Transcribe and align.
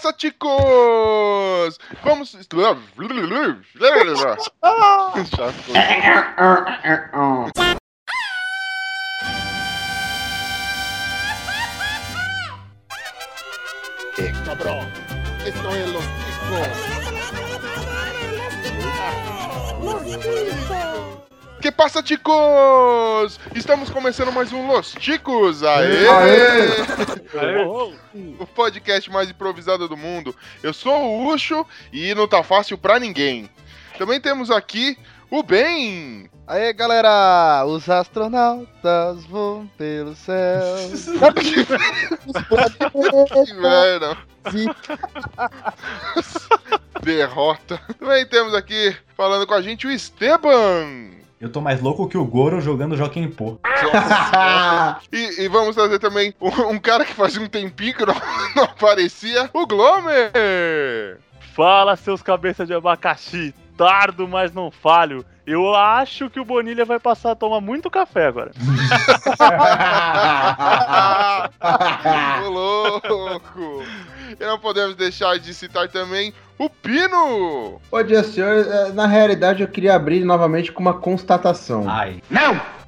passa, 0.00 0.12
ticos? 0.16 1.78
Vamos. 2.04 2.36
Cabrón, 14.44 14.86
esto 15.46 15.74
es 15.74 15.92
los 15.92 16.04
ticos. 16.04 16.90
Que 21.60 21.70
passa, 21.70 22.02
ticos? 22.02 23.38
Estamos 23.54 23.90
começando 23.90 24.32
mais 24.32 24.50
um 24.50 24.66
Los 24.66 24.92
Ticos. 24.92 25.62
Aê! 25.62 26.06
O 28.40 28.46
podcast 28.46 29.08
mais 29.10 29.30
improvisado 29.30 29.86
do 29.86 29.96
mundo. 29.96 30.34
Eu 30.62 30.72
sou 30.72 31.00
o 31.00 31.28
Ucho 31.28 31.64
e 31.92 32.12
não 32.14 32.26
tá 32.26 32.42
fácil 32.42 32.76
pra 32.76 32.98
ninguém. 32.98 33.48
Também 33.98 34.20
temos 34.20 34.50
aqui 34.50 34.98
o 35.30 35.42
Ben. 35.42 36.28
Aê, 36.46 36.72
galera! 36.72 37.64
Os 37.66 37.88
astronautas 37.88 39.24
voam 39.26 39.70
pelo 39.76 40.14
céu. 40.16 40.60
Que 43.46 43.54
merda. 43.54 44.16
Derrota. 47.02 47.80
Também 47.98 48.26
temos 48.26 48.54
aqui 48.54 48.96
falando 49.16 49.46
com 49.46 49.54
a 49.54 49.62
gente 49.62 49.86
o 49.86 49.90
Esteban. 49.90 51.10
Eu 51.40 51.50
tô 51.50 51.62
mais 51.62 51.80
louco 51.80 52.06
que 52.06 52.18
o 52.18 52.24
Goro 52.24 52.60
jogando 52.60 52.98
Joaquim 52.98 53.26
Pô. 53.26 53.58
E, 55.10 55.44
e 55.44 55.48
vamos 55.48 55.74
trazer 55.74 55.98
também 55.98 56.34
um, 56.38 56.72
um 56.72 56.78
cara 56.78 57.02
que 57.02 57.14
fazia 57.14 57.40
um 57.40 57.48
tempinho 57.48 57.94
que 57.94 58.04
não, 58.04 58.14
não 58.54 58.64
aparecia, 58.64 59.48
o 59.54 59.66
Glomer. 59.66 60.30
Fala, 61.54 61.96
seus 61.96 62.22
cabeças 62.22 62.68
de 62.68 62.74
abacaxi. 62.74 63.54
Tardo, 63.74 64.28
mas 64.28 64.52
não 64.52 64.70
falho. 64.70 65.24
Eu 65.46 65.74
acho 65.74 66.28
que 66.28 66.38
o 66.38 66.44
Bonilha 66.44 66.84
vai 66.84 67.00
passar 67.00 67.30
a 67.30 67.34
tomar 67.34 67.62
muito 67.62 67.90
café 67.90 68.26
agora. 68.26 68.50
Ô, 72.44 72.50
louco! 72.50 73.82
E 74.38 74.44
não 74.44 74.60
podemos 74.60 74.94
deixar 74.94 75.38
de 75.40 75.52
citar 75.52 75.88
também 75.88 76.32
o 76.56 76.70
Pino! 76.70 77.80
Bom 77.90 78.02
dia, 78.04 78.22
senhor. 78.22 78.64
É, 78.64 78.92
Na 78.92 79.06
realidade, 79.06 79.62
eu 79.62 79.68
queria 79.68 79.96
abrir 79.96 80.24
novamente 80.24 80.70
com 80.70 80.80
uma 80.80 80.94
constatação. 80.94 81.88
Ai. 81.88 82.22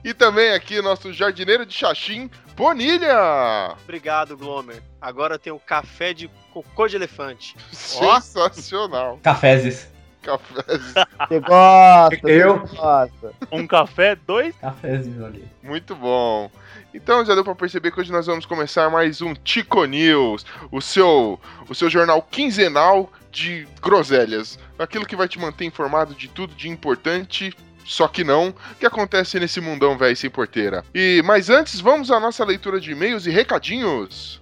E 0.05 0.15
também 0.15 0.53
aqui 0.53 0.81
nosso 0.81 1.13
jardineiro 1.13 1.67
de 1.67 1.75
Xaxim, 1.75 2.31
Bonilha! 2.57 3.75
Obrigado, 3.83 4.37
Glomer. 4.37 4.83
Agora 5.01 5.39
tem 5.39 5.53
o 5.53 5.59
café 5.59 6.13
de 6.13 6.31
cocô 6.53 6.87
de 6.87 6.95
elefante. 6.95 7.57
Sensacional! 7.73 9.19
Cafézes. 9.23 9.92
Cafés. 10.23 10.95
Você 11.29 11.41
gosta, 11.41 12.31
Eu? 12.31 12.59
gosta. 12.61 13.33
Um 13.51 13.67
café, 13.67 14.17
dois. 14.27 14.55
Cafézes 14.57 15.21
ali. 15.21 15.45
Muito 15.63 15.95
bom. 15.95 16.51
Então 16.95 17.25
já 17.25 17.35
deu 17.35 17.43
pra 17.45 17.55
perceber 17.55 17.91
que 17.91 18.01
hoje 18.01 18.13
nós 18.13 18.27
vamos 18.27 18.45
começar 18.47 18.91
mais 18.91 19.23
um 19.23 19.35
Tico 19.35 19.85
News, 19.85 20.45
o 20.71 20.81
seu, 20.81 21.41
o 21.69 21.75
seu 21.75 21.89
jornal 21.89 22.23
quinzenal 22.23 23.11
de 23.31 23.67
groselhas. 23.81 24.59
Aquilo 24.79 25.07
que 25.07 25.17
vai 25.17 25.27
te 25.27 25.39
manter 25.39 25.65
informado 25.65 26.15
de 26.15 26.29
tudo 26.29 26.55
de 26.55 26.69
importante, 26.69 27.55
só 27.85 28.07
que 28.07 28.23
não, 28.23 28.55
que 28.79 28.85
acontece 28.85 29.41
nesse 29.41 29.61
mundão 29.61 29.97
velho 29.97 30.17
sem 30.17 30.29
porteira. 30.29 30.85
E 30.95 31.23
mas 31.25 31.49
antes, 31.49 31.81
vamos 31.81 32.11
à 32.11 32.21
nossa 32.21 32.45
leitura 32.45 32.79
de 32.79 32.93
e-mails 32.93 33.27
e 33.27 33.31
recadinhos. 33.31 34.42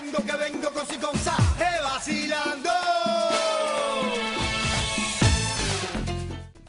Vengo, 0.00 0.22
que 0.22 0.36
vengo 0.36 0.70
con 0.70 0.86
si 0.86 0.96
con 0.98 1.18
sa, 1.18 1.36
hey, 1.58 1.82
vacilando. 1.82 2.70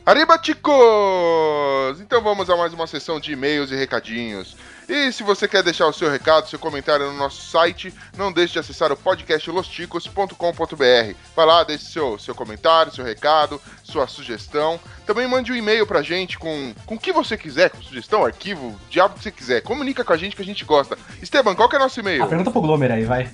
Arriba, 0.06 0.38
ticos! 0.38 2.00
Então 2.00 2.22
vamos 2.22 2.50
a 2.50 2.56
mais 2.56 2.74
uma 2.74 2.88
sessão 2.88 3.20
de 3.20 3.34
e-mails 3.34 3.72
e 3.72 3.76
recadinhos. 3.76 4.56
E 4.88 5.12
se 5.12 5.22
você 5.22 5.48
quer 5.48 5.62
deixar 5.62 5.86
o 5.86 5.94
seu 5.94 6.10
recado, 6.10 6.48
seu 6.48 6.58
comentário 6.58 7.08
no 7.08 7.18
nosso 7.18 7.46
site, 7.50 7.94
não 8.18 8.32
deixe 8.32 8.54
de 8.54 8.60
acessar 8.60 8.90
o 8.92 8.96
podcast 8.96 9.50
losticos.com.br. 9.52 11.16
Vai 11.36 11.46
lá, 11.46 11.64
deixe 11.64 11.86
seu, 11.86 12.18
seu 12.18 12.34
comentário, 12.34 12.94
seu 12.94 13.04
recado, 13.04 13.62
sua 13.84 14.08
sugestão. 14.08 14.80
Também 15.06 15.28
mande 15.28 15.52
um 15.52 15.56
e-mail 15.56 15.86
pra 15.86 16.02
gente 16.02 16.40
com, 16.40 16.74
com 16.86 16.96
o 16.96 17.00
que 17.00 17.12
você 17.12 17.38
quiser, 17.38 17.70
com 17.70 17.82
sugestão, 17.82 18.24
arquivo, 18.24 18.68
o 18.68 18.80
diabo 18.90 19.16
que 19.16 19.24
você 19.24 19.32
quiser. 19.32 19.62
Comunica 19.62 20.06
com 20.06 20.14
a 20.14 20.18
gente 20.18 20.36
que 20.36 20.42
a 20.42 20.46
gente 20.46 20.64
gosta. 20.64 20.98
Esteban, 21.22 21.54
qual 21.54 21.68
que 21.68 21.76
é 21.76 21.80
nosso 21.80 22.00
e-mail? 22.00 22.24
Ah, 22.24 22.28
pergunta 22.28 22.52
pro 22.52 22.62
Glomer 22.62 22.92
aí, 22.92 23.04
vai. 23.04 23.30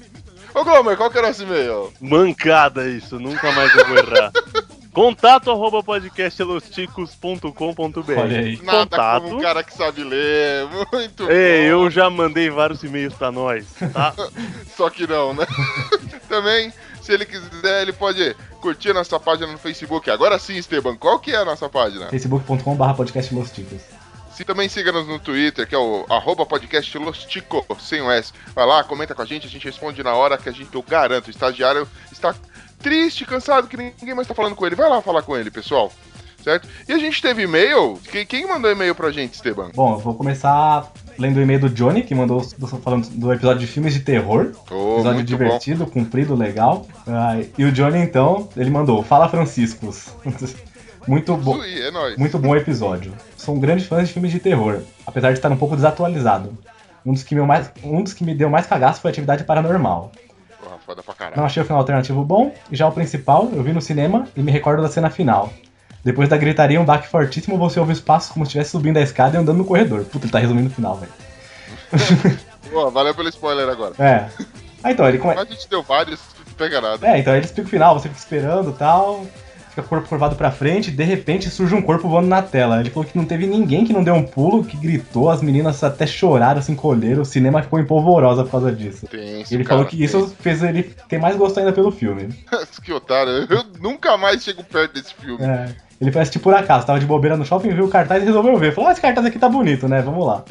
Ô 0.56 0.64
Glomer, 0.64 0.98
qual 0.98 1.12
que 1.12 1.20
é 1.20 1.22
nosso 1.22 1.44
e-mail? 1.44 1.94
Mancada 2.02 2.90
isso, 2.90 3.20
nunca 3.20 3.52
mais 3.52 3.76
eu 3.76 3.88
vou 3.88 3.98
errar. 3.98 4.32
Contato 4.94 5.50
arroba 5.50 5.82
podcastelosticos.com.br 5.82 8.12
Olha 8.16 8.40
aí. 8.40 8.60
Nada 8.62 8.80
Contato. 8.82 9.24
como 9.24 9.38
um 9.38 9.42
cara 9.42 9.64
que 9.64 9.74
sabe 9.74 10.04
ler. 10.04 10.68
Muito 10.94 11.28
Ei, 11.32 11.64
bom. 11.64 11.70
eu 11.86 11.90
já 11.90 12.12
mandei 12.12 12.52
vários 12.52 12.84
e-mails 12.84 13.16
pra 13.16 13.32
nós, 13.32 13.66
tá? 13.92 14.14
Só 14.78 14.92
que 14.92 15.08
não, 15.08 15.34
né? 15.34 15.48
Também, 16.30 16.72
se 17.02 17.12
ele 17.12 17.26
quiser, 17.26 17.82
ele 17.82 17.94
pode 17.94 18.36
curtir 18.62 18.92
a 18.92 18.94
nossa 18.94 19.20
página 19.20 19.52
no 19.52 19.58
Facebook. 19.58 20.12
Agora 20.12 20.38
sim, 20.38 20.58
Esteban, 20.58 20.96
qual 20.96 21.18
que 21.20 21.32
é 21.32 21.38
a 21.38 21.46
nossa 21.46 21.68
página? 21.68 22.10
facebook.com.br 22.10 22.94
podcast 22.96 23.34
Los 23.34 23.50
Ticos. 23.52 23.82
Se 24.34 24.44
também 24.44 24.68
siga-nos 24.68 25.08
no 25.08 25.20
Twitter, 25.20 25.68
que 25.68 25.76
é 25.76 25.78
o 25.78 26.08
arroba 26.10 26.44
podcast 26.44 26.98
Lostico, 26.98 27.64
sem 27.80 28.02
o 28.02 28.10
S. 28.10 28.34
Vai 28.56 28.66
lá, 28.66 28.84
comenta 28.84 29.14
com 29.14 29.22
a 29.22 29.26
gente, 29.26 29.46
a 29.46 29.50
gente 29.50 29.66
responde 29.66 30.02
na 30.02 30.16
hora 30.16 30.40
que 30.40 30.50
a 30.50 30.52
gente, 30.52 30.74
eu 30.74 30.82
garanto, 30.82 31.28
o 31.28 31.30
estagiário 31.30 31.88
está 32.12 32.34
triste, 32.84 33.26
cansado, 33.26 33.68
que 33.68 33.78
ninguém 33.78 34.14
mais 34.14 34.28
tá 34.28 34.36
falando 34.36 34.56
com 34.56 34.66
ele. 34.68 34.76
Vai 34.76 34.90
lá 34.90 35.02
falar 35.02 35.24
com 35.24 35.36
ele, 35.36 35.50
pessoal. 35.50 35.92
Certo? 36.44 36.68
E 36.90 36.92
a 36.92 36.98
gente 36.98 37.22
teve 37.22 37.44
e-mail. 37.44 37.98
Quem, 38.28 38.46
mandou 38.46 38.70
e-mail 38.70 38.94
pra 38.94 39.10
gente, 39.12 39.34
Esteban? 39.34 39.72
Bom, 39.74 39.94
eu 39.94 40.00
vou 40.00 40.14
começar 40.14 40.92
lendo 41.18 41.38
o 41.38 41.42
e-mail 41.42 41.62
do 41.62 41.70
Johnny, 41.70 42.04
que 42.04 42.14
mandou 42.14 42.46
do- 42.58 42.68
falando 42.68 43.08
do 43.12 43.32
episódio 43.32 43.62
de 43.62 43.68
filmes 43.68 43.94
de 43.94 44.02
terror. 44.02 44.52
Oh, 44.70 44.96
episódio 44.96 45.14
muito 45.14 45.32
bom. 45.32 45.38
divertido, 45.38 45.88
comprido, 45.88 46.36
legal. 46.36 46.86
Ah, 47.08 47.40
e 47.58 47.64
o 47.64 47.72
Johnny, 47.72 48.00
então, 48.00 48.50
ele 48.58 48.70
mandou: 48.70 49.02
Fala 49.04 49.30
Franciscos. 49.30 50.10
muito 51.08 51.36
bom. 51.38 51.64
É. 51.64 52.18
Muito 52.18 52.38
bom 52.38 52.54
episódio. 52.58 53.14
Sou 53.38 53.56
um 53.56 53.60
grande 53.62 53.86
fã 53.86 54.04
de 54.04 54.12
filmes 54.12 54.32
de 54.34 54.40
terror, 54.40 54.82
apesar 55.08 55.32
de 55.32 55.38
estar 55.40 55.50
um 55.50 55.56
pouco 55.58 55.78
desatualizado. 55.78 56.58
Um 57.06 57.14
dos 57.14 57.24
que, 57.24 57.36
meu 57.36 57.46
mais, 57.46 57.72
um 57.82 58.02
dos 58.04 58.14
que 58.14 58.24
me 58.26 58.36
deu 58.36 58.50
mais 58.50 58.66
cagaço 58.68 59.00
foi 59.00 59.12
Atividade 59.12 59.46
Paranormal. 59.46 60.12
Foda 60.86 61.02
pra 61.02 61.14
caralho. 61.14 61.38
Não 61.38 61.46
achei 61.46 61.62
o 61.62 61.66
final 61.66 61.80
alternativo 61.80 62.24
bom, 62.24 62.54
e 62.72 62.76
já 62.76 62.88
o 62.88 62.92
principal 62.92 63.50
eu 63.54 63.64
vi 63.64 63.74
no 63.74 63.82
cinema 63.82 64.28
e 64.36 64.42
me 64.42 64.52
recordo 64.52 64.82
da 64.82 64.90
cena 64.90 65.10
final. 65.10 65.52
Depois 66.04 66.28
da 66.28 66.36
gritaria, 66.36 66.82
um 66.82 66.86
baque 66.86 67.08
fortíssimo, 67.08 67.58
você 67.58 67.80
ouve 67.80 67.94
os 67.94 68.02
passos 68.02 68.32
como 68.32 68.46
se 68.46 68.50
estivesse 68.50 68.72
subindo 68.72 68.98
a 68.98 69.02
escada 69.02 69.38
e 69.38 69.40
andando 69.40 69.58
no 69.58 69.66
corredor. 69.66 70.04
Puta, 70.04 70.26
ele 70.26 70.32
tá 70.32 70.40
resumindo 70.40 70.68
o 70.68 70.74
final, 70.74 70.98
velho. 70.98 71.12
Pô, 72.70 72.92
valeu 72.92 73.16
pelo 73.16 73.30
spoiler 73.30 73.70
agora. 73.70 73.94
É. 73.98 74.30
Ah, 74.84 74.92
então, 74.92 75.08
ele 75.08 75.18
come... 75.18 75.34
Mas 75.36 75.48
a 75.48 75.52
gente 75.52 75.70
deu 75.70 75.82
vários, 75.82 76.20
não 76.46 76.54
pega 76.56 76.82
nada. 76.82 77.08
É, 77.08 77.20
então 77.20 77.34
ele 77.34 77.46
explica 77.46 77.68
o 77.68 77.72
final, 77.72 77.98
você 77.98 78.10
fica 78.10 78.20
esperando 78.20 78.72
e 78.72 78.74
tal, 78.74 79.26
fica 79.74 79.82
corpo 79.82 80.08
curvado 80.08 80.36
pra 80.36 80.52
frente, 80.52 80.92
de 80.92 81.04
repente 81.04 81.50
surge 81.50 81.74
um 81.74 81.82
corpo 81.82 82.08
voando 82.08 82.28
na 82.28 82.42
tela. 82.42 82.80
Ele 82.80 82.92
falou 82.92 83.10
que 83.10 83.18
não 83.18 83.26
teve 83.26 83.48
ninguém 83.48 83.84
que 83.84 83.92
não 83.92 84.04
deu 84.04 84.14
um 84.14 84.24
pulo, 84.24 84.64
que 84.64 84.78
gritou, 84.78 85.30
as 85.30 85.42
meninas 85.42 85.84
até 85.84 86.06
choraram, 86.06 86.62
se 86.62 86.72
encolheram, 86.72 87.24
o 87.24 87.26
cinema 87.26 87.64
ficou 87.64 87.80
empolvorosa 87.80 88.44
por 88.44 88.52
causa 88.52 88.72
disso. 88.72 89.08
Tenso, 89.08 89.54
Ele 89.54 89.64
cara, 89.64 89.78
falou 89.78 89.86
que 89.90 90.02
isso 90.02 90.34
fez 90.40 90.62
ele 90.62 90.84
ter 91.10 91.20
mais 91.20 91.36
gosto 91.36 91.60
ainda 91.60 91.74
pelo 91.74 91.92
filme. 91.92 92.30
que 92.84 92.94
otário. 92.94 93.48
Eu 93.50 93.64
nunca 93.82 94.16
mais 94.18 94.44
chego 94.44 94.64
perto 94.64 94.94
desse 94.94 95.14
filme. 95.16 95.44
É. 95.44 95.76
Ele 96.02 96.12
parece 96.12 96.32
tipo 96.32 96.44
por 96.44 96.54
acaso, 96.54 96.86
tava 96.86 97.00
de 97.00 97.06
bobeira 97.06 97.38
no 97.38 97.46
shopping, 97.46 97.70
viu 97.74 97.86
o 97.86 97.90
cartaz 97.90 98.22
e 98.22 98.26
resolveu 98.26 98.58
ver. 98.58 98.74
Falou, 98.74 98.90
ah, 98.90 98.94
esse 98.94 99.02
cartaz 99.02 99.26
aqui 99.26 99.40
tá 99.40 99.48
bonito, 99.48 99.88
né? 99.88 100.02
Vamos 100.02 100.26
lá. 100.26 100.44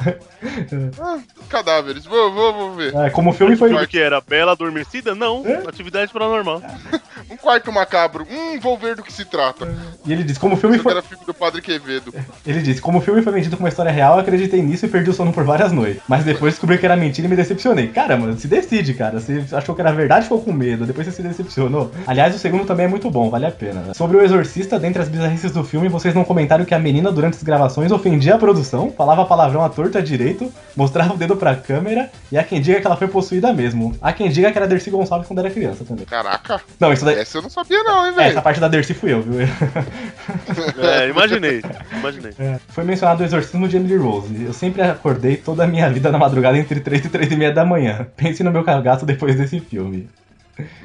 Ah, 0.99 1.19
cadáveres. 1.49 2.05
Vou, 2.05 2.31
vou, 2.33 2.53
vou 2.53 2.71
ver. 2.73 2.95
É, 2.95 3.09
como 3.09 3.29
o 3.29 3.33
filme 3.33 3.55
foi. 3.55 3.73
Que 3.87 3.99
era 3.99 4.19
Bela 4.21 4.53
Adormecida? 4.53 5.13
Não, 5.13 5.43
É? 5.45 5.63
atividade 5.67 6.11
paranormal. 6.11 6.61
Um 7.31 7.37
quarto 7.37 7.71
macabro. 7.71 8.27
Hum, 8.29 8.59
vou 8.59 8.77
ver 8.77 8.95
do 8.97 9.01
que 9.01 9.11
se 9.11 9.23
trata. 9.25 9.67
E 10.05 10.11
ele 10.11 10.23
disse, 10.23 10.39
como 10.39 10.55
o 10.55 10.57
filme 10.57 10.75
Isso 10.75 10.83
foi. 10.83 10.91
era 10.91 11.01
filme 11.01 11.23
do 11.25 11.33
Padre 11.33 11.61
Quevedo. 11.61 12.13
Ele 12.45 12.61
disse, 12.61 12.81
como 12.81 12.97
o 12.97 13.01
filme 13.01 13.21
foi 13.21 13.31
vendido 13.31 13.55
como 13.55 13.63
uma 13.65 13.69
história 13.69 13.91
real, 13.91 14.15
eu 14.15 14.19
acreditei 14.19 14.61
nisso 14.61 14.85
e 14.85 14.89
perdi 14.89 15.09
o 15.09 15.13
sono 15.13 15.31
por 15.31 15.43
várias 15.45 15.71
noites. 15.71 16.01
Mas 16.07 16.25
depois 16.25 16.53
descobri 16.53 16.77
que 16.77 16.85
era 16.85 16.97
mentira 16.97 17.25
e 17.25 17.29
me 17.29 17.35
decepcionei. 17.37 17.87
Cara, 17.87 18.17
mano, 18.17 18.37
se 18.37 18.47
decide, 18.47 18.93
cara. 18.93 19.19
Você 19.19 19.43
achou 19.53 19.73
que 19.73 19.79
era 19.81 19.91
verdade 19.93 20.21
e 20.21 20.23
ficou 20.23 20.41
com 20.41 20.51
medo, 20.51 20.85
depois 20.85 21.07
você 21.07 21.13
se 21.13 21.23
decepcionou. 21.23 21.91
Aliás, 22.05 22.35
o 22.35 22.37
segundo 22.37 22.65
também 22.65 22.85
é 22.85 22.89
muito 22.89 23.09
bom, 23.09 23.29
vale 23.29 23.45
a 23.45 23.51
pena. 23.51 23.79
né? 23.81 23.93
Sobre 23.93 24.17
o 24.17 24.21
Exorcista, 24.21 24.77
dentre 24.77 25.01
as 25.01 25.07
bizarrices 25.07 25.32
do 25.41 25.63
filme, 25.63 25.89
vocês 25.89 26.13
não 26.13 26.23
comentaram 26.23 26.63
que 26.65 26.73
a 26.73 26.79
menina, 26.79 27.11
durante 27.11 27.35
as 27.35 27.43
gravações, 27.43 27.91
ofendia 27.91 28.35
a 28.35 28.37
produção, 28.37 28.91
falava 28.95 29.25
palavrão 29.25 29.63
à 29.63 29.69
torta 29.69 30.01
direito, 30.01 30.51
mostrava 30.75 31.13
o 31.13 31.17
dedo 31.17 31.35
pra 31.35 31.55
câmera, 31.55 32.09
e 32.31 32.37
há 32.37 32.43
quem 32.43 32.61
diga 32.61 32.79
que 32.79 32.87
ela 32.87 32.95
foi 32.95 33.07
possuída 33.07 33.51
mesmo. 33.51 33.93
Há 34.01 34.13
quem 34.13 34.29
diga 34.29 34.51
que 34.51 34.57
era 34.57 34.67
Dercy 34.67 34.89
Gonçalves 34.89 35.27
quando 35.27 35.39
era 35.39 35.49
criança 35.49 35.83
também. 35.83 36.05
Caraca, 36.05 36.61
Não, 36.79 36.93
isso 36.93 37.03
daí. 37.03 37.19
essa 37.19 37.37
eu 37.37 37.41
não 37.41 37.49
sabia 37.49 37.83
não, 37.83 38.05
hein, 38.05 38.13
É, 38.17 38.21
essa 38.21 38.29
velho. 38.29 38.41
parte 38.41 38.59
da 38.59 38.67
Dercy 38.67 38.93
fui 38.93 39.11
eu, 39.13 39.21
viu? 39.21 39.33
É, 40.81 41.09
imaginei, 41.09 41.61
imaginei. 41.91 42.31
É, 42.39 42.57
Foi 42.69 42.83
mencionado 42.83 43.21
o 43.23 43.25
exorcismo 43.25 43.67
de 43.67 43.77
Emily 43.77 43.95
Rose. 43.97 44.43
Eu 44.43 44.53
sempre 44.53 44.81
acordei 44.81 45.37
toda 45.37 45.63
a 45.63 45.67
minha 45.67 45.89
vida 45.89 46.11
na 46.11 46.17
madrugada 46.17 46.57
entre 46.57 46.79
3 46.79 47.05
e 47.05 47.09
3 47.09 47.31
e 47.31 47.35
meia 47.35 47.51
da 47.51 47.65
manhã. 47.65 48.07
Pense 48.15 48.43
no 48.43 48.51
meu 48.51 48.63
cagaço 48.63 49.05
depois 49.05 49.35
desse 49.35 49.59
filme. 49.59 50.07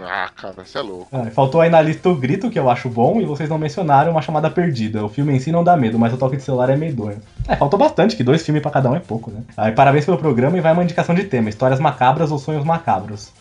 Ah, 0.00 0.30
cara, 0.34 0.54
você 0.64 0.78
é 0.78 0.80
louco. 0.80 1.08
Ah, 1.12 1.30
faltou 1.30 1.60
aí 1.60 1.68
na 1.68 1.80
lista 1.80 2.08
o 2.08 2.14
grito, 2.14 2.50
que 2.50 2.58
eu 2.58 2.70
acho 2.70 2.88
bom, 2.88 3.20
e 3.20 3.24
vocês 3.26 3.48
não 3.50 3.58
mencionaram 3.58 4.10
uma 4.12 4.22
chamada 4.22 4.50
perdida. 4.50 5.04
O 5.04 5.08
filme 5.08 5.34
em 5.34 5.38
si 5.40 5.52
não 5.52 5.62
dá 5.62 5.76
medo, 5.76 5.98
mas 5.98 6.12
o 6.12 6.16
toque 6.16 6.36
de 6.36 6.42
celular 6.42 6.70
é 6.70 6.76
medonho. 6.76 7.20
É, 7.46 7.54
faltou 7.56 7.78
bastante, 7.78 8.16
que 8.16 8.24
dois 8.24 8.42
filmes 8.44 8.62
pra 8.62 8.70
cada 8.70 8.90
um 8.90 8.96
é 8.96 9.00
pouco, 9.00 9.30
né? 9.30 9.42
Aí, 9.56 9.72
parabéns 9.72 10.04
pelo 10.04 10.16
programa 10.18 10.56
e 10.56 10.60
vai 10.60 10.72
uma 10.72 10.84
indicação 10.84 11.14
de 11.14 11.24
tema: 11.24 11.48
histórias 11.50 11.80
macabras 11.80 12.30
ou 12.32 12.38
sonhos 12.38 12.64
macabros. 12.64 13.32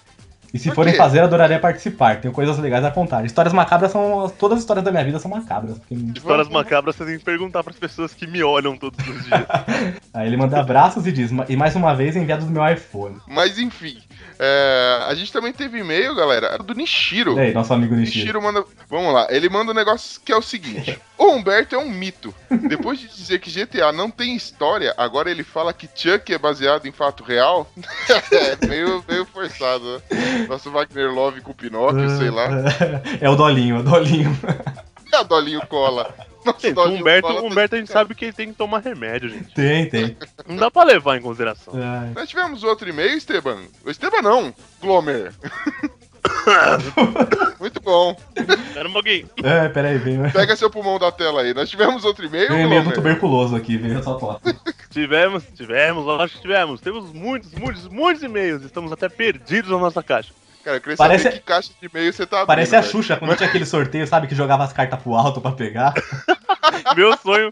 E 0.53 0.57
se 0.57 0.71
forem 0.71 0.94
fazer, 0.95 1.19
adoraria 1.19 1.59
participar. 1.59 2.21
Tenho 2.21 2.33
coisas 2.33 2.57
legais 2.57 2.83
a 2.83 2.89
contar. 2.89 3.25
Histórias 3.25 3.53
macabras 3.53 3.91
são. 3.91 4.30
Todas 4.39 4.57
as 4.57 4.63
histórias 4.63 4.83
da 4.83 4.91
minha 4.91 5.03
vida 5.03 5.19
são 5.19 5.30
macabras. 5.30 5.77
porque- 5.77 5.94
Histórias 6.18 6.47
macabras 6.47 6.95
você 6.95 7.06
tem 7.06 7.18
que 7.19 7.23
perguntar 7.25 7.63
pras 7.65 7.75
pessoas 7.77 8.13
que 8.13 8.25
me 8.25 8.41
olham 8.41 8.77
todos 8.77 8.97
os 9.06 9.25
dias. 9.25 9.45
Aí 10.13 10.25
ele 10.25 10.38
manda 10.38 10.57
abraços 10.59 11.06
e 11.06 11.12
diz: 11.12 11.31
e 11.50 11.56
mais 11.57 11.75
uma 11.75 11.94
vez 11.94 12.15
enviado 12.15 12.45
do 12.45 12.51
meu 12.51 12.65
iPhone. 12.68 13.18
Mas 13.27 13.59
enfim, 13.59 13.97
é, 14.39 15.04
a 15.07 15.16
gente 15.16 15.31
também 15.34 15.51
teve 15.51 15.80
e-mail, 15.80 16.16
galera, 16.16 16.57
do 16.60 16.74
Nishiro. 16.74 17.38
E 17.38 17.39
aí, 17.39 17.54
nosso 17.54 17.74
amigo 17.74 17.95
Nishiro. 17.95 18.19
Nishiro 18.19 18.42
manda. 18.42 18.63
Vamos 18.89 19.13
lá, 19.13 19.28
ele 19.30 19.50
manda 19.50 19.72
um 19.72 19.75
negócio 19.75 20.22
que 20.24 20.31
é 20.31 20.36
o 20.36 20.42
seguinte: 20.42 21.00
O 21.18 21.31
Humberto 21.31 21.75
é 21.75 21.78
um 21.78 21.89
mito. 21.89 22.34
Depois 22.68 23.00
de 23.00 23.07
dizer 23.07 23.39
que 23.39 23.51
GTA 23.51 23.92
não 23.92 24.12
tem 24.12 24.36
história, 24.36 24.94
agora 24.98 25.31
ele 25.31 25.44
fala 25.44 25.74
que 25.74 25.89
Chuck 25.94 26.31
é 26.31 26.38
baseado 26.38 26.86
em 26.86 26.92
fato 26.92 27.24
real. 27.24 27.69
é 28.31 28.68
meio, 28.68 29.04
meio 29.07 29.25
forçado, 29.25 30.01
né? 30.12 30.45
Nosso 30.48 30.69
Wagner 30.69 31.12
Love 31.12 31.42
com 31.42 31.51
o 31.51 31.56
Pinóquio, 31.56 32.18
sei 32.18 32.30
lá. 32.30 32.48
É 33.19 33.30
o 33.30 33.36
Dolinho, 33.36 33.78
é 33.78 33.80
o 33.80 33.83
Dolinho. 33.83 34.38
É 35.12 35.18
a 35.18 35.24
Dolinho 35.24 35.66
Cola. 35.68 36.13
Gente, 36.59 36.77
o 36.79 36.88
Humberto, 36.89 37.27
o 37.29 37.41
tem- 37.41 37.49
Humberto 37.51 37.75
a 37.75 37.79
gente 37.79 37.91
sabe 37.91 38.15
que 38.15 38.25
ele 38.25 38.33
tem 38.33 38.47
que 38.49 38.53
tomar 38.57 38.79
remédio, 38.79 39.29
gente. 39.29 39.53
Tem, 39.53 39.89
tem. 39.89 40.17
Não 40.47 40.55
dá 40.57 40.71
pra 40.71 40.83
levar 40.83 41.17
em 41.17 41.21
consideração. 41.21 41.73
Ai. 41.75 42.11
Nós 42.15 42.29
tivemos 42.29 42.63
outro 42.63 42.89
e-mail, 42.89 43.17
Esteban. 43.17 43.59
O 43.85 43.89
Esteban 43.89 44.21
não, 44.21 44.53
Glomer. 44.81 45.33
Muito 47.59 47.79
bom. 47.81 48.15
Espera 48.35 48.88
um 48.88 48.94
pouquinho. 48.94 49.29
É, 49.44 49.67
peraí, 49.69 49.97
vem. 49.97 50.29
Pega 50.31 50.55
seu 50.55 50.69
pulmão 50.69 50.99
da 50.99 51.11
tela 51.11 51.41
aí. 51.41 51.53
Nós 51.53 51.69
tivemos 51.69 52.03
outro 52.05 52.25
e-mail, 52.25 52.49
meio 52.51 52.63
do 52.67 52.73
Glomer? 52.75 52.94
tuberculoso 52.94 53.55
aqui, 53.55 53.77
vem 53.77 53.95
essa 53.95 54.17
foto. 54.17 54.41
Tivemos, 54.89 55.44
tivemos, 55.55 56.05
lógico 56.05 56.38
que 56.38 56.41
tivemos. 56.47 56.81
Temos 56.81 57.13
muitos, 57.13 57.51
muitos, 57.53 57.88
muitos 57.88 58.23
e-mails. 58.23 58.63
Estamos 58.63 58.91
até 58.91 59.07
perdidos 59.07 59.69
na 59.69 59.77
nossa 59.77 60.01
caixa. 60.01 60.33
Cara, 60.68 60.78
eu 60.78 60.81
queria 60.81 60.98
Parece- 60.98 61.24
saber 61.24 61.36
que 61.38 61.44
caixa 61.46 61.69
de 61.80 61.88
e-mail 61.90 62.12
você 62.12 62.25
tá 62.25 62.38
abrindo. 62.42 62.48
Parece 62.48 62.75
a 62.75 62.81
velho. 62.81 62.92
Xuxa 62.92 63.16
quando 63.16 63.38
tinha 63.38 63.48
aquele 63.48 63.66
sorteio, 63.66 64.06
sabe, 64.06 64.28
que 64.28 64.36
jogava 64.36 64.66
as 64.66 64.74
cartas 64.74 65.02
pro 65.02 65.14
alto 65.16 65.40
pra 65.40 65.54
pegar. 65.54 65.94
Meu 66.94 67.16
sonho, 67.18 67.50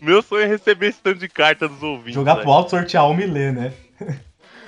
meu 0.00 0.20
sonho 0.20 0.42
é 0.42 0.46
receber 0.46 0.88
esse 0.88 0.98
tanto 1.00 1.20
de 1.20 1.28
carta 1.28 1.68
dos 1.68 1.80
ouvintes. 1.80 2.14
Jogar 2.14 2.32
velho. 2.34 2.42
pro 2.44 2.52
alto, 2.52 2.70
sortear 2.70 3.08
uma 3.08 3.22
e 3.22 3.26
ler, 3.26 3.52
né? 3.52 3.72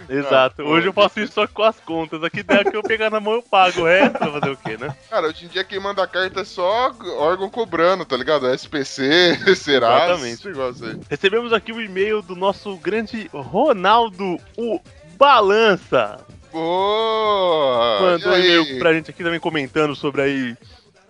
Exato. 0.08 0.62
Ah, 0.62 0.64
Hoje 0.64 0.86
eu 0.86 0.92
faço 0.92 1.18
isso 1.18 1.32
só 1.32 1.46
com 1.48 1.64
as 1.64 1.78
contas. 1.80 2.22
Aqui 2.22 2.44
der 2.44 2.70
que 2.70 2.76
eu 2.76 2.82
pegar 2.84 3.10
na 3.10 3.18
mão 3.18 3.34
eu 3.34 3.42
pago. 3.42 3.80
O 3.82 3.84
resto 3.84 4.16
vai 4.16 4.30
fazer 4.30 4.50
o 4.52 4.56
quê, 4.56 4.76
né? 4.78 4.94
Cara, 5.10 5.26
hoje 5.26 5.44
em 5.46 5.48
dia 5.48 5.64
quem 5.64 5.80
manda 5.80 6.06
carta 6.06 6.40
é 6.40 6.44
só 6.44 6.92
órgão 7.18 7.50
cobrando, 7.50 8.04
tá 8.04 8.16
ligado? 8.16 8.46
SPC, 8.54 9.36
Serasa, 9.56 10.12
Exatamente. 10.14 10.46
negócio 10.46 10.86
aí. 10.86 11.00
Recebemos 11.10 11.52
aqui 11.52 11.72
o 11.72 11.80
e-mail 11.80 12.22
do 12.22 12.36
nosso 12.36 12.76
grande 12.76 13.28
Ronaldo, 13.34 14.38
o 14.56 14.80
Balança. 15.18 16.24
Boa! 16.52 18.00
Mandou 18.00 18.32
um 18.32 18.36
e-mail 18.38 18.78
pra 18.78 18.92
gente 18.92 19.10
aqui 19.10 19.22
também 19.22 19.40
comentando 19.40 19.94
sobre 19.94 20.22
aí 20.22 20.56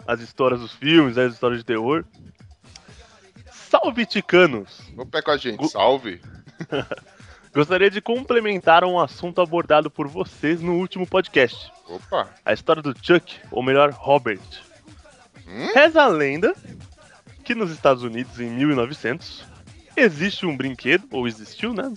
as 0.06 0.20
histórias 0.20 0.60
dos 0.60 0.72
filmes, 0.72 1.16
as 1.18 1.34
histórias 1.34 1.60
de 1.60 1.64
terror. 1.66 2.04
Salve 3.52 4.06
Ticanos! 4.06 4.80
Vamos 4.94 5.10
pé 5.10 5.20
com 5.22 5.30
a 5.30 5.36
gente, 5.36 5.56
Gu- 5.58 5.68
salve. 5.68 6.20
Gostaria 7.54 7.90
de 7.90 8.00
complementar 8.00 8.84
um 8.84 8.98
assunto 8.98 9.40
abordado 9.40 9.90
por 9.90 10.06
vocês 10.06 10.60
no 10.60 10.74
último 10.76 11.06
podcast. 11.06 11.70
Opa! 11.88 12.28
A 12.44 12.52
história 12.52 12.82
do 12.82 12.94
Chuck, 13.02 13.36
ou 13.50 13.62
melhor, 13.62 13.90
Robert. 13.90 14.40
Hum? 15.46 15.72
Reza 15.74 16.02
a 16.02 16.06
lenda 16.08 16.54
que 17.44 17.54
nos 17.54 17.70
Estados 17.70 18.02
Unidos, 18.02 18.38
em 18.38 18.50
1900, 18.50 19.44
existe 19.96 20.44
um 20.44 20.54
brinquedo, 20.56 21.06
ou 21.10 21.26
existiu, 21.26 21.72
né? 21.72 21.92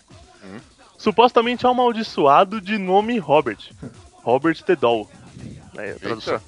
Supostamente 1.01 1.65
amaldiçoado 1.65 2.62
de 2.62 2.77
nome 2.77 3.18
Robert. 3.18 3.57
Robert 4.21 4.62
the 4.62 4.75
Doll. 4.75 5.09
É 5.75 5.94
tradução. 5.94 6.39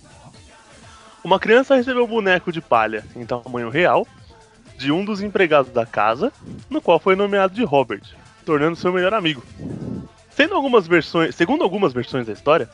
Uma 1.23 1.39
criança 1.39 1.75
recebeu 1.75 2.03
um 2.03 2.07
boneco 2.07 2.51
de 2.51 2.61
palha 2.61 3.03
em 3.15 3.25
tamanho 3.25 3.71
real 3.71 4.07
de 4.77 4.91
um 4.91 5.03
dos 5.03 5.23
empregados 5.23 5.71
da 5.73 5.87
casa, 5.87 6.31
no 6.69 6.79
qual 6.79 6.99
foi 6.99 7.15
nomeado 7.15 7.55
de 7.55 7.63
Robert, 7.63 8.03
tornando 8.45 8.75
seu 8.75 8.93
melhor 8.93 9.15
amigo. 9.15 9.43
Sendo 10.29 10.53
algumas 10.53 10.85
versões, 10.85 11.33
segundo 11.33 11.63
algumas 11.63 11.91
versões 11.91 12.27
da 12.27 12.33
história, 12.33 12.69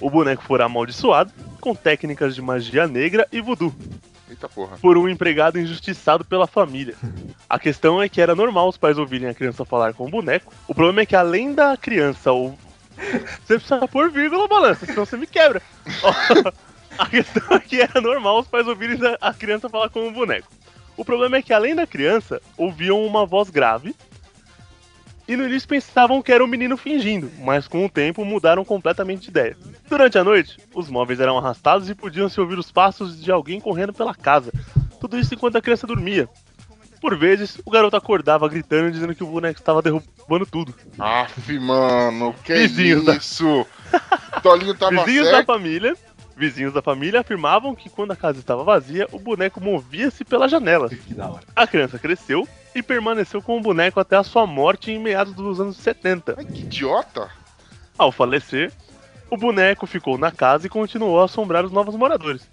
o 0.00 0.08
boneco 0.08 0.44
fora 0.44 0.66
amaldiçoado 0.66 1.32
com 1.60 1.74
técnicas 1.74 2.36
de 2.36 2.40
magia 2.40 2.86
negra 2.86 3.26
e 3.32 3.40
voodoo 3.40 3.74
Eita 4.28 4.48
porra. 4.48 4.76
por 4.78 4.98
um 4.98 5.08
empregado 5.08 5.58
injustiçado 5.58 6.24
pela 6.24 6.46
família. 6.46 6.94
A 7.48 7.58
questão 7.58 8.02
é 8.02 8.08
que 8.08 8.20
era 8.20 8.34
normal 8.34 8.68
os 8.68 8.76
pais 8.76 8.98
ouvirem 8.98 9.28
a 9.28 9.34
criança 9.34 9.64
falar 9.64 9.94
com 9.94 10.06
o 10.06 10.10
boneco. 10.10 10.52
O 10.66 10.74
problema 10.74 11.02
é 11.02 11.06
que 11.06 11.16
além 11.16 11.54
da 11.54 11.76
criança 11.76 12.30
você 13.44 13.58
precisa 13.58 13.88
pôr 13.88 14.10
vírgula 14.10 14.46
balança, 14.48 14.86
senão 14.86 15.06
você 15.06 15.16
me 15.16 15.26
quebra. 15.26 15.62
a 16.98 17.06
questão 17.06 17.56
é 17.56 17.60
que 17.60 17.80
era 17.80 18.00
normal 18.00 18.40
os 18.40 18.48
pais 18.48 18.66
ouvirem 18.66 18.98
a 19.20 19.32
criança 19.32 19.68
falar 19.68 19.88
com 19.88 20.06
o 20.06 20.12
boneco. 20.12 20.48
O 20.96 21.04
problema 21.04 21.36
é 21.36 21.42
que 21.42 21.52
além 21.52 21.76
da 21.76 21.86
criança, 21.86 22.42
ouviam 22.56 23.04
uma 23.06 23.24
voz 23.24 23.50
grave. 23.50 23.94
E 25.28 25.36
no 25.36 25.44
início 25.46 25.68
pensavam 25.68 26.22
que 26.22 26.32
era 26.32 26.42
o 26.42 26.48
menino 26.48 26.74
fingindo, 26.76 27.30
mas 27.40 27.68
com 27.68 27.84
o 27.84 27.88
tempo 27.90 28.24
mudaram 28.24 28.64
completamente 28.64 29.22
de 29.24 29.28
ideia. 29.28 29.56
Durante 29.88 30.16
a 30.18 30.24
noite, 30.24 30.56
os 30.74 30.88
móveis 30.88 31.20
eram 31.20 31.36
arrastados 31.36 31.90
e 31.90 31.94
podiam-se 31.94 32.40
ouvir 32.40 32.58
os 32.58 32.72
passos 32.72 33.22
de 33.22 33.30
alguém 33.30 33.60
correndo 33.60 33.92
pela 33.92 34.14
casa. 34.14 34.50
Tudo 34.98 35.18
isso 35.18 35.34
enquanto 35.34 35.56
a 35.56 35.60
criança 35.62 35.86
dormia. 35.86 36.28
Por 37.00 37.16
vezes, 37.16 37.60
o 37.64 37.70
garoto 37.70 37.94
acordava 37.94 38.48
gritando 38.48 38.90
dizendo 38.90 39.14
que 39.14 39.22
o 39.22 39.26
boneco 39.28 39.60
estava 39.60 39.80
derrubando 39.82 40.46
tudo. 40.46 40.74
Aff, 40.98 41.58
mano, 41.58 42.34
que 42.42 42.54
Vizinhos 42.54 43.04
da- 43.04 43.14
isso? 43.14 43.66
Tolinho 44.42 44.74
tava 44.74 45.04
vizinhos 45.04 45.26
da 45.26 45.34
certo. 45.36 45.46
família, 45.46 45.94
vizinhos 46.38 46.72
da 46.72 46.80
família 46.80 47.20
afirmavam 47.20 47.74
que 47.74 47.90
quando 47.90 48.12
a 48.12 48.16
casa 48.16 48.38
estava 48.38 48.62
vazia, 48.62 49.06
o 49.12 49.18
boneco 49.18 49.60
movia-se 49.60 50.24
pela 50.24 50.48
janela. 50.48 50.88
Que 50.88 51.12
da 51.12 51.28
hora. 51.28 51.42
A 51.54 51.66
criança 51.66 51.98
cresceu 51.98 52.48
e 52.74 52.82
permaneceu 52.82 53.42
com 53.42 53.58
o 53.58 53.60
boneco 53.60 53.98
até 53.98 54.16
a 54.16 54.22
sua 54.22 54.46
morte 54.46 54.92
em 54.92 54.98
meados 54.98 55.34
dos 55.34 55.60
anos 55.60 55.76
70. 55.76 56.36
Ai, 56.38 56.44
que 56.44 56.60
idiota. 56.60 57.28
Ao 57.98 58.12
falecer, 58.12 58.72
o 59.28 59.36
boneco 59.36 59.86
ficou 59.86 60.16
na 60.16 60.30
casa 60.30 60.66
e 60.66 60.70
continuou 60.70 61.20
a 61.20 61.24
assombrar 61.24 61.64
os 61.64 61.72
novos 61.72 61.96
moradores. 61.96 62.48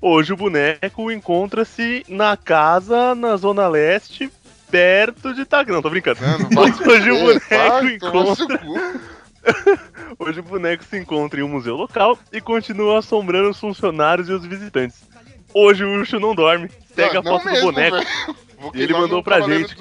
Hoje 0.00 0.32
o 0.32 0.36
boneco 0.36 1.10
encontra-se 1.10 2.04
na 2.08 2.36
casa 2.36 3.14
na 3.14 3.36
Zona 3.36 3.68
Leste, 3.68 4.30
perto 4.70 5.34
de 5.34 5.44
Tagrão. 5.44 5.82
Tô 5.82 5.90
brincando. 5.90 6.18
Vai 6.52 6.70
hoje 6.70 7.10
o 7.10 7.18
boneco 7.18 7.46
vai 7.50 7.98
tomar 7.98 8.24
encontra. 8.24 8.60
Hoje 10.18 10.40
o 10.40 10.42
boneco 10.42 10.84
se 10.84 10.98
encontra 10.98 11.40
em 11.40 11.42
um 11.42 11.48
museu 11.48 11.76
local 11.76 12.18
e 12.32 12.40
continua 12.40 12.98
assombrando 12.98 13.50
os 13.50 13.58
funcionários 13.60 14.28
e 14.28 14.32
os 14.32 14.44
visitantes. 14.44 15.02
Hoje 15.54 15.84
o 15.84 16.00
Ucho 16.00 16.18
não 16.20 16.34
dorme. 16.34 16.68
Pega 16.94 17.20
a 17.20 17.22
Não, 17.22 17.32
foto 17.32 17.44
não 17.46 17.52
do 17.52 17.72
mesmo, 17.72 17.72
boneco. 17.72 17.96
E 18.74 18.82
ele 18.82 18.92
mandou 18.92 19.22
pra 19.22 19.40
gente. 19.40 19.76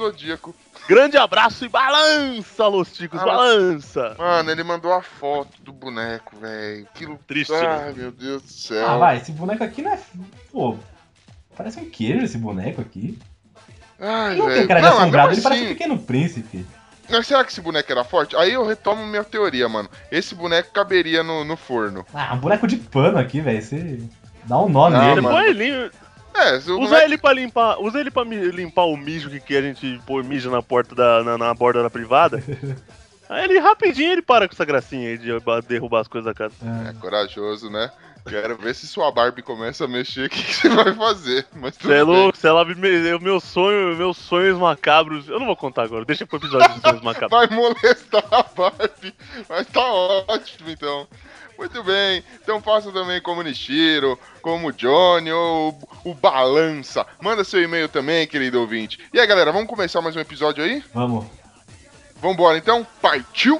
Grande 0.87 1.17
abraço 1.17 1.65
e 1.65 1.67
balança, 1.67 2.67
Los 2.67 2.93
Ticos, 2.93 3.19
Ah, 3.19 3.25
balança! 3.25 4.15
Mano, 4.19 4.51
ele 4.51 4.63
mandou 4.63 4.93
a 4.93 5.01
foto 5.01 5.59
do 5.63 5.73
boneco, 5.73 6.37
velho. 6.37 6.87
Que 6.93 7.07
Triste, 7.27 7.51
Ai, 7.53 7.87
né? 7.87 7.93
meu 7.97 8.11
Deus 8.11 8.43
do 8.43 8.51
céu. 8.51 8.87
Ah, 8.87 8.97
vai, 8.99 9.17
esse 9.17 9.31
boneco 9.31 9.63
aqui 9.63 9.81
não 9.81 9.91
é. 9.93 9.99
Pô, 10.51 10.77
parece 11.57 11.79
um 11.79 11.89
queijo 11.89 12.23
esse 12.23 12.37
boneco 12.37 12.79
aqui. 12.79 13.17
Ai, 13.99 14.33
Ele 14.33 14.37
não 14.41 14.45
tem 14.45 14.55
velho. 14.57 14.67
cara 14.67 14.79
de 14.79 14.85
Não, 14.85 14.97
assombrado, 14.99 15.27
ele 15.29 15.35
mesmo 15.37 15.43
parece 15.43 15.61
um 15.61 15.65
assim- 15.65 15.73
pequeno 15.73 15.97
príncipe. 15.99 16.65
Mas 17.09 17.27
será 17.27 17.43
que 17.43 17.51
esse 17.51 17.61
boneco 17.61 17.91
era 17.91 18.03
forte? 18.03 18.35
Aí 18.35 18.53
eu 18.53 18.65
retomo 18.65 19.05
minha 19.05 19.23
teoria, 19.23 19.67
mano. 19.69 19.89
Esse 20.11 20.35
boneco 20.35 20.71
caberia 20.71 21.23
no, 21.23 21.43
no 21.45 21.55
forno. 21.55 22.05
Ah, 22.13 22.33
um 22.33 22.37
boneco 22.37 22.67
de 22.67 22.77
pano 22.77 23.17
aqui, 23.17 23.39
velho. 23.41 23.61
Você 23.61 23.99
dá 24.45 24.59
um 24.59 24.69
nó 24.69 24.89
Não, 24.89 24.99
nele. 24.99 25.21
mano. 25.21 25.51
Lim- 25.51 25.89
É, 26.35 26.55
usa 26.57 26.73
boneco... 26.75 26.95
ele 26.97 27.17
pra 27.17 27.33
limpar. 27.33 27.79
Usa 27.79 27.99
ele 27.99 28.11
pra 28.11 28.23
limpar 28.23 28.83
o 28.85 28.97
mijo 28.97 29.29
que, 29.29 29.39
que 29.39 29.55
a 29.57 29.61
gente 29.61 29.99
põe 30.05 30.23
mijo 30.23 30.51
na 30.51 30.61
porta 30.61 30.93
da. 30.93 31.23
na, 31.23 31.37
na 31.37 31.53
borda 31.53 31.81
da 31.81 31.89
privada. 31.89 32.43
Aí 33.29 33.43
ele 33.43 33.59
rapidinho 33.59 34.11
ele 34.13 34.21
para 34.21 34.47
com 34.47 34.53
essa 34.53 34.63
gracinha 34.63 35.09
aí 35.09 35.17
de 35.17 35.37
ba- 35.41 35.59
derrubar 35.59 35.99
as 35.99 36.07
coisas 36.07 36.25
da 36.25 36.33
casa. 36.33 36.53
É 36.89 36.93
corajoso, 36.93 37.69
né? 37.69 37.91
Quero 38.29 38.57
ver 38.57 38.75
se 38.75 38.87
sua 38.87 39.11
Barbie 39.11 39.41
começa 39.41 39.85
a 39.85 39.87
mexer, 39.87 40.25
o 40.25 40.29
que, 40.29 40.43
que 40.43 40.53
você 40.55 40.69
vai 40.69 40.93
fazer. 40.93 41.45
Mas 41.55 41.75
tudo 41.77 41.89
Você 41.89 41.97
é 41.99 42.03
louco, 42.03 42.37
se 42.37 42.47
ela 42.47 42.63
me. 42.65 42.75
me- 42.75 43.19
Meu 43.19 43.39
sonho, 43.39 43.95
meus 43.95 44.17
sonhos 44.17 44.57
macabros. 44.59 45.27
Eu 45.27 45.39
não 45.39 45.45
vou 45.45 45.55
contar 45.55 45.83
agora, 45.83 46.05
deixa 46.05 46.25
pro 46.25 46.37
episódio 46.37 46.69
dos 46.73 46.81
sonhos 46.81 47.01
macabros. 47.01 47.31
Vai 47.31 47.47
molestar 47.57 48.23
a 48.31 48.43
Barbie, 48.43 49.13
mas 49.49 49.67
tá 49.67 49.81
ótimo 49.85 50.69
então. 50.69 51.07
Muito 51.57 51.81
bem, 51.83 52.23
então 52.43 52.61
faça 52.61 52.91
também 52.91 53.19
como 53.19 53.41
o 53.41 53.43
Nishiro, 53.43 54.19
como 54.43 54.67
o 54.67 54.71
Johnny 54.71 55.31
ou 55.31 55.75
o 56.03 56.13
Balança. 56.13 57.03
Manda 57.19 57.43
seu 57.43 57.63
e-mail 57.63 57.89
também, 57.89 58.27
querido 58.27 58.59
ouvinte. 58.59 58.99
E 59.11 59.19
aí, 59.19 59.25
galera, 59.25 59.51
vamos 59.51 59.67
começar 59.67 59.99
mais 59.99 60.15
um 60.15 60.19
episódio 60.19 60.63
aí? 60.63 60.83
Vamos. 60.93 61.25
Vambora 62.21 62.57
então? 62.59 62.85
Partiu! 63.01 63.59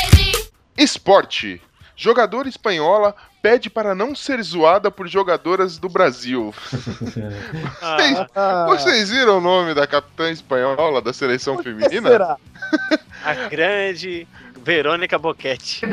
Baby. 0.00 0.48
Esporte. 0.78 1.60
Jogadora 1.94 2.48
espanhola 2.48 3.14
pede 3.42 3.68
para 3.68 3.94
não 3.94 4.14
ser 4.14 4.42
zoada 4.42 4.90
por 4.90 5.06
jogadoras 5.06 5.76
do 5.76 5.90
Brasil. 5.90 6.54
Vocês, 6.72 8.26
Ah, 8.34 8.64
vocês 8.66 9.10
viram 9.10 9.36
o 9.36 9.40
nome 9.42 9.74
da 9.74 9.86
capitã 9.86 10.30
espanhola 10.30 11.02
da 11.02 11.12
seleção 11.12 11.62
feminina? 11.62 12.08
Será? 12.08 12.36
a 13.22 13.34
grande 13.50 14.26
Verônica 14.62 15.18
Boquete. 15.18 15.84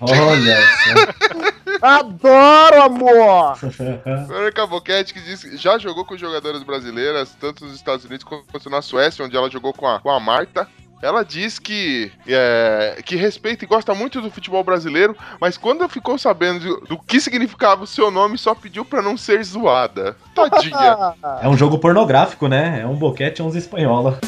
Olha 0.00 0.60
só. 0.60 1.42
Adoro, 1.80 2.82
amor! 2.82 3.56
Verônica 4.28 4.66
Boquete 4.66 5.14
que 5.14 5.20
diz 5.24 5.42
que 5.42 5.56
já 5.56 5.78
jogou 5.78 6.04
com 6.04 6.16
jogadoras 6.16 6.62
brasileiras, 6.62 7.36
tanto 7.40 7.64
nos 7.64 7.74
Estados 7.74 8.04
Unidos 8.04 8.24
quanto 8.24 8.70
na 8.70 8.82
Suécia, 8.82 9.24
onde 9.24 9.36
ela 9.36 9.50
jogou 9.50 9.72
com 9.72 9.86
a, 9.86 10.00
com 10.00 10.10
a 10.10 10.20
Marta. 10.20 10.68
Ela 11.02 11.24
diz 11.24 11.58
que, 11.58 12.12
é, 12.28 13.02
que 13.04 13.16
respeita 13.16 13.64
e 13.64 13.66
gosta 13.66 13.92
muito 13.92 14.20
do 14.20 14.30
futebol 14.30 14.62
brasileiro, 14.62 15.16
mas 15.40 15.58
quando 15.58 15.88
ficou 15.88 16.16
sabendo 16.16 16.60
do, 16.60 16.80
do 16.86 16.98
que 16.98 17.20
significava 17.20 17.82
o 17.82 17.88
seu 17.88 18.08
nome, 18.08 18.38
só 18.38 18.54
pediu 18.54 18.84
pra 18.84 19.02
não 19.02 19.16
ser 19.16 19.42
zoada. 19.42 20.16
Tadinha. 20.32 21.14
É 21.42 21.48
um 21.48 21.56
jogo 21.56 21.78
pornográfico, 21.78 22.46
né? 22.46 22.82
É 22.82 22.86
um 22.86 22.94
boquete 22.94 23.42
11 23.42 23.58
espanhola. 23.58 24.20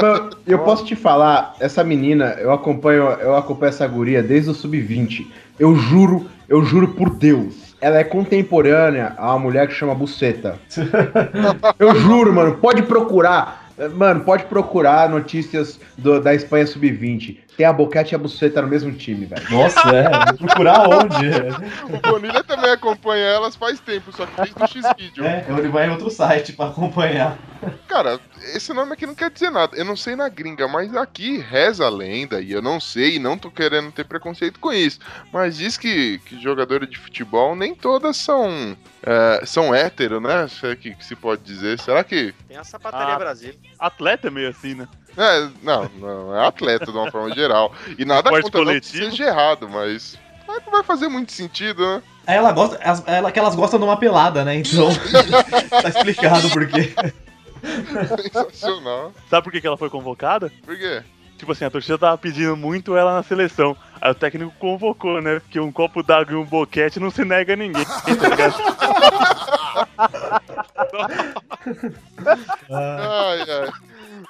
Mano, 0.00 0.30
eu 0.46 0.58
posso 0.60 0.84
te 0.84 0.94
falar, 0.96 1.54
essa 1.60 1.84
menina, 1.84 2.36
eu 2.38 2.52
acompanho, 2.52 3.04
eu 3.20 3.36
acompanho 3.36 3.70
essa 3.70 3.86
guria 3.86 4.22
desde 4.22 4.50
o 4.50 4.54
sub-20. 4.54 5.26
Eu 5.58 5.74
juro, 5.74 6.26
eu 6.48 6.64
juro 6.64 6.88
por 6.88 7.10
Deus. 7.10 7.76
Ela 7.80 7.98
é 7.98 8.04
contemporânea 8.04 9.14
a 9.16 9.30
uma 9.30 9.38
mulher 9.38 9.68
que 9.68 9.74
chama 9.74 9.94
Buceta. 9.94 10.58
Eu 11.78 11.94
juro, 11.94 12.32
mano, 12.32 12.56
pode 12.56 12.82
procurar. 12.82 13.67
Mano, 13.94 14.20
pode 14.24 14.44
procurar 14.44 15.08
notícias 15.08 15.78
do- 15.96 16.20
da 16.20 16.34
Espanha 16.34 16.66
sub-20. 16.66 17.38
Tem 17.56 17.66
a 17.66 17.72
Boquete 17.72 18.14
e 18.14 18.16
a 18.16 18.18
Buceta 18.18 18.62
no 18.62 18.68
mesmo 18.68 18.92
time, 18.92 19.26
velho. 19.26 19.42
Nossa, 19.50 19.80
é. 19.90 20.08
Vou 20.38 20.46
procurar 20.46 20.88
onde? 20.88 21.26
O 21.92 22.10
Bonilha 22.10 22.42
também 22.44 22.70
acompanha 22.70 23.24
elas 23.24 23.56
faz 23.56 23.80
tempo, 23.80 24.12
só 24.12 24.26
que 24.26 24.36
desde 24.36 24.54
o 24.62 24.66
X-Video. 24.66 25.24
É, 25.24 25.44
ele 25.48 25.68
vai 25.68 25.86
em 25.86 25.90
outro 25.90 26.08
site 26.10 26.52
pra 26.52 26.66
acompanhar. 26.66 27.36
Cara, 27.88 28.20
esse 28.56 28.72
nome 28.72 28.92
aqui 28.92 29.06
não 29.06 29.14
quer 29.14 29.30
dizer 29.30 29.50
nada. 29.50 29.76
Eu 29.76 29.84
não 29.84 29.96
sei 29.96 30.14
na 30.16 30.28
gringa, 30.28 30.66
mas 30.68 30.94
aqui 30.96 31.38
reza 31.38 31.86
a 31.86 31.90
lenda, 31.90 32.40
e 32.40 32.52
eu 32.52 32.60
não 32.62 32.78
sei, 32.80 33.16
e 33.16 33.18
não 33.18 33.36
tô 33.38 33.50
querendo 33.50 33.90
ter 33.92 34.04
preconceito 34.04 34.58
com 34.60 34.72
isso. 34.72 34.98
Mas 35.32 35.56
diz 35.56 35.76
que, 35.76 36.18
que 36.20 36.40
jogadoras 36.40 36.88
de 36.88 36.98
futebol 36.98 37.54
nem 37.56 37.74
todas 37.74 38.16
são. 38.16 38.76
é, 39.02 39.42
são 39.46 39.74
hétero, 39.74 40.20
né? 40.20 40.48
Se 40.48 40.66
é 40.66 40.76
que, 40.76 40.94
que 40.94 41.04
se 41.04 41.14
pode 41.16 41.42
dizer. 41.42 41.78
Será 41.80 42.02
que. 42.04 42.34
Tem 42.46 42.56
a 42.56 42.64
sapataria 42.64 43.14
Ah. 43.14 43.18
Brasil. 43.18 43.54
Atleta 43.78 44.28
é 44.28 44.30
meio 44.30 44.48
assim, 44.50 44.74
né? 44.74 44.88
É, 45.16 45.48
não, 45.62 45.90
não, 45.98 46.36
é 46.36 46.46
atleta 46.46 46.86
de 46.86 46.96
uma 46.96 47.10
forma 47.10 47.34
geral. 47.34 47.72
E 47.98 48.04
nada 48.04 48.30
contra 48.30 48.40
não 48.42 48.50
que 48.50 48.56
coletivo. 48.58 49.04
seja 49.10 49.24
errado, 49.26 49.68
mas. 49.68 50.16
mas 50.46 50.64
Não 50.64 50.70
vai 50.72 50.82
fazer 50.84 51.08
muito 51.08 51.32
sentido, 51.32 51.82
né? 51.84 52.02
Ela 52.26 52.52
gosta, 52.52 52.76
ela, 53.06 53.32
que 53.32 53.38
elas 53.38 53.54
gostam 53.54 53.78
de 53.80 53.84
uma 53.86 53.96
pelada, 53.96 54.44
né? 54.44 54.56
Então, 54.56 54.88
tá 55.82 55.88
explicado 55.88 56.50
por 56.50 56.68
quê. 56.68 56.94
Sensacional. 58.22 59.12
Sabe 59.28 59.44
por 59.44 59.52
que, 59.52 59.60
que 59.60 59.66
ela 59.66 59.76
foi 59.76 59.90
convocada? 59.90 60.50
Por 60.64 60.76
quê? 60.76 61.02
Tipo 61.36 61.52
assim, 61.52 61.64
a 61.64 61.70
torcida 61.70 61.96
tava 61.96 62.18
pedindo 62.18 62.56
muito 62.56 62.96
ela 62.96 63.14
na 63.14 63.22
seleção. 63.22 63.76
Aí 64.00 64.10
o 64.10 64.14
técnico 64.14 64.52
convocou, 64.58 65.22
né? 65.22 65.38
Porque 65.40 65.60
um 65.60 65.70
copo 65.70 66.02
d'água 66.02 66.32
e 66.32 66.36
um 66.36 66.44
boquete 66.44 66.98
não 66.98 67.10
se 67.10 67.24
nega 67.24 67.52
a 67.52 67.56
ninguém. 67.56 67.84
Ai, 72.70 73.40
ai. 73.40 73.70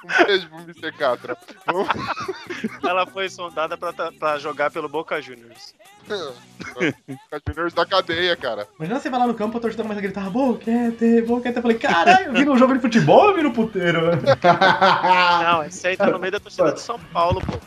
Um 0.03 0.25
beijo 0.25 0.47
pro 0.47 0.59
Mr. 0.59 0.91
Catra. 0.97 1.37
Vamos. 1.65 1.87
Ela 2.83 3.05
foi 3.05 3.29
sondada 3.29 3.77
pra, 3.77 3.93
pra 3.93 4.37
jogar 4.37 4.71
pelo 4.71 4.87
Boca 4.87 5.21
Juniors. 5.21 5.73
Juniors 7.47 7.73
da 7.73 7.85
cadeia, 7.85 8.35
cara. 8.35 8.67
Imagina 8.77 8.99
você 8.99 9.09
vai 9.09 9.19
lá 9.19 9.27
no 9.27 9.33
campo, 9.33 9.57
a 9.57 9.61
torcida 9.61 9.83
começa 9.83 9.99
a 9.99 10.03
gritar, 10.03 10.29
boquete, 10.29 11.21
boquete. 11.21 11.57
Eu 11.57 11.61
falei, 11.61 11.77
caralho, 11.77 12.27
eu 12.27 12.33
vi 12.33 12.45
num 12.45 12.57
jogo 12.57 12.73
de 12.73 12.79
futebol 12.79 13.23
ou 13.23 13.29
eu 13.31 13.35
vi 13.35 13.43
no 13.43 13.53
puteiro? 13.53 14.01
Não, 15.43 15.63
esse 15.63 15.87
aí 15.87 15.97
tá 15.97 16.09
no 16.09 16.19
meio 16.19 16.31
da 16.31 16.39
torcida 16.39 16.71
de 16.71 16.81
São 16.81 16.99
Paulo, 17.11 17.41
pô. 17.41 17.59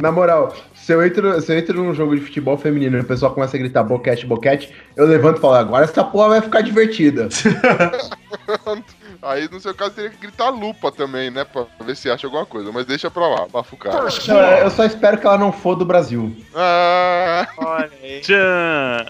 Na 0.00 0.10
moral, 0.10 0.54
se 0.74 0.92
eu, 0.92 1.04
entro, 1.06 1.40
se 1.40 1.52
eu 1.52 1.58
entro 1.58 1.82
num 1.82 1.94
jogo 1.94 2.16
de 2.16 2.22
futebol 2.22 2.58
feminino 2.58 2.96
e 2.98 3.00
o 3.00 3.04
pessoal 3.04 3.32
começa 3.32 3.56
a 3.56 3.60
gritar 3.60 3.84
boquete, 3.84 4.26
boquete, 4.26 4.74
eu 4.96 5.06
levanto 5.06 5.38
e 5.38 5.40
falo, 5.40 5.54
agora 5.54 5.84
essa 5.84 6.02
porra 6.02 6.30
vai 6.30 6.40
ficar 6.42 6.62
divertida. 6.62 7.28
Aí, 9.22 9.48
no 9.50 9.60
seu 9.60 9.74
caso, 9.74 9.92
teria 9.92 10.10
que 10.10 10.16
gritar 10.16 10.50
lupa 10.50 10.92
também, 10.92 11.30
né? 11.30 11.44
Pra 11.44 11.66
ver 11.80 11.96
se 11.96 12.10
acha 12.10 12.26
alguma 12.26 12.46
coisa. 12.46 12.70
Mas 12.72 12.86
deixa 12.86 13.10
pra 13.10 13.26
lá, 13.26 13.46
cara. 13.78 14.08
Não, 14.28 14.40
eu 14.58 14.70
só 14.70 14.84
espero 14.84 15.18
que 15.18 15.26
ela 15.26 15.38
não 15.38 15.52
for 15.52 15.74
do 15.74 15.84
Brasil. 15.84 16.34
Ah, 16.54 17.46
Olha 17.58 17.90
aí. 18.02 18.20
Tchan! 18.20 19.06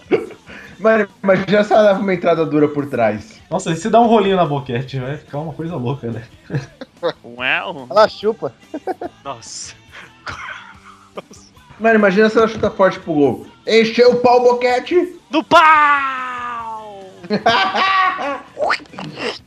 Mano, 0.78 1.08
imagina 1.22 1.64
se 1.64 1.72
ela 1.72 1.82
leva 1.82 2.00
uma 2.00 2.14
entrada 2.14 2.44
dura 2.44 2.68
por 2.68 2.86
trás. 2.86 3.40
Nossa, 3.50 3.70
e 3.70 3.76
se 3.76 3.88
dá 3.88 4.00
um 4.00 4.06
rolinho 4.06 4.36
na 4.36 4.44
boquete, 4.44 4.98
vai 4.98 5.16
ficar 5.16 5.38
uma 5.38 5.52
coisa 5.52 5.76
louca, 5.76 6.10
né? 6.10 6.24
Uau! 7.24 7.86
Ela 7.90 8.08
chupa. 8.08 8.52
Nossa. 9.24 9.74
Mano, 11.78 11.96
imagina 11.96 12.28
se 12.28 12.38
ela 12.38 12.48
chuta 12.48 12.70
forte 12.70 12.98
pro 13.00 13.14
gol. 13.14 13.46
Encheu 13.66 14.12
o 14.12 14.20
pau, 14.20 14.42
boquete! 14.42 15.18
Do 15.30 15.42
pau! 15.44 17.04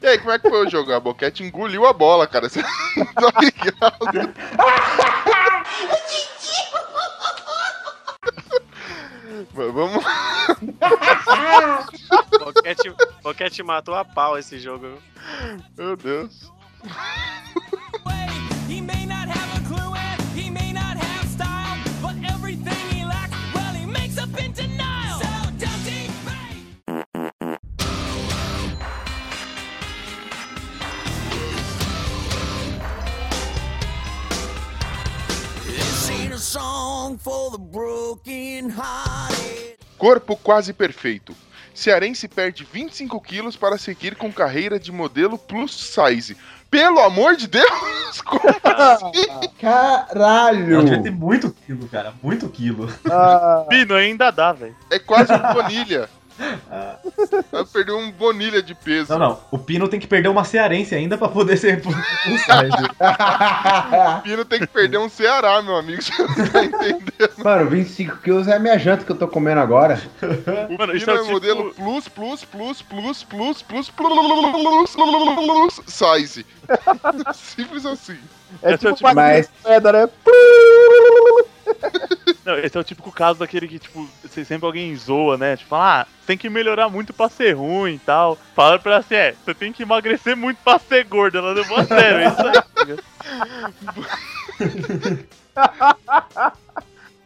E 0.00 0.06
aí, 0.06 0.18
como 0.18 0.30
é 0.30 0.38
que 0.38 0.48
foi 0.48 0.66
o 0.66 0.70
jogo? 0.70 0.92
A 0.92 1.00
Boquete 1.00 1.42
engoliu 1.42 1.86
a 1.86 1.92
bola, 1.92 2.26
cara. 2.26 2.48
Você 2.48 2.62
tá 3.14 3.40
ligado? 3.40 4.34
Vamos. 9.52 10.04
Boquete, 12.38 12.94
Boquete 13.22 13.62
matou 13.62 13.94
a 13.94 14.04
pau 14.04 14.38
esse 14.38 14.58
jogo. 14.58 14.98
Meu 15.76 15.96
Deus. 15.96 16.52
Corpo 39.98 40.34
quase 40.34 40.72
perfeito. 40.72 41.34
Cearense 41.74 42.26
perde 42.26 42.66
25 42.72 43.20
quilos 43.20 43.54
para 43.54 43.76
seguir 43.76 44.16
com 44.16 44.32
carreira 44.32 44.80
de 44.80 44.90
modelo 44.90 45.36
plus 45.36 45.72
size. 45.94 46.36
Pelo 46.70 47.00
amor 47.00 47.36
de 47.36 47.46
Deus! 47.46 48.20
Como 48.24 48.48
assim? 48.48 49.48
Caralho! 49.60 50.74
Ela 50.74 50.84
devia 50.84 51.02
ter 51.02 51.10
muito 51.10 51.54
quilo, 51.66 51.86
cara. 51.88 52.14
Muito 52.22 52.48
quilo. 52.48 52.88
Ah, 53.10 53.66
Pino 53.68 53.94
ainda 53.94 54.30
dá, 54.30 54.52
velho. 54.52 54.74
É 54.90 54.98
quase 54.98 55.32
um 55.32 55.38
planilha. 55.52 56.08
Ela 57.52 57.64
perdeu 57.72 57.98
um 57.98 58.10
bonilha 58.12 58.62
de 58.62 58.74
peso. 58.74 59.12
Não, 59.12 59.18
não. 59.18 59.40
O 59.50 59.58
Pino 59.58 59.88
tem 59.88 59.98
que 59.98 60.06
perder 60.06 60.28
uma 60.28 60.44
cearense 60.44 60.94
ainda 60.94 61.18
pra 61.18 61.28
poder 61.28 61.56
ser 61.56 61.80
plus 61.82 61.94
size. 61.94 62.88
O 64.18 64.22
Pino 64.22 64.44
tem 64.44 64.60
que 64.60 64.66
perder 64.66 64.98
um 64.98 65.08
Ceará, 65.08 65.60
meu 65.62 65.76
amigo. 65.76 66.02
Você 66.02 66.22
não 66.22 66.48
tá 66.50 66.64
entendendo. 66.64 67.32
Mano, 67.38 67.70
25 67.70 68.16
quilos 68.18 68.46
é 68.48 68.54
a 68.56 68.58
minha 68.58 68.78
janta 68.78 69.04
que 69.04 69.10
eu 69.12 69.16
tô 69.16 69.26
comendo 69.28 69.60
agora. 69.60 70.00
O 70.70 70.78
Mano, 70.78 70.92
Pino 70.92 71.10
é 71.12 71.16
é 71.16 71.18
o 71.18 71.22
tipo- 71.22 71.32
modelo 71.32 71.74
plus, 71.74 72.08
plus, 72.08 72.44
plus, 72.44 72.82
plus, 72.82 73.22
plus, 73.22 73.62
plus, 73.62 73.90
plus, 73.90 74.96
plus, 74.96 75.80
size. 75.86 76.46
Simples 77.34 77.84
assim. 77.86 78.18
É 78.62 78.74
Esse 78.74 78.86
é 78.86 78.92
tipo 78.92 78.94
tipo- 78.94 79.14
Mas- 79.14 79.50
pedra, 79.64 80.06
né? 80.06 80.12
Não, 82.44 82.58
esse 82.58 82.76
é 82.76 82.80
o 82.80 82.84
típico 82.84 83.12
caso 83.12 83.38
daquele 83.40 83.68
que, 83.68 83.78
tipo, 83.78 84.08
você- 84.22 84.44
sempre 84.44 84.64
alguém 84.66 84.94
zoa, 84.96 85.36
né? 85.36 85.56
Tipo, 85.56 85.74
ah, 85.74 86.06
tem 86.26 86.36
que 86.38 86.48
melhorar 86.48 86.88
muito 86.88 87.12
pra 87.12 87.28
ser 87.28 87.52
ruim 87.52 87.94
e 87.94 87.98
tal. 87.98 88.38
Falaram 88.54 88.80
pra 88.80 88.92
ela 88.92 89.00
assim, 89.00 89.14
é, 89.14 89.34
você 89.44 89.52
tem 89.54 89.72
que 89.72 89.82
emagrecer 89.82 90.34
muito 90.36 90.58
pra 90.64 90.78
ser 90.78 91.04
gordo. 91.04 91.36
Ela 91.38 91.52
levou 91.52 91.76
a 91.78 91.84
sério, 91.84 92.18
é 92.20 92.28
isso 92.28 92.42
aí. 92.46 93.68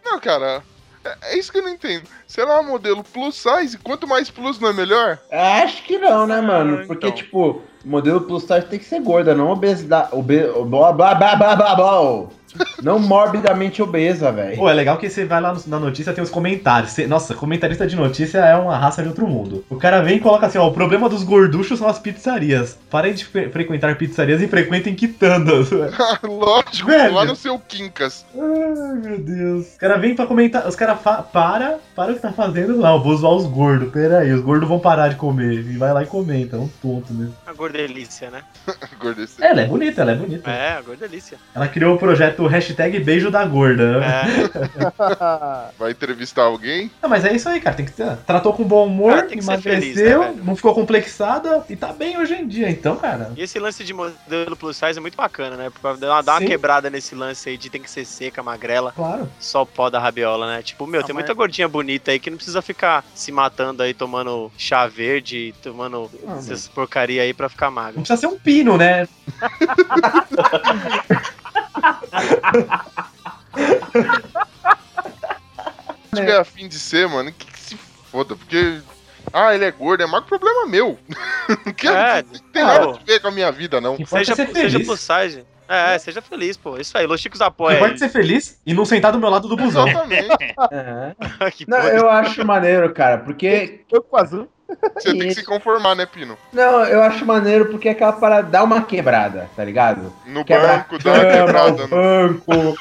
Não, 0.05 0.19
cara. 0.21 0.63
É, 1.05 1.17
é 1.33 1.39
isso 1.39 1.51
que 1.51 1.59
eu 1.59 1.63
não 1.63 1.71
entendo. 1.71 2.05
Se 2.27 2.41
ela 2.41 2.55
é 2.55 2.61
um 2.61 2.67
modelo 2.69 3.03
plus 3.03 3.35
size, 3.37 3.77
quanto 3.79 4.07
mais 4.07 4.31
plus 4.31 4.59
não 4.61 4.69
é 4.69 4.73
melhor? 4.73 5.19
Acho 5.31 5.83
que 5.85 5.99
não, 5.99 6.27
né, 6.27 6.41
mano? 6.41 6.81
Ah, 6.83 6.87
Porque, 6.87 7.07
então. 7.07 7.17
tipo, 7.17 7.63
modelo 7.85 8.21
plus 8.23 8.45
size 8.45 8.67
tem 8.67 8.79
que 8.79 8.85
ser 8.85 9.01
gorda, 9.01 9.35
não 9.35 9.51
obesidade. 9.51 10.09
Obe... 10.13 10.47
Blá, 10.67 10.93
blá, 10.93 11.15
blá, 11.15 11.37
blá, 11.37 11.57
blá, 11.57 11.75
blá. 11.75 12.27
Não 12.83 12.99
morbidamente 12.99 13.81
obesa, 13.83 14.31
velho. 14.33 14.57
Pô, 14.57 14.69
é 14.69 14.75
legal 14.75 14.97
que 14.99 15.09
você 15.09 15.25
vai 15.25 15.41
lá 15.41 15.53
no- 15.55 15.63
na 15.67 15.79
notícia 15.79 16.13
tem 16.13 16.23
os 16.23 16.31
comentários. 16.31 16.93
Você- 16.93 17.07
nossa, 17.07 17.35
comentarista 17.35 17.87
de 17.87 17.97
notícia 17.97 18.39
é 18.39 18.55
uma 18.57 18.77
raça 18.77 19.03
de 19.03 19.09
outro 19.09 19.27
mundo. 19.27 19.65
O 19.71 19.77
cara 19.77 20.01
vem 20.03 20.17
e 20.17 20.21
coloca 20.21 20.47
assim, 20.47 20.59
ó, 20.59 20.67
o 20.69 20.73
problema 20.73 21.09
dos 21.09 21.23
gorduchos 21.23 21.79
são 21.79 21.89
as 21.89 21.99
pizzarias. 21.99 22.79
Parem 22.91 23.15
de 23.15 23.25
fre- 23.25 23.49
frequentar 23.49 23.97
pizzarias 23.97 24.41
e 24.43 24.49
frequentem 24.49 24.95
quitandas. 24.95 25.71
Lógico, 26.23 26.89
Velho. 26.91 27.15
lá 27.15 27.25
no 27.25 27.37
seu 27.37 27.59
Quincas. 27.59 28.25
Ai, 28.35 28.97
meu 29.03 29.19
Deus. 29.19 29.67
Os 29.69 29.77
caras 29.77 30.01
vêm 30.01 30.15
pra 30.15 30.27
comentar. 30.27 30.67
Os 30.67 30.77
caras 30.77 30.99
para, 31.33 31.79
para 31.95 32.13
o 32.13 32.15
que 32.15 32.21
tá 32.21 32.33
fazendo. 32.33 32.77
Não, 32.77 33.03
vou 33.03 33.17
zoar 33.17 33.35
os 33.35 33.47
gordos. 33.47 33.91
Pera 33.93 34.19
aí, 34.19 34.33
os 34.33 34.41
gordos 34.43 34.69
vão 34.69 34.79
parar 34.79 35.09
de 35.09 35.17
comer. 35.17 35.55
E 35.61 35.77
vai 35.79 35.93
lá 35.93 36.03
e 36.03 36.07
comenta. 36.07 36.57
É 36.57 36.59
um 36.59 36.69
tonto 36.83 37.13
mesmo. 37.15 37.35
A 37.47 37.53
gordelícia, 37.53 38.31
né? 38.31 38.43
Gordece. 39.01 39.43
É, 39.43 39.49
ela 39.51 39.61
é 39.63 39.67
bonita, 39.67 40.03
ela 40.03 40.13
é 40.13 40.15
bonita. 40.17 40.51
É, 40.51 40.73
a 40.77 40.81
gordelícia. 40.83 41.39
Ela 41.55 41.69
criou 41.69 41.95
o 41.95 41.99
projeto 41.99 42.42
hashtag 42.47 42.99
beijo 43.01 43.31
da 43.31 43.45
gorda. 43.45 44.01
É, 44.05 45.71
Vai 45.79 45.91
entrevistar 45.93 46.45
alguém? 46.45 46.91
Ah, 47.03 47.09
mas 47.09 47.25
é 47.25 47.33
isso 47.35 47.49
aí, 47.49 47.61
cara. 47.61 47.77
Tem 47.77 47.87
que 47.87 47.93
ter. 47.93 48.17
Tratou 48.27 48.53
com 48.53 48.65
bom 48.65 48.87
humor, 48.87 49.15
Cara, 49.15 49.27
tem 49.29 49.39
que 49.39 49.45
ser 49.45 49.53
emagreceu, 49.53 50.23
feliz, 50.23 50.37
né, 50.37 50.43
não 50.45 50.57
ficou 50.57 50.75
complexada 50.75 51.65
e 51.69 51.77
tá 51.77 51.93
bem 51.93 52.19
hoje 52.19 52.35
em 52.35 52.47
dia. 52.47 52.69
Então, 52.71 52.97
cara. 52.97 53.33
E 53.37 53.43
esse 53.43 53.59
lance 53.59 53.83
de 53.85 53.93
modelo 53.93 54.57
plus 54.57 54.77
size 54.77 54.99
é 54.99 55.01
muito 55.01 55.17
bacana, 55.17 55.57
né? 55.57 55.71
Pra 55.81 55.95
dar 55.95 56.23
uma, 56.23 56.39
Sim. 56.39 56.47
quebrada 56.47 56.91
nesse 56.91 57.15
lance 57.15 57.49
aí 57.49 57.57
de 57.57 57.71
tem 57.71 57.83
que 57.83 57.91
ser 57.91 58.05
seca, 58.05 58.43
magrela, 58.43 58.93
Claro. 58.93 59.29
só 59.41 59.65
pó 59.65 59.89
da 59.91 59.99
rabiola, 59.99 60.47
né? 60.47 60.63
Tipo, 60.63 60.87
meu, 60.87 61.01
Ah, 61.01 61.05
tem 61.05 61.15
mas- 61.15 61.23
muita 61.25 61.35
gordinha 61.35 61.69
bonita 61.69 62.11
aí 62.11 62.19
que 62.19 62.31
não 62.31 62.37
precisa 62.37 62.63
ficar 62.63 63.05
se 63.15 63.33
matando 63.33 63.83
aí, 63.83 63.95
tomando 63.95 64.51
chá 64.57 64.87
verde, 64.87 65.55
tomando 65.63 66.11
Ah, 66.27 66.37
essas 66.39 66.69
porcaria 66.69 67.23
aí 67.23 67.33
pra 67.35 67.49
ficar 67.49 67.67
Não 67.67 67.73
magro. 67.73 68.01
precisa 68.01 68.17
ser 68.21 68.27
um 68.27 68.39
pino, 68.39 68.77
né? 68.77 69.09
Se 76.11 76.17
tiver 76.17 76.39
afim 76.39 76.69
de 76.69 76.79
ser, 76.79 77.09
mano, 77.09 77.33
que, 77.33 77.47
que 77.47 77.59
se 77.59 77.77
foda, 78.11 78.37
porque. 78.37 78.81
Ah, 79.33 79.55
ele 79.55 79.65
é 79.65 79.71
gordo, 79.71 80.03
é 80.03 80.07
magro, 80.07 80.29
problema 80.29 80.67
meu. 80.67 80.99
É, 81.85 82.23
não 82.23 82.53
tem 82.53 82.65
nada 82.65 82.91
a 82.91 82.93
ver 82.93 83.21
com 83.21 83.29
a 83.29 83.31
minha 83.31 83.51
vida, 83.51 83.81
não. 83.81 83.97
Seja, 84.07 84.35
seja 84.35 84.79
size. 84.97 85.45
É, 85.69 85.99
seja 85.99 86.21
feliz, 86.21 86.57
pô. 86.57 86.77
Isso 86.77 86.97
aí, 86.99 87.07
Los 87.07 87.21
Chicos 87.21 87.41
O 87.41 87.45
que 87.45 87.49
apoia 87.49 87.77
é 87.79 87.85
aí. 87.85 87.99
ser 87.99 88.09
feliz 88.09 88.61
e 88.67 88.75
não 88.75 88.85
sentar 88.85 89.13
do 89.13 89.19
meu 89.19 89.31
lado 89.31 89.49
do 89.49 89.57
busão. 89.57 89.87
Exatamente. 89.89 90.29
É. 90.71 91.13
Não, 91.67 91.79
eu 91.79 92.11
acho 92.11 92.45
maneiro, 92.45 92.93
cara, 92.93 93.19
porque. 93.19 93.81
Eu 93.91 94.03
quase. 94.03 94.37
Você 94.97 95.11
tem 95.11 95.29
que 95.29 95.35
se 95.35 95.45
conformar, 95.45 95.95
né, 95.95 96.07
Pino? 96.07 96.37
Não, 96.53 96.85
eu 96.85 97.03
acho 97.03 97.27
maneiro 97.27 97.67
porque 97.67 97.89
é 97.89 97.93
aquela 97.93 98.13
parada 98.13 98.49
dá 98.49 98.65
uma 98.65 98.83
quebrada, 98.83 99.49
tá 99.55 99.63
ligado? 99.65 100.13
No 100.27 100.45
Quebra 100.45 100.79
banco, 100.79 100.99
dá 101.03 101.13
uma 101.13 101.25
quebrada. 101.25 101.71
o 101.71 101.79
No... 101.79 101.89
banco, 101.89 102.77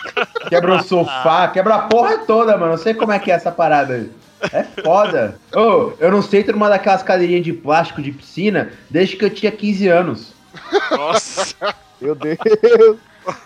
quebra 0.47 0.75
o 0.75 0.83
sofá, 0.83 1.47
quebra 1.49 1.75
a 1.75 1.79
porra 1.83 2.19
toda, 2.19 2.57
mano. 2.57 2.73
Eu 2.73 2.77
sei 2.77 2.93
como 2.93 3.11
é 3.11 3.19
que 3.19 3.29
é 3.31 3.35
essa 3.35 3.51
parada 3.51 3.95
aí. 3.95 4.09
É 4.53 4.63
foda. 4.81 5.37
Ô, 5.53 5.91
eu 5.99 6.09
não 6.11 6.21
sento 6.21 6.51
numa 6.51 6.69
daquelas 6.69 7.03
cadeirinhas 7.03 7.43
de 7.43 7.53
plástico 7.53 8.01
de 8.01 8.11
piscina 8.11 8.71
desde 8.89 9.15
que 9.17 9.25
eu 9.25 9.29
tinha 9.29 9.51
15 9.51 9.87
anos. 9.87 10.33
Nossa, 10.91 11.75
Meu 11.99 12.15
Deus. 12.15 12.37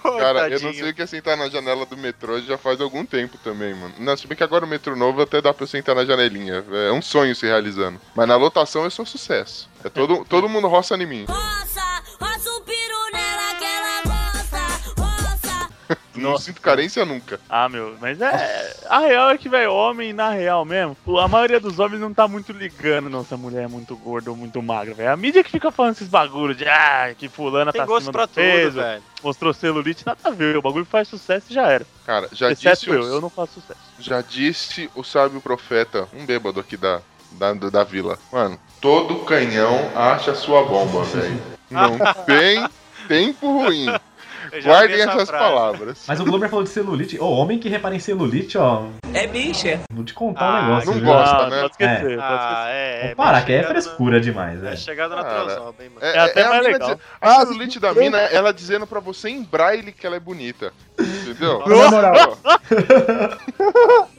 Cara, 0.04 0.48
eu 0.48 0.52
não 0.52 0.70
tadinho. 0.70 0.74
sei 0.74 0.90
o 0.92 0.94
que 0.94 1.02
é 1.02 1.06
sentar 1.06 1.36
na 1.36 1.50
janela 1.50 1.86
do 1.86 1.98
metrô 1.98 2.40
já 2.40 2.58
faz 2.58 2.80
algum 2.80 3.06
tempo 3.06 3.38
também, 3.44 3.74
mano. 3.74 3.94
Não, 4.00 4.16
se 4.16 4.26
bem 4.26 4.38
que 4.38 4.44
agora 4.44 4.64
o 4.64 4.68
metrô 4.68 4.96
novo 4.96 5.22
até 5.22 5.42
dá 5.42 5.54
pra 5.54 5.64
eu 5.64 5.68
sentar 5.68 5.94
na 5.94 6.06
janelinha. 6.06 6.64
É 6.88 6.92
um 6.94 7.02
sonho 7.02 7.36
se 7.36 7.46
realizando. 7.46 8.00
Mas 8.16 8.26
na 8.28 8.38
lotação 8.38 8.86
eu 8.86 8.92
sou 8.92 9.06
sucesso. 9.06 9.70
É 9.84 9.90
todo, 9.90 10.24
todo 10.24 10.48
mundo 10.48 10.70
roça 10.70 10.96
em 10.96 11.06
mim. 11.06 11.26
Roça, 11.28 11.82
roça 12.22 12.50
o 12.52 12.62
Não 16.16 16.38
sinto 16.38 16.62
carência 16.62 17.04
nunca. 17.06 17.40
Ah, 17.50 17.68
meu, 17.70 17.96
mas 18.00 18.20
é. 18.22 18.76
A 18.90 19.00
real 19.00 19.30
é 19.30 19.38
que, 19.38 19.50
velho, 19.50 19.72
homem, 19.74 20.14
na 20.14 20.30
real 20.30 20.66
mesmo, 20.66 20.96
a 21.20 21.28
maioria 21.28 21.60
dos 21.60 21.80
homens 21.80 22.00
não 22.02 22.14
tá 22.14 22.28
muito 22.28 22.52
ligando, 22.52 23.10
não, 23.10 23.24
se 23.26 23.34
a 23.34 23.38
mulher 23.38 23.64
é 23.64 23.68
muito 23.68 23.96
gorda 23.96 24.30
ou 24.30 24.36
muito 24.38 24.62
magra, 24.62 24.94
velho. 24.94 25.12
A 25.12 25.18
mídia 25.18 25.44
que 25.44 25.52
fica 25.52 25.72
falando 25.72 25.94
esses 25.94 26.08
bagulho 26.08 26.56
de, 26.56 26.68
ah, 26.68 27.14
que 27.18 27.28
fulana 27.30 27.72
Tem 27.72 27.82
tá 27.82 27.86
gosto 27.86 28.10
acima 28.10 28.12
pra 28.14 28.26
do 28.26 28.30
tudo, 28.30 28.36
peso, 28.42 28.80
velho. 28.82 29.04
mostrou 29.24 29.54
celulite, 29.54 30.06
nada 30.06 30.20
a 30.24 30.30
ver. 30.30 30.58
O 30.58 30.62
bagulho 30.62 30.86
faz 30.86 31.08
sucesso 31.08 31.48
e 31.50 31.54
já 31.54 31.68
era. 31.68 31.86
Cara, 32.06 32.30
já 32.32 32.52
Exceto 32.52 32.76
disse, 32.80 32.90
eu, 32.90 33.02
o, 33.02 33.06
eu 33.08 33.22
não 33.22 33.30
faço 33.30 33.54
sucesso. 33.62 33.80
já 34.00 34.22
disse 34.22 34.90
o 34.96 35.04
sábio 35.04 35.42
profeta, 35.42 36.08
um 36.14 36.26
bêbado 36.26 36.60
aqui 36.60 36.78
da, 36.78 37.02
da, 37.32 37.54
da 37.54 37.84
vila. 37.84 38.18
Mano, 38.32 38.60
todo 38.82 39.26
canhão 39.26 39.90
acha 39.96 40.36
sua 40.36 40.64
bomba, 40.66 41.04
velho. 41.04 41.42
Não 41.70 41.98
tem 42.28 42.64
tempo 43.08 43.52
ruim. 43.64 43.88
Guardem 44.64 44.96
essa 45.02 45.12
essas 45.12 45.30
frase. 45.30 45.44
palavras. 45.44 46.04
Mas 46.08 46.20
o 46.20 46.26
Glober 46.26 46.50
falou 46.50 46.64
de 46.64 46.70
celulite. 46.70 47.20
Ô, 47.20 47.30
homem 47.32 47.58
que 47.60 47.68
repara 47.70 47.96
em 47.96 48.00
celulite, 48.00 48.58
ó. 48.58 48.84
É 49.14 49.28
bicha. 49.28 49.82
Vou 49.92 50.04
te 50.04 50.14
contar 50.14 50.42
Ah, 50.46 50.60
um 50.62 50.68
negócio. 50.68 50.86
não 50.92 50.94
viu? 50.98 51.06
gosta, 51.06 51.36
Ah, 51.36 51.50
né? 51.50 51.62
Pode 51.62 51.72
esquecer, 51.72 52.02
pode 52.02 52.20
Ah, 52.22 52.66
é. 52.70 52.96
Vamos 52.96 53.12
é 53.12 53.16
parar, 53.16 53.34
bem 53.38 53.46
que 53.46 53.52
é 53.54 53.56
chegado 53.58 53.74
na- 53.76 53.82
frescura 53.82 54.20
demais, 54.22 54.64
É 54.64 54.74
é. 54.74 54.76
chegada 54.76 55.16
na 55.16 55.24
Cara, 55.24 55.46
trozoba, 55.46 55.76
hein, 55.84 55.90
mano. 55.94 56.06
É, 56.06 56.16
É 56.16 56.20
até 56.20 56.44
a 56.44 56.50
mais 56.50 56.64
legal. 56.64 56.80
dizer- 56.90 57.00
a 57.22 57.30
Ah, 57.30 57.46
celulite 57.46 57.80
da 57.80 57.94
mina, 57.94 58.18
ela 58.20 58.54
dizendo 58.54 58.86
pra 58.88 59.00
você 59.00 59.30
em 59.30 59.44
braille 59.44 59.92
que 59.92 60.06
ela 60.06 60.16
é 60.16 60.20
bonita. 60.20 60.74
Entendeu? 61.00 61.60
Na 61.68 61.90
moral, 61.92 62.38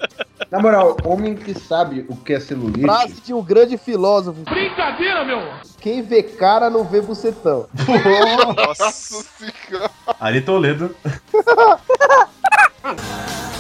na 0.50 0.60
moral, 0.60 0.96
homem 1.04 1.34
que 1.34 1.58
sabe 1.58 2.06
o 2.08 2.16
que 2.16 2.32
é 2.32 2.40
celulite. 2.40 2.82
Frase 2.82 3.20
de 3.20 3.34
um 3.34 3.42
grande 3.42 3.76
filósofo. 3.76 4.42
Brincadeira, 4.42 5.24
meu! 5.24 5.40
Quem 5.80 6.02
vê 6.02 6.22
cara 6.22 6.70
não 6.70 6.84
vê 6.84 7.00
bucetão. 7.00 7.66
Nossa 8.56 8.90
senhora. 8.90 9.90
Ari 10.20 10.40
Toledo. 10.40 10.94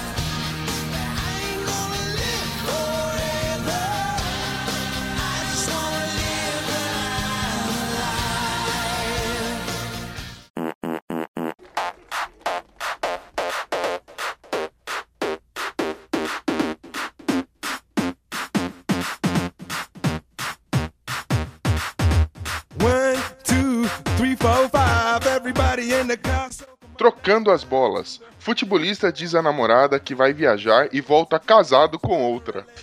Trocando 26.96 27.50
as 27.50 27.64
bolas. 27.64 28.20
Futebolista 28.38 29.12
diz 29.12 29.34
à 29.34 29.42
namorada 29.42 29.98
que 29.98 30.14
vai 30.14 30.32
viajar 30.32 30.88
e 30.92 31.00
volta 31.00 31.38
casado 31.38 31.98
com 31.98 32.22
outra. 32.22 32.64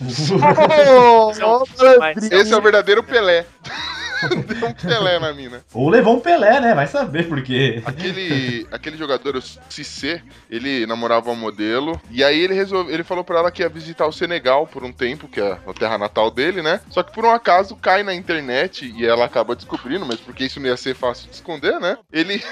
Esse 2.30 2.52
é 2.52 2.56
o 2.56 2.62
verdadeiro 2.62 3.02
Pelé. 3.02 3.46
Deu 4.28 4.68
um 4.68 4.72
Pelé 4.72 5.18
na 5.18 5.32
mina. 5.32 5.64
Ou 5.72 5.88
levou 5.88 6.16
um 6.16 6.20
Pelé, 6.20 6.60
né? 6.60 6.74
Vai 6.74 6.86
saber 6.86 7.28
por 7.28 7.42
quê. 7.42 7.82
Aquele, 7.84 8.66
aquele 8.70 8.96
jogador, 8.96 9.36
o 9.36 9.42
Cissé, 9.42 10.22
ele 10.50 10.86
namorava 10.86 11.30
uma 11.30 11.36
modelo. 11.36 12.00
E 12.10 12.22
aí 12.24 12.38
ele 12.38 12.54
resolveu, 12.54 12.92
ele 12.92 13.04
falou 13.04 13.24
pra 13.24 13.38
ela 13.38 13.50
que 13.50 13.62
ia 13.62 13.68
visitar 13.68 14.06
o 14.06 14.12
Senegal 14.12 14.66
por 14.66 14.84
um 14.84 14.92
tempo, 14.92 15.28
que 15.28 15.40
é 15.40 15.52
a 15.52 15.72
terra 15.72 15.98
natal 15.98 16.30
dele, 16.30 16.62
né? 16.62 16.80
Só 16.90 17.02
que 17.02 17.12
por 17.12 17.24
um 17.24 17.30
acaso 17.30 17.76
cai 17.76 18.02
na 18.02 18.14
internet 18.14 18.92
e 18.96 19.06
ela 19.06 19.24
acaba 19.24 19.54
descobrindo, 19.54 20.06
mas 20.06 20.20
porque 20.20 20.44
isso 20.44 20.60
não 20.60 20.68
ia 20.68 20.76
ser 20.76 20.94
fácil 20.94 21.28
de 21.28 21.34
esconder, 21.34 21.78
né? 21.78 21.98
Ele, 22.12 22.42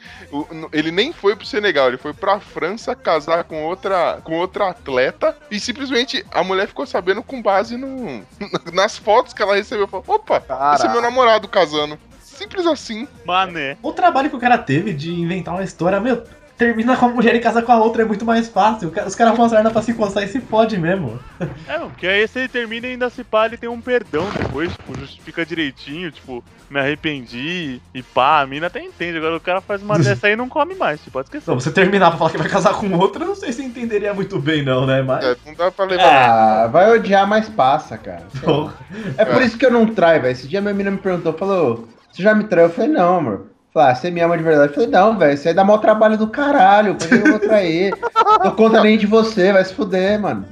ele 0.72 0.90
nem 0.90 1.12
foi 1.12 1.36
pro 1.36 1.46
Senegal, 1.46 1.88
ele 1.88 1.98
foi 1.98 2.12
pra 2.12 2.40
França 2.40 2.94
casar 2.94 3.44
com 3.44 3.64
outra, 3.64 4.20
com 4.24 4.38
outra 4.38 4.70
atleta 4.70 5.36
e 5.50 5.60
simplesmente 5.60 6.24
a 6.32 6.42
mulher 6.42 6.66
ficou 6.66 6.86
sabendo 6.86 7.22
com 7.22 7.42
base 7.42 7.76
no, 7.76 8.22
nas 8.72 8.98
fotos 8.98 9.32
que 9.32 9.42
ela 9.42 9.54
recebeu. 9.54 9.86
Falou, 9.86 10.04
opa, 10.08 10.42
esse 10.74 10.86
é 10.86 10.88
meu 10.88 11.00
namorado 11.00 11.11
casando. 11.48 11.98
Simples 12.20 12.66
assim. 12.66 13.06
Mané. 13.24 13.76
O 13.82 13.92
trabalho 13.92 14.30
que 14.30 14.36
o 14.36 14.40
cara 14.40 14.58
teve 14.58 14.92
de 14.92 15.12
inventar 15.12 15.54
uma 15.54 15.62
história, 15.62 16.00
meu, 16.00 16.24
termina 16.56 16.96
com 16.96 17.06
a 17.06 17.08
mulher 17.08 17.34
e 17.34 17.40
casa 17.40 17.62
com 17.62 17.72
a 17.72 17.78
outra 17.78 18.02
é 18.02 18.04
muito 18.04 18.24
mais 18.24 18.48
fácil. 18.48 18.92
Os 19.06 19.14
caras 19.14 19.36
mostraram 19.36 19.70
pra 19.70 19.82
se 19.82 19.90
encostar 19.90 20.22
e 20.22 20.28
se 20.28 20.40
pode 20.40 20.78
mesmo. 20.78 21.18
É, 21.68 21.78
porque 21.78 22.06
aí 22.06 22.26
se 22.26 22.40
ele 22.40 22.48
termina 22.48 22.86
e 22.86 22.90
ainda 22.92 23.08
se 23.08 23.22
pá, 23.22 23.46
ele 23.46 23.56
tem 23.56 23.68
um 23.68 23.80
perdão 23.80 24.26
depois, 24.36 24.72
tipo, 24.72 24.98
justifica 24.98 25.46
direitinho, 25.46 26.10
tipo, 26.10 26.42
me 26.68 26.80
arrependi 26.80 27.80
e 27.94 28.02
pá, 28.02 28.40
a 28.40 28.46
mina 28.46 28.66
até 28.66 28.82
entende. 28.82 29.18
Agora 29.18 29.36
o 29.36 29.40
cara 29.40 29.60
faz 29.60 29.82
uma 29.82 29.98
dessa 30.00 30.26
aí 30.26 30.32
e 30.32 30.36
não 30.36 30.48
come 30.48 30.74
mais, 30.74 30.98
tipo, 31.00 31.12
pode 31.12 31.26
esquecer. 31.26 31.44
Então, 31.44 31.58
você 31.58 31.70
terminar 31.70 32.10
pra 32.10 32.18
falar 32.18 32.30
que 32.30 32.38
vai 32.38 32.48
casar 32.48 32.74
com 32.74 32.90
outra, 32.96 33.24
não 33.24 33.34
sei 33.34 33.52
se 33.52 33.62
entenderia 33.62 34.12
muito 34.12 34.38
bem, 34.38 34.62
não, 34.62 34.86
né? 34.86 35.02
Mas. 35.02 35.24
É, 35.24 35.36
não 35.46 35.54
dá 35.54 35.70
pra 35.70 35.84
levar. 35.84 36.04
Ah, 36.04 36.66
vai 36.66 36.90
odiar, 36.90 37.26
mas 37.26 37.48
passa, 37.48 37.96
cara. 37.96 38.26
Porra. 38.40 38.74
É 39.16 39.24
por 39.24 39.42
isso 39.42 39.56
que 39.56 39.66
eu 39.66 39.70
não 39.70 39.86
traio, 39.86 40.22
velho. 40.22 40.32
Esse 40.32 40.48
dia 40.48 40.60
minha 40.60 40.74
menina 40.74 40.90
me 40.90 40.98
perguntou, 40.98 41.32
falou, 41.32 41.88
você 42.10 42.22
já 42.22 42.34
me 42.34 42.44
traiu? 42.44 42.66
Eu 42.66 42.72
falei, 42.72 42.90
não, 42.90 43.16
amor. 43.16 43.51
Falei, 43.72 43.90
ah, 43.90 43.94
você 43.94 44.10
me 44.10 44.20
ama 44.20 44.36
de 44.36 44.42
verdade? 44.44 44.68
Eu 44.68 44.74
falei, 44.74 44.88
não, 44.90 45.16
velho, 45.18 45.38
você 45.38 45.54
dá 45.54 45.64
mau 45.64 45.78
trabalho 45.78 46.18
do 46.18 46.26
caralho, 46.28 46.94
por 46.94 47.08
que 47.08 47.14
eu 47.14 47.24
vou 47.24 47.38
trair? 47.40 47.94
Tô 48.42 48.52
conta 48.52 48.82
nem 48.82 48.98
de 48.98 49.06
você, 49.06 49.50
vai 49.52 49.64
se 49.64 49.72
fuder, 49.74 50.20
mano. 50.20 50.46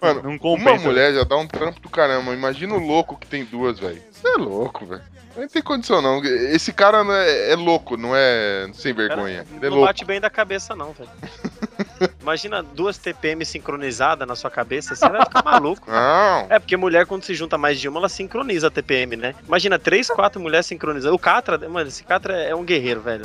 Mano, 0.00 0.22
Não 0.22 0.30
uma 0.32 0.38
compensa. 0.38 0.84
mulher 0.84 1.14
já 1.14 1.24
dá 1.24 1.36
um 1.36 1.46
trampo 1.46 1.80
do 1.80 1.88
caramba. 1.88 2.32
Imagina 2.34 2.74
o 2.74 2.78
louco 2.78 3.16
que 3.16 3.26
tem 3.26 3.44
duas, 3.44 3.78
velho. 3.78 4.00
Você 4.10 4.28
é 4.28 4.36
louco, 4.36 4.84
velho. 4.86 5.02
Não 5.36 5.48
tem 5.48 5.62
condição, 5.62 6.02
não. 6.02 6.22
Esse 6.22 6.72
cara 6.72 7.02
é, 7.24 7.52
é 7.52 7.56
louco, 7.56 7.96
não 7.96 8.14
é 8.14 8.68
sem 8.74 8.92
vergonha. 8.92 9.46
Ele 9.56 9.66
é 9.66 9.70
não 9.70 9.76
louco. 9.76 9.86
bate 9.86 10.04
bem 10.04 10.20
da 10.20 10.28
cabeça, 10.28 10.76
não, 10.76 10.92
velho. 10.92 11.08
Imagina 12.20 12.62
duas 12.62 12.96
TPM 12.98 13.44
sincronizadas 13.44 14.26
na 14.26 14.34
sua 14.36 14.50
cabeça, 14.50 14.94
você 14.94 15.08
vai 15.08 15.22
ficar 15.24 15.42
maluco. 15.44 15.90
Não. 15.90 16.46
É, 16.48 16.58
porque 16.58 16.76
mulher, 16.76 17.06
quando 17.06 17.24
se 17.24 17.34
junta 17.34 17.56
mais 17.58 17.80
de 17.80 17.88
uma, 17.88 17.98
ela 18.00 18.08
sincroniza 18.08 18.68
a 18.68 18.70
TPM, 18.70 19.16
né? 19.16 19.34
Imagina 19.46 19.78
três, 19.78 20.08
quatro 20.08 20.40
mulheres 20.40 20.66
sincronizando. 20.66 21.14
O 21.14 21.18
Catra, 21.18 21.58
mano, 21.68 21.88
esse 21.88 22.02
Catra 22.04 22.34
é 22.34 22.54
um 22.54 22.64
guerreiro, 22.64 23.00
velho. 23.00 23.24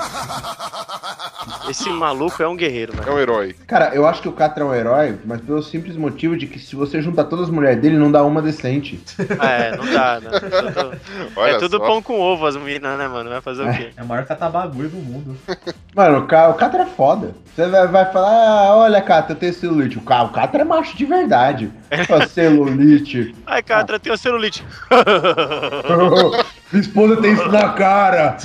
Esse 1.70 1.90
maluco 1.90 2.42
é 2.42 2.48
um 2.48 2.56
guerreiro, 2.56 2.94
É 2.94 2.96
velho. 3.02 3.14
um 3.16 3.20
herói. 3.20 3.56
Cara, 3.68 3.94
eu 3.94 4.08
acho 4.08 4.22
que 4.22 4.30
o 4.30 4.32
Catra 4.32 4.64
é 4.64 4.68
um 4.68 4.74
herói, 4.74 5.18
mas 5.26 5.42
pelo 5.42 5.62
simples 5.62 5.96
motivo 5.98 6.38
de 6.38 6.48
que 6.48 6.60
se 6.60 6.76
você 6.76 7.02
juntar 7.02 7.26
todas 7.26 7.46
as 7.46 7.52
mulheres 7.52 7.82
dele, 7.82 7.98
não 7.98 8.12
dá 8.12 8.24
uma 8.24 8.42
decente. 8.42 9.02
É, 9.42 9.76
não 9.76 9.86
dá, 9.86 10.20
né? 10.20 10.30
Tudo- 10.40 10.98
Olha 11.36 11.52
é 11.52 11.58
tudo 11.60 11.78
só. 11.78 11.86
pão 11.86 12.02
com 12.02 12.20
ovo 12.20 12.46
as 12.46 12.56
meninas, 12.56 12.98
né, 12.98 13.08
mano? 13.08 13.30
Vai 13.30 13.42
fazer 13.42 13.64
o 13.64 13.74
quê? 13.74 13.90
É 13.98 14.04
o 14.04 14.06
maior 14.06 14.26
catabagulho 14.26 14.90
do 14.90 14.98
mundo. 14.98 15.38
Mano, 15.96 16.20
o, 16.20 16.28
Ca- 16.28 16.50
o 16.50 16.54
Catra 16.56 16.84
é 16.84 16.86
foda. 16.86 17.34
Você 17.56 17.68
vai, 17.68 17.88
vai 17.88 18.12
falar, 18.12 18.47
ah, 18.48 18.76
olha, 18.76 19.02
Catra, 19.02 19.34
eu 19.34 19.40
tenho 19.40 19.54
celulite. 19.54 19.98
O, 19.98 20.02
Ca- 20.02 20.24
o 20.24 20.30
Catra 20.30 20.62
é 20.62 20.66
macho 20.66 20.96
de 20.96 21.06
verdade. 21.06 21.72
Fala, 22.08 22.28
celulite. 22.28 23.36
Ai, 23.46 23.62
Catra, 23.62 24.00
tem 24.00 24.12
o 24.14 24.18
celulite. 24.18 24.66
Minha 26.72 26.82
esposa 26.82 27.22
tem 27.22 27.34
isso 27.34 27.48
na 27.50 27.74
cara. 27.74 28.38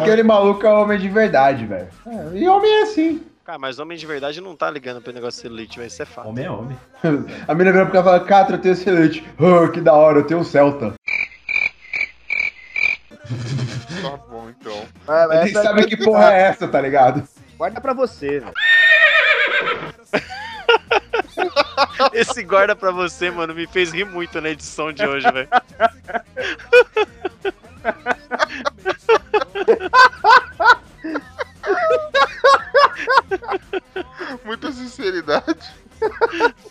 Aquele 0.00 0.22
maluco 0.22 0.66
é 0.66 0.70
homem 0.72 0.98
de 0.98 1.08
verdade, 1.08 1.66
velho. 1.66 1.88
É, 2.06 2.38
e 2.38 2.48
homem 2.48 2.70
é 2.70 2.82
assim. 2.82 3.22
Cara, 3.44 3.58
mas 3.58 3.78
homem 3.78 3.96
de 3.96 4.06
verdade 4.06 4.40
não 4.42 4.54
tá 4.54 4.70
ligando 4.70 5.00
pro 5.00 5.10
negócio 5.12 5.38
de 5.38 5.42
celulite, 5.48 5.78
vai 5.78 5.88
ser 5.88 6.04
fato. 6.04 6.28
Homem 6.28 6.44
é 6.44 6.50
homem. 6.50 6.76
A 7.48 7.54
menina 7.54 7.86
cara 7.86 8.00
e 8.00 8.04
fala, 8.04 8.20
Catra, 8.20 8.56
eu 8.56 8.60
tenho 8.60 8.76
celulite. 8.76 9.26
Oh, 9.38 9.68
que 9.68 9.80
da 9.80 9.94
hora, 9.94 10.18
eu 10.18 10.26
tenho 10.26 10.40
um 10.40 10.44
Celta. 10.44 10.92
Tá 14.02 14.16
bom, 14.28 14.48
então. 14.50 14.84
Ah, 15.06 15.26
Nem 15.28 15.38
essa- 15.40 15.62
sabe 15.62 15.86
que 15.86 15.96
porra 15.96 16.32
é 16.32 16.42
essa, 16.42 16.68
tá 16.68 16.80
ligado? 16.80 17.26
Guarda 17.56 17.80
pra 17.80 17.92
você, 17.92 18.40
velho. 18.40 18.52
Esse 22.12 22.42
guarda 22.42 22.74
pra 22.74 22.90
você, 22.90 23.30
mano, 23.30 23.54
me 23.54 23.66
fez 23.66 23.92
rir 23.92 24.04
muito 24.04 24.40
na 24.40 24.50
edição 24.50 24.92
de 24.92 25.06
hoje, 25.06 25.30
velho. 25.30 25.48
Muita 34.44 34.72
sinceridade. 34.72 35.58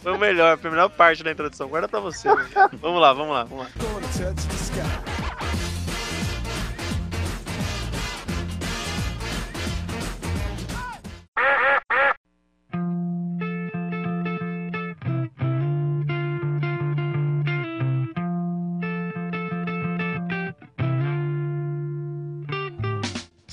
Foi 0.02 0.14
o 0.14 0.18
melhor, 0.18 0.58
foi 0.58 0.70
a 0.70 0.72
melhor 0.72 0.90
parte 0.90 1.24
da 1.24 1.32
introdução. 1.32 1.68
Guarda 1.68 1.88
pra 1.88 2.00
você. 2.00 2.28
velho. 2.34 2.48
Vamos 2.82 3.02
lá, 3.02 3.14
vamos 3.14 3.34
lá, 3.34 3.44
vamos 3.44 3.66
lá. 3.66 3.72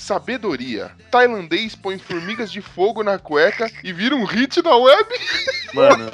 Sabedoria. 0.05 0.91
Tailandês 1.09 1.73
põe 1.75 1.97
formigas 1.97 2.51
de 2.51 2.61
fogo 2.61 3.01
na 3.03 3.17
cueca 3.17 3.67
e 3.83 3.91
vira 3.91 4.15
um 4.15 4.23
hit 4.23 4.61
na 4.61 4.75
web. 4.77 5.09
Mano, 5.73 6.11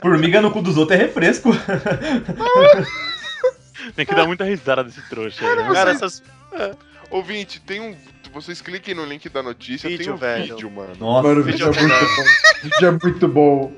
Formiga 0.00 0.40
no 0.40 0.50
cu 0.50 0.62
dos 0.62 0.78
outros 0.78 0.98
é 0.98 1.02
refresco. 1.02 1.50
tem 3.94 4.06
que 4.06 4.14
dar 4.14 4.26
muita 4.26 4.44
risada 4.44 4.82
desse 4.82 5.06
trouxa 5.10 5.46
aí, 5.46 5.56
né? 5.56 5.70
Cara, 5.74 5.90
essas. 5.90 6.22
Ouvinte, 7.10 7.60
tem 7.60 7.80
um. 7.82 7.94
Vocês 8.32 8.62
cliquem 8.62 8.94
no 8.94 9.04
link 9.04 9.28
da 9.28 9.42
notícia, 9.42 9.90
Vídeo, 9.90 10.04
tem 10.04 10.14
um 10.14 10.16
velho. 10.16 10.54
vídeo, 10.54 10.70
mano. 10.70 10.94
Nossa, 10.98 11.28
Mano, 11.28 11.40
o 11.40 11.44
vídeo 11.44 11.66
é 11.66 11.80
muito 11.80 11.88
bom. 11.88 12.22
O 12.22 12.62
vídeo 12.64 12.86
é 12.86 12.90
muito 12.90 13.28
bom. 13.28 13.72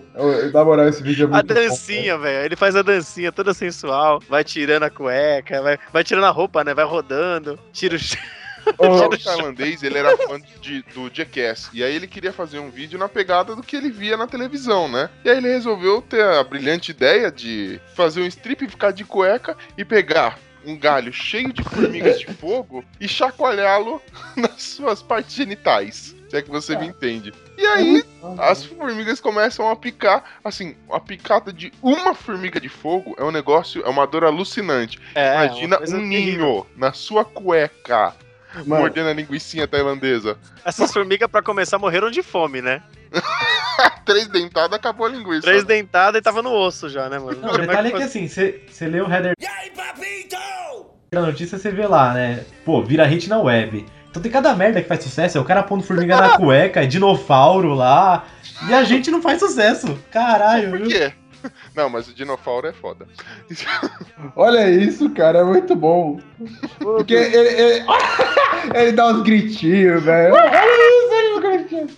Na 0.52 0.64
moral, 0.64 0.88
esse 0.88 1.02
vídeo 1.02 1.24
é 1.24 1.26
A 1.26 1.30
muito 1.30 1.46
bom. 1.48 1.54
dancinha, 1.54 2.16
velho. 2.18 2.44
Ele 2.44 2.54
faz 2.56 2.76
a 2.76 2.82
dancinha 2.82 3.32
toda 3.32 3.52
sensual. 3.52 4.22
Vai 4.28 4.44
tirando 4.44 4.84
a 4.84 4.90
cueca, 4.90 5.60
vai, 5.60 5.76
vai 5.92 6.04
tirando 6.04 6.24
a 6.24 6.30
roupa, 6.30 6.62
né? 6.62 6.72
Vai 6.72 6.84
rodando. 6.84 7.58
Tira 7.72 7.96
o. 7.96 8.39
Ô, 8.78 9.06
O 9.06 9.18
tailandês, 9.18 9.82
ele 9.82 9.98
era 9.98 10.16
fã 10.16 10.40
de, 10.60 10.82
do 10.94 11.10
Jackass. 11.12 11.70
E 11.72 11.82
aí 11.82 11.94
ele 11.94 12.06
queria 12.06 12.32
fazer 12.32 12.58
um 12.58 12.70
vídeo 12.70 12.98
na 12.98 13.08
pegada 13.08 13.54
do 13.54 13.62
que 13.62 13.76
ele 13.76 13.90
via 13.90 14.16
na 14.16 14.26
televisão, 14.26 14.88
né? 14.88 15.10
E 15.24 15.30
aí 15.30 15.36
ele 15.38 15.48
resolveu 15.48 16.02
ter 16.02 16.22
a 16.24 16.42
brilhante 16.44 16.90
ideia 16.90 17.30
de 17.30 17.80
fazer 17.94 18.20
um 18.20 18.26
strip, 18.26 18.66
ficar 18.68 18.92
de 18.92 19.04
cueca 19.04 19.56
e 19.76 19.84
pegar 19.84 20.38
um 20.64 20.76
galho 20.76 21.12
cheio 21.12 21.52
de 21.52 21.62
formigas 21.62 22.20
de 22.20 22.26
fogo 22.34 22.84
e 23.00 23.08
chacoalhá-lo 23.08 24.00
nas 24.36 24.62
suas 24.62 25.02
partes 25.02 25.34
genitais. 25.34 26.14
Se 26.28 26.36
é 26.36 26.42
que 26.42 26.50
você 26.50 26.76
me 26.76 26.86
entende. 26.86 27.32
E 27.58 27.66
aí, 27.66 28.04
as 28.38 28.64
formigas 28.64 29.20
começam 29.20 29.68
a 29.68 29.74
picar. 29.74 30.22
Assim, 30.44 30.76
a 30.88 31.00
picada 31.00 31.52
de 31.52 31.72
uma 31.82 32.14
formiga 32.14 32.60
de 32.60 32.68
fogo 32.68 33.16
é 33.18 33.24
um 33.24 33.32
negócio, 33.32 33.82
é 33.84 33.88
uma 33.88 34.06
dor 34.06 34.24
alucinante. 34.24 35.00
É, 35.14 35.34
Imagina 35.34 35.76
uma 35.76 35.78
coisa 35.78 35.96
um 35.96 36.08
terrível. 36.08 36.46
ninho 36.46 36.66
na 36.76 36.92
sua 36.92 37.24
cueca 37.24 38.14
Mano, 38.54 38.82
mordendo 38.82 39.08
a 39.08 39.12
linguiça 39.12 39.66
tailandesa. 39.66 40.36
Essas 40.64 40.92
formigas, 40.92 41.28
pra 41.30 41.42
começar, 41.42 41.78
morreram 41.78 42.10
de 42.10 42.22
fome, 42.22 42.60
né? 42.60 42.82
Três 44.04 44.28
dentadas, 44.28 44.72
acabou 44.72 45.06
a 45.06 45.10
linguiça. 45.10 45.42
Três 45.42 45.64
dentadas 45.64 46.20
e 46.20 46.22
tava 46.22 46.42
no 46.42 46.52
osso 46.52 46.88
já, 46.88 47.08
né, 47.08 47.18
mano? 47.18 47.40
Não, 47.40 47.54
o 47.54 47.58
detalhe 47.58 47.88
é 47.88 47.92
que 47.92 48.02
assim, 48.02 48.28
você 48.28 48.62
lê 48.80 49.00
o 49.00 49.10
header 49.10 49.34
da 51.12 51.22
notícia, 51.22 51.58
você 51.58 51.72
vê 51.72 51.86
lá, 51.88 52.14
né? 52.14 52.44
Pô, 52.64 52.82
vira 52.82 53.04
hit 53.04 53.28
na 53.28 53.40
web. 53.40 53.84
Então 54.08 54.22
tem 54.22 54.30
cada 54.30 54.54
merda 54.54 54.80
que 54.80 54.88
faz 54.88 55.02
sucesso. 55.02 55.38
É 55.38 55.40
o 55.40 55.44
cara 55.44 55.62
pondo 55.62 55.82
formiga 55.82 56.16
na 56.16 56.36
cueca, 56.38 56.82
é 56.82 56.86
dinofauro 56.86 57.74
lá. 57.74 58.26
E 58.68 58.74
a 58.74 58.84
gente 58.84 59.10
não 59.10 59.20
faz 59.20 59.40
sucesso. 59.40 59.98
Caralho, 60.10 60.70
Por 60.70 60.78
viu? 60.78 61.12
Não, 61.74 61.88
mas 61.88 62.08
o 62.08 62.14
dinofauro 62.14 62.66
é 62.66 62.72
foda. 62.72 63.06
olha 64.36 64.70
isso, 64.70 65.10
cara, 65.10 65.40
é 65.40 65.44
muito 65.44 65.74
bom. 65.74 66.20
Porque 66.78 67.14
ele, 67.14 67.36
ele, 67.36 67.84
ele 68.74 68.92
dá 68.92 69.08
uns 69.08 69.22
gritinhos, 69.22 70.02
velho. 70.02 70.34
Olha 70.34 70.50
isso, 70.64 71.14
olha 71.14 71.34
os 71.34 71.40
gritinhos. 71.40 71.92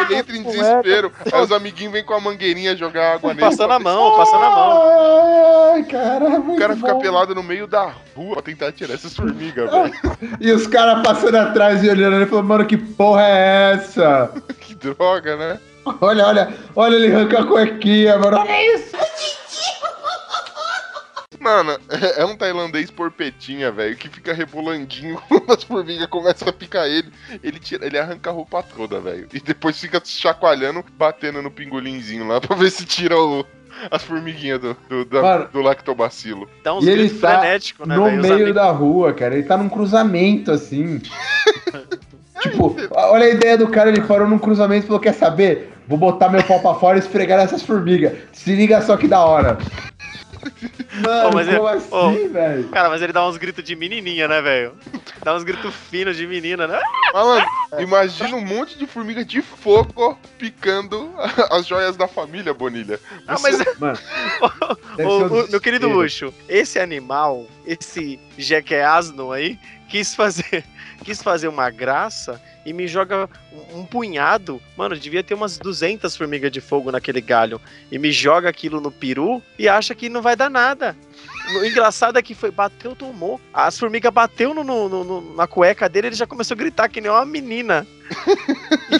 Ele 0.00 0.14
entra 0.14 0.36
em 0.36 0.42
desespero. 0.42 1.12
Aí 1.32 1.42
os 1.42 1.50
amiguinhos 1.50 1.92
vêm 1.92 2.04
com 2.04 2.14
a 2.14 2.20
mangueirinha 2.20 2.76
jogar 2.76 3.14
água 3.14 3.34
nele. 3.34 3.40
Passando 3.40 3.66
pra 3.66 3.74
a 3.74 3.78
ver 3.78 3.84
mão, 3.84 4.16
passando 4.16 4.44
a 4.44 4.50
mão. 4.50 5.72
Ai, 5.74 5.82
cara, 5.84 6.24
é 6.26 6.38
O 6.38 6.56
cara 6.56 6.76
fica 6.76 6.94
bom. 6.94 7.00
pelado 7.00 7.34
no 7.34 7.42
meio 7.42 7.66
da 7.66 7.92
rua 8.14 8.34
pra 8.34 8.42
tentar 8.42 8.72
tirar 8.72 8.94
essas 8.94 9.14
formigas, 9.14 9.70
velho. 9.70 9.92
E 10.40 10.52
os 10.52 10.66
caras 10.66 11.02
passando 11.02 11.36
atrás 11.36 11.82
e 11.82 11.88
olhando, 11.90 12.16
ele 12.16 12.26
falou, 12.26 12.44
mano, 12.44 12.64
que 12.64 12.76
porra 12.76 13.22
é 13.22 13.72
essa? 13.74 14.32
Que 14.60 14.74
droga, 14.74 15.36
né? 15.36 15.60
Olha, 16.00 16.26
olha, 16.26 16.54
olha 16.76 16.94
ele 16.96 17.14
arranca 17.14 17.40
a 17.40 17.46
cuequinha, 17.46 18.18
mano. 18.18 18.38
Olha 18.38 18.74
isso. 18.76 18.96
Mano, 21.40 21.78
é 21.88 22.22
é 22.22 22.24
um 22.24 22.36
tailandês 22.36 22.90
porpetinha, 22.90 23.70
velho, 23.70 23.96
que 23.96 24.08
fica 24.08 24.32
rebolandinho 24.32 25.20
quando 25.28 25.52
as 25.52 25.62
formigas 25.62 26.06
começam 26.08 26.48
a 26.48 26.52
picar 26.52 26.86
ele. 26.86 27.10
Ele, 27.42 27.58
tira, 27.60 27.86
ele 27.86 27.96
arranca 27.98 28.28
a 28.30 28.32
roupa 28.32 28.62
toda, 28.62 29.00
velho. 29.00 29.28
E 29.32 29.38
depois 29.40 29.78
fica 29.80 30.02
chacoalhando, 30.04 30.84
batendo 30.98 31.40
no 31.40 31.50
pingolinzinho 31.50 32.26
lá 32.26 32.40
pra 32.42 32.56
ver 32.56 32.70
se 32.70 32.84
tira 32.84 33.16
o- 33.16 33.46
as 33.90 34.02
formiguinhas 34.02 34.60
do, 34.60 34.76
do, 34.88 35.04
da- 35.04 35.22
Mano. 35.22 35.48
do 35.52 35.60
lactobacilo. 35.62 36.50
Dá 36.64 36.74
uns 36.74 36.84
E 36.84 36.90
ele 36.90 37.08
tá 37.08 37.38
frenéticos, 37.38 37.86
né, 37.86 37.94
no? 37.96 38.06
Os 38.06 38.12
meio 38.14 38.34
amigos- 38.34 38.54
da 38.54 38.70
rua, 38.72 39.12
cara. 39.12 39.34
Ele 39.34 39.44
tá 39.44 39.56
num 39.56 39.68
cruzamento, 39.68 40.50
assim. 40.50 41.00
tipo, 42.42 42.74
olha 42.90 43.26
a 43.26 43.30
ideia 43.30 43.56
do 43.56 43.68
cara, 43.68 43.90
ele 43.90 44.00
parou 44.02 44.26
num 44.26 44.38
cruzamento 44.38 44.84
e 44.84 44.86
falou, 44.88 45.00
quer 45.00 45.14
saber? 45.14 45.72
Vou 45.88 45.96
botar 45.98 46.28
meu 46.28 46.42
pau 46.44 46.60
pra 46.60 46.74
fora 46.74 46.96
e 46.98 47.00
esfregar 47.00 47.38
nessas 47.38 47.62
formigas. 47.62 48.12
Se 48.32 48.54
liga 48.54 48.80
só 48.82 48.96
que 48.96 49.08
da 49.08 49.24
hora. 49.24 49.56
Mano, 51.02 51.28
Ô, 51.28 51.32
mas 51.32 51.48
como 51.48 51.68
é- 51.68 51.72
assim, 51.74 51.88
ô. 52.26 52.28
velho? 52.30 52.68
Cara, 52.68 52.88
mas 52.88 53.02
ele 53.02 53.12
dá 53.12 53.26
uns 53.26 53.36
gritos 53.36 53.64
de 53.64 53.74
menininha, 53.74 54.28
né, 54.28 54.40
velho? 54.40 54.72
Dá 55.22 55.34
uns 55.34 55.42
gritos 55.42 55.74
finos 55.90 56.16
de 56.16 56.26
menina, 56.26 56.66
né? 56.66 56.78
Mas, 57.12 57.24
mano, 57.26 57.46
imagina 57.80 58.36
um 58.36 58.44
monte 58.44 58.78
de 58.78 58.86
formiga 58.86 59.24
de 59.24 59.42
fogo 59.42 60.18
picando 60.38 61.10
as 61.50 61.66
joias 61.66 61.96
da 61.96 62.06
família, 62.06 62.52
Bonilha. 62.54 63.00
Ah, 63.26 63.36
mas 63.40 63.58
Mano, 63.78 63.98
um 64.98 65.06
ô, 65.06 65.46
meu 65.48 65.60
querido. 65.60 65.88
Luxo, 65.88 66.32
esse 66.48 66.78
animal, 66.78 67.46
esse 67.66 68.18
jequeasno 68.36 69.32
aí, 69.32 69.58
quis 69.88 70.14
fazer, 70.14 70.64
quis 71.04 71.22
fazer 71.22 71.48
uma 71.48 71.70
graça 71.70 72.40
e 72.66 72.72
me 72.72 72.86
joga 72.86 73.28
um, 73.52 73.80
um 73.80 73.84
punhado. 73.86 74.60
Mano, 74.76 74.96
devia 74.98 75.22
ter 75.22 75.34
umas 75.34 75.58
200 75.58 76.16
formigas 76.16 76.50
de 76.50 76.60
fogo 76.60 76.90
naquele 76.92 77.20
galho. 77.20 77.60
E 77.90 77.98
me 77.98 78.10
joga 78.12 78.48
aquilo 78.48 78.80
no 78.80 78.90
peru 78.90 79.42
e 79.58 79.68
acha 79.68 79.94
que 79.94 80.08
não 80.08 80.20
vai 80.22 80.36
dar 80.36 80.50
nada. 80.50 80.96
O 81.60 81.64
engraçado 81.64 82.18
é 82.18 82.22
que 82.22 82.34
foi, 82.34 82.50
bateu, 82.50 82.94
tomou. 82.94 83.40
As 83.54 83.78
formigas 83.78 84.12
bateu 84.12 84.52
no, 84.52 84.62
no- 84.62 84.88
no- 85.04 85.34
na 85.34 85.46
cueca 85.46 85.88
dele, 85.88 86.08
ele 86.08 86.16
já 86.16 86.26
começou 86.26 86.54
a 86.54 86.58
gritar 86.58 86.88
que 86.88 87.00
nem 87.00 87.10
uma 87.10 87.24
menina. 87.24 87.86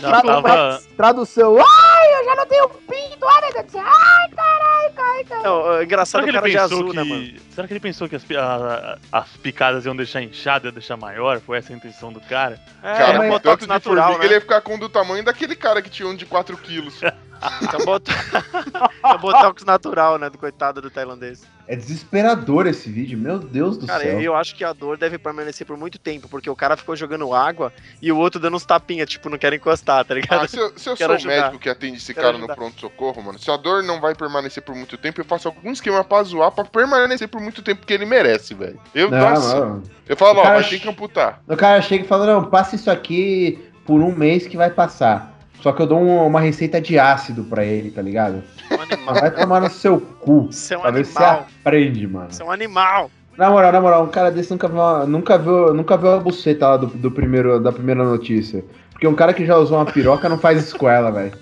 Já 0.00 0.22
tava. 0.22 0.80
Tradução. 0.96 1.56
Ai, 1.58 2.20
eu 2.20 2.24
já 2.24 2.36
não 2.36 2.46
tenho 2.46 2.68
pinto. 2.68 3.26
Ai, 3.26 3.52
caralho, 3.52 4.34
caralho, 4.34 5.24
caralho. 5.26 5.44
Não, 5.44 5.72
é 5.74 5.84
engraçado 5.84 6.22
Será 6.22 6.24
que, 6.24 6.30
ele 6.30 6.38
cara 6.38 6.46
de 6.48 6.56
pensou 6.74 6.78
azul, 6.88 6.94
né, 6.94 7.02
mano? 7.04 7.22
que, 7.24 7.40
será 7.54 7.66
que 7.66 7.72
ele 7.72 7.80
pensou 7.80 8.08
que 8.08 8.16
as, 8.16 8.30
a- 8.30 8.98
a- 9.12 9.18
as 9.20 9.28
picadas 9.36 9.84
iam 9.84 9.96
deixar 9.96 10.22
inchada, 10.22 10.68
ia 10.68 10.72
deixar 10.72 10.96
maior? 10.96 11.40
Foi 11.40 11.58
essa 11.58 11.72
a 11.72 11.76
intenção 11.76 12.12
do 12.12 12.20
cara? 12.20 12.60
É, 12.82 12.94
Cara, 12.98 13.16
é 13.16 13.20
um 13.20 13.28
botox 13.30 13.42
tanto 13.44 13.60
de 13.62 13.66
natural, 13.68 14.04
formiga, 14.12 14.18
né? 14.20 14.24
ele 14.26 14.34
ia 14.34 14.40
ficar 14.40 14.60
com 14.60 14.78
do 14.78 14.88
tamanho 14.88 15.24
daquele 15.24 15.56
cara 15.56 15.82
que 15.82 15.90
tinha 15.90 16.08
um 16.08 16.14
de 16.14 16.26
4 16.26 16.56
quilos. 16.58 17.00
É 17.40 17.84
bot- 17.84 18.10
é 18.10 19.18
botox 19.18 19.62
natural, 19.64 20.18
né? 20.18 20.28
Do 20.28 20.36
coitado 20.36 20.82
do 20.82 20.90
tailandês. 20.90 21.46
É 21.68 21.76
desesperador 21.76 22.66
esse 22.66 22.90
vídeo, 22.90 23.16
meu 23.16 23.38
Deus 23.38 23.76
do 23.78 23.86
Cara, 23.86 24.02
céu. 24.02 24.20
eu 24.20 24.34
acho 24.34 24.56
que 24.56 24.64
a 24.64 24.72
dor 24.72 24.96
deve 24.98 25.18
permanecer 25.18 25.64
por 25.64 25.76
muito 25.76 26.00
tempo, 26.00 26.28
porque 26.28 26.50
o 26.50 26.56
cara 26.56 26.76
ficou 26.76 26.96
jogando 26.96 27.32
água 27.32 27.72
e 28.02 28.10
o 28.10 28.16
outro 28.18 28.40
dando 28.40 28.56
uns 28.56 28.64
tapinhas, 28.98 29.08
tipo, 29.08 29.28
não 29.28 29.38
quero 29.38 29.54
encostar, 29.54 30.04
tá 30.04 30.14
ligado? 30.14 30.44
Ah, 30.44 30.48
se 30.48 30.58
eu, 30.58 30.72
se 30.76 30.88
eu 30.88 30.94
Quero 30.96 31.18
sou 31.18 31.28
o 31.28 31.32
ajudar. 31.32 31.34
médico 31.46 31.58
que 31.58 31.68
atende 31.68 31.96
esse 31.98 32.12
Quero 32.14 32.26
cara 32.26 32.36
ajudar. 32.38 32.52
no 32.54 32.56
pronto-socorro, 32.56 33.22
mano, 33.22 33.38
se 33.38 33.50
a 33.50 33.56
dor 33.56 33.82
não 33.82 34.00
vai 34.00 34.14
permanecer 34.14 34.62
por 34.62 34.74
muito 34.74 34.96
tempo, 34.96 35.20
eu 35.20 35.24
faço 35.24 35.48
algum 35.48 35.70
esquema 35.70 36.02
pra 36.04 36.22
zoar 36.22 36.50
pra 36.52 36.64
permanecer 36.64 37.28
por 37.28 37.40
muito 37.40 37.62
tempo, 37.62 37.80
porque 37.80 37.92
ele 37.94 38.06
merece, 38.06 38.54
velho. 38.54 38.78
Eu 38.94 39.10
Não, 39.10 39.18
não. 39.34 39.82
Eu 40.08 40.16
falo, 40.16 40.38
O 40.38 40.40
ó, 40.40 40.42
cara 40.42 40.60
vai 40.60 40.68
ter 40.68 40.78
que 40.80 40.88
amputar. 40.88 41.40
O 41.46 41.56
cara 41.56 41.80
chega 41.82 42.04
e 42.04 42.08
fala, 42.08 42.26
não, 42.26 42.44
passa 42.44 42.74
isso 42.76 42.90
aqui 42.90 43.58
por 43.84 44.00
um 44.00 44.12
mês 44.14 44.46
que 44.46 44.56
vai 44.56 44.70
passar. 44.70 45.34
Só 45.60 45.72
que 45.72 45.82
eu 45.82 45.86
dou 45.86 45.98
um- 45.98 46.24
uma 46.26 46.40
receita 46.40 46.80
de 46.80 46.98
ácido 46.98 47.42
pra 47.44 47.64
ele, 47.64 47.90
tá 47.90 48.00
ligado? 48.00 48.44
Um 48.70 48.76
Mas 48.76 48.92
animal. 48.92 49.14
vai 49.14 49.30
tomar 49.30 49.60
no 49.60 49.68
seu 49.70 50.00
cu. 50.00 50.46
Você 50.52 50.74
é 50.74 50.78
um 50.78 50.82
Pra 50.82 50.90
ver 50.92 51.04
se 51.04 51.12
você 51.12 51.18
animal. 51.24 51.46
aprende, 51.60 52.06
mano. 52.06 52.26
Você 52.30 52.42
é 52.42 52.44
um 52.46 52.50
animal. 52.52 53.10
Na 53.36 53.50
moral, 53.50 53.70
na 53.72 53.80
moral, 53.80 54.04
um 54.04 54.08
cara 54.08 54.30
desse 54.30 54.50
nunca 54.50 54.66
viu, 54.68 54.76
uma- 54.78 55.04
nunca 55.06 55.36
viu, 55.38 55.72
nunca 55.74 55.96
viu 55.96 56.10
a 56.12 56.18
buceta 56.18 56.68
lá 56.68 56.76
do, 56.76 56.86
do 56.86 57.10
primeiro, 57.10 57.60
da 57.60 57.72
primeira 57.72 58.02
notícia. 58.04 58.64
Porque 58.98 59.06
um 59.06 59.14
cara 59.14 59.32
que 59.32 59.46
já 59.46 59.56
usou 59.56 59.78
uma 59.78 59.86
piroca 59.86 60.28
não 60.28 60.40
faz 60.40 60.58
isso 60.64 60.76
com 60.76 60.90
ela, 60.90 61.12
velho. 61.12 61.32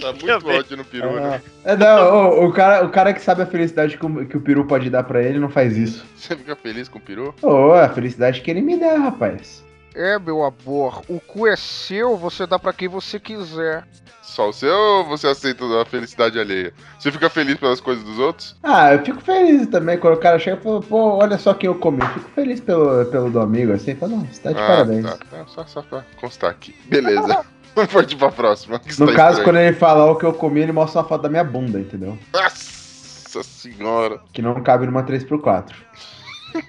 Tá 0.00 0.12
muito 0.12 0.48
ódio 0.48 0.76
no 0.76 0.84
peru, 0.84 1.12
né? 1.12 1.40
É, 1.64 1.76
não, 1.76 2.40
o, 2.40 2.46
o 2.46 2.52
cara, 2.52 2.84
o 2.84 2.90
cara 2.90 3.14
que 3.14 3.22
sabe 3.22 3.42
a 3.42 3.46
felicidade 3.46 3.96
que 3.96 4.04
o, 4.04 4.26
que 4.26 4.36
o 4.36 4.40
peru 4.40 4.64
pode 4.64 4.90
dar 4.90 5.04
pra 5.04 5.22
ele 5.22 5.38
não 5.38 5.48
faz 5.48 5.76
isso. 5.76 6.04
Você 6.16 6.36
fica 6.36 6.56
feliz 6.56 6.88
com 6.88 6.98
o 6.98 7.00
peru? 7.00 7.32
Ô, 7.40 7.72
a 7.72 7.88
felicidade 7.88 8.40
que 8.40 8.50
ele 8.50 8.62
me 8.62 8.76
dá, 8.76 8.98
rapaz. 8.98 9.64
É, 9.94 10.18
meu 10.18 10.42
amor, 10.44 11.02
o 11.08 11.18
cu 11.20 11.46
é 11.46 11.56
seu, 11.56 12.16
você 12.16 12.46
dá 12.46 12.58
pra 12.58 12.72
quem 12.72 12.88
você 12.88 13.18
quiser. 13.18 13.84
Só 14.22 14.50
o 14.50 14.52
seu 14.52 14.72
ou 14.72 15.04
você 15.06 15.26
aceita 15.26 15.64
a 15.80 15.84
felicidade 15.84 16.38
alheia? 16.38 16.72
Você 16.98 17.10
fica 17.10 17.28
feliz 17.28 17.56
pelas 17.56 17.80
coisas 17.80 18.04
dos 18.04 18.18
outros? 18.18 18.56
Ah, 18.62 18.92
eu 18.94 19.04
fico 19.04 19.20
feliz 19.20 19.66
também 19.66 19.98
quando 19.98 20.14
o 20.14 20.20
cara 20.20 20.38
chega 20.38 20.56
e 20.56 20.62
fala, 20.62 20.80
pô, 20.80 21.16
olha 21.16 21.36
só 21.36 21.52
quem 21.52 21.66
eu 21.66 21.74
comi. 21.74 22.00
Eu 22.00 22.08
fico 22.10 22.30
feliz 22.30 22.60
pelo, 22.60 23.04
pelo 23.06 23.28
do 23.30 23.40
amigo, 23.40 23.72
assim. 23.72 23.96
Fala, 23.96 24.12
não, 24.12 24.20
você 24.24 24.40
tá 24.40 24.50
de 24.50 24.54
parabéns. 24.54 25.04
tá. 25.04 25.18
É, 25.32 25.44
só, 25.48 25.66
só 25.66 25.82
pra 25.82 26.04
constar 26.20 26.50
aqui. 26.50 26.74
Beleza. 26.86 27.44
Vamos 27.74 27.92
partir 27.92 28.16
pra 28.16 28.30
próxima. 28.30 28.78
que 28.78 28.98
No 29.00 29.06
está 29.06 29.16
caso, 29.16 29.38
estranho. 29.38 29.44
quando 29.44 29.56
ele 29.58 29.76
falar 29.76 30.10
o 30.10 30.16
que 30.16 30.24
eu 30.24 30.32
comi, 30.32 30.60
ele 30.60 30.72
mostra 30.72 31.00
uma 31.00 31.08
foto 31.08 31.22
da 31.22 31.28
minha 31.28 31.44
bunda, 31.44 31.80
entendeu? 31.80 32.16
Nossa 32.32 33.42
senhora. 33.42 34.20
Que 34.32 34.42
não 34.42 34.60
cabe 34.62 34.86
numa 34.86 35.02
3x4. 35.02 35.72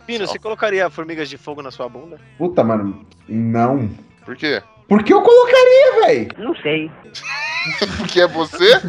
Pino, 0.05 0.27
você 0.27 0.37
colocaria 0.39 0.89
formigas 0.89 1.29
de 1.29 1.37
fogo 1.37 1.61
na 1.61 1.71
sua 1.71 1.87
bunda? 1.89 2.19
Puta, 2.37 2.63
mano, 2.63 3.05
não. 3.27 3.89
Por 4.25 4.35
quê? 4.35 4.61
Por 4.87 5.03
que 5.03 5.13
eu 5.13 5.21
colocaria, 5.21 6.05
velho? 6.05 6.27
Porque 7.97 8.19
é 8.21 8.27
você? 8.27 8.81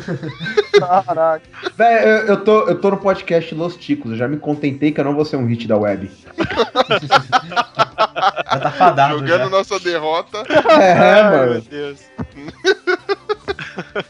Caraca. 0.79 1.43
Véi, 1.77 2.05
eu, 2.05 2.27
eu 2.27 2.45
tô, 2.45 2.69
eu 2.69 2.81
tô 2.81 2.91
no 2.91 2.97
podcast 2.97 3.55
Los 3.55 3.77
Ticos, 3.77 4.11
eu 4.13 4.17
já 4.17 4.27
me 4.27 4.37
contentei 4.37 4.91
que 4.91 5.01
eu 5.01 5.05
não 5.05 5.15
vou 5.15 5.25
ser 5.25 5.37
um 5.37 5.47
hit 5.47 5.69
da 5.69 5.77
web. 5.77 6.11
Já 8.53 8.59
tá 8.61 8.71
fadado 8.71 9.19
Jogando 9.19 9.45
já. 9.45 9.49
nossa 9.49 9.81
derrota. 9.81 10.39
É, 10.81 10.93
Ai, 10.93 11.31
meu 11.31 11.49
mano. 11.49 11.61
Deus. 11.63 12.01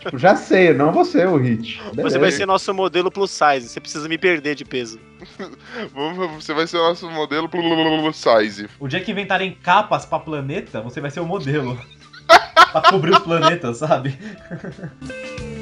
Tipo, 0.01 0.19
já 0.19 0.37
sei, 0.37 0.73
não 0.73 0.93
vou 0.93 1.05
ser 1.05 1.29
o 1.29 1.37
hit. 1.37 1.81
Você 1.83 1.97
Beleza. 1.97 2.19
vai 2.19 2.31
ser 2.33 2.47
nosso 2.47 2.73
modelo 2.75 3.11
plus 3.11 3.31
size. 3.31 3.69
Você 3.69 3.81
precisa 3.81 4.09
me 4.09 4.19
perder 4.19 4.55
de 4.55 4.65
peso. 4.65 4.99
Você 6.37 6.53
vai 6.53 6.67
ser 6.67 6.79
o 6.79 6.83
nosso 6.83 7.09
modelo 7.11 7.49
plus 7.49 8.17
size. 8.17 8.69
O 8.81 8.89
dia 8.89 9.01
que 9.01 9.11
inventarem 9.11 9.57
capas 9.63 10.05
pra 10.05 10.19
planeta, 10.19 10.81
você 10.81 11.01
vai 11.01 11.11
ser 11.11 11.21
o 11.21 11.27
modelo. 11.27 11.79
pra 12.73 12.91
cobrir 12.91 13.13
os 13.13 13.19
planetas, 13.21 13.79
sabe? 13.79 14.19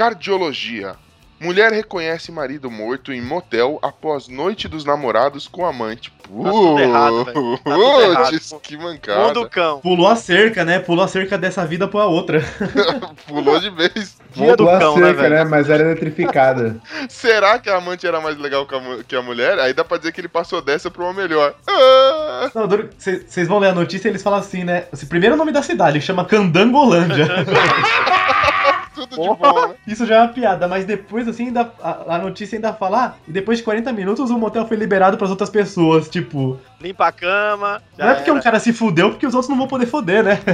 Cardiologia. 0.00 0.94
Mulher 1.38 1.70
reconhece 1.72 2.32
marido 2.32 2.70
morto 2.70 3.12
em 3.12 3.20
motel 3.20 3.78
após 3.82 4.28
noite 4.28 4.66
dos 4.66 4.82
namorados 4.82 5.46
com 5.46 5.66
amante. 5.66 6.10
tudo 6.22 6.78
errado, 6.78 7.24
velho. 7.26 7.58
Tá 7.62 7.70
errado. 7.78 8.30
Putz, 8.30 8.54
que 8.62 8.78
mancada. 8.78 9.24
Mundo 9.26 9.46
cão. 9.50 9.78
Pulou 9.80 10.08
a 10.08 10.16
cerca, 10.16 10.64
né? 10.64 10.78
Pulou 10.78 11.04
a 11.04 11.08
cerca 11.08 11.36
dessa 11.36 11.66
vida 11.66 11.86
pra 11.86 12.06
outra. 12.06 12.42
Pulou 13.28 13.60
de 13.60 13.68
vez. 13.68 14.16
Dia 14.32 14.56
do 14.56 14.64
Pulou 14.64 14.74
a 14.74 14.78
cão, 14.78 14.96
né, 14.96 15.06
cerca, 15.08 15.22
velho? 15.22 15.34
né? 15.34 15.44
Mas 15.44 15.68
era 15.68 15.82
eletrificada. 15.82 16.76
Será 17.10 17.58
que 17.58 17.68
a 17.68 17.76
amante 17.76 18.06
era 18.06 18.22
mais 18.22 18.38
legal 18.38 18.64
que 18.66 18.74
a, 18.74 18.80
mu- 18.80 19.04
que 19.04 19.14
a 19.14 19.20
mulher? 19.20 19.58
Aí 19.58 19.74
dá 19.74 19.84
pra 19.84 19.98
dizer 19.98 20.12
que 20.12 20.20
ele 20.22 20.28
passou 20.28 20.62
dessa 20.62 20.90
pra 20.90 21.04
uma 21.04 21.12
melhor. 21.12 21.54
Ah! 21.68 22.50
Não, 22.54 22.66
Vocês 22.66 23.46
vão 23.46 23.58
ler 23.58 23.68
a 23.68 23.74
notícia 23.74 24.08
e 24.08 24.12
eles 24.12 24.22
falam 24.22 24.38
assim, 24.38 24.64
né? 24.64 24.84
Esse 24.94 25.04
primeiro 25.04 25.36
nome 25.36 25.52
da 25.52 25.62
cidade, 25.62 26.00
chama 26.00 26.24
Candangolândia. 26.24 27.26
Tudo 28.94 29.10
de 29.10 29.16
bom, 29.16 29.68
né? 29.68 29.74
Isso 29.86 30.04
já 30.04 30.16
é 30.16 30.18
uma 30.20 30.28
piada, 30.28 30.66
mas 30.66 30.84
depois, 30.84 31.28
assim, 31.28 31.46
ainda, 31.46 31.72
a, 31.82 32.16
a 32.16 32.18
notícia 32.18 32.56
ainda 32.56 32.72
fala, 32.72 33.04
ah, 33.04 33.14
e 33.26 33.32
depois 33.32 33.58
de 33.58 33.64
40 33.64 33.92
minutos 33.92 34.30
o 34.30 34.38
motel 34.38 34.66
foi 34.66 34.76
liberado 34.76 35.16
pras 35.16 35.30
outras 35.30 35.50
pessoas. 35.50 36.08
Tipo, 36.08 36.58
Limpa 36.80 37.06
a 37.06 37.12
cama. 37.12 37.82
já 37.96 38.04
não 38.04 38.12
é 38.12 38.14
porque 38.16 38.30
era. 38.30 38.38
um 38.38 38.42
cara 38.42 38.58
se 38.58 38.72
fudeu, 38.72 39.10
porque 39.10 39.26
os 39.26 39.34
outros 39.34 39.48
não 39.48 39.56
vão 39.56 39.68
poder 39.68 39.86
foder, 39.86 40.24
né? 40.24 40.38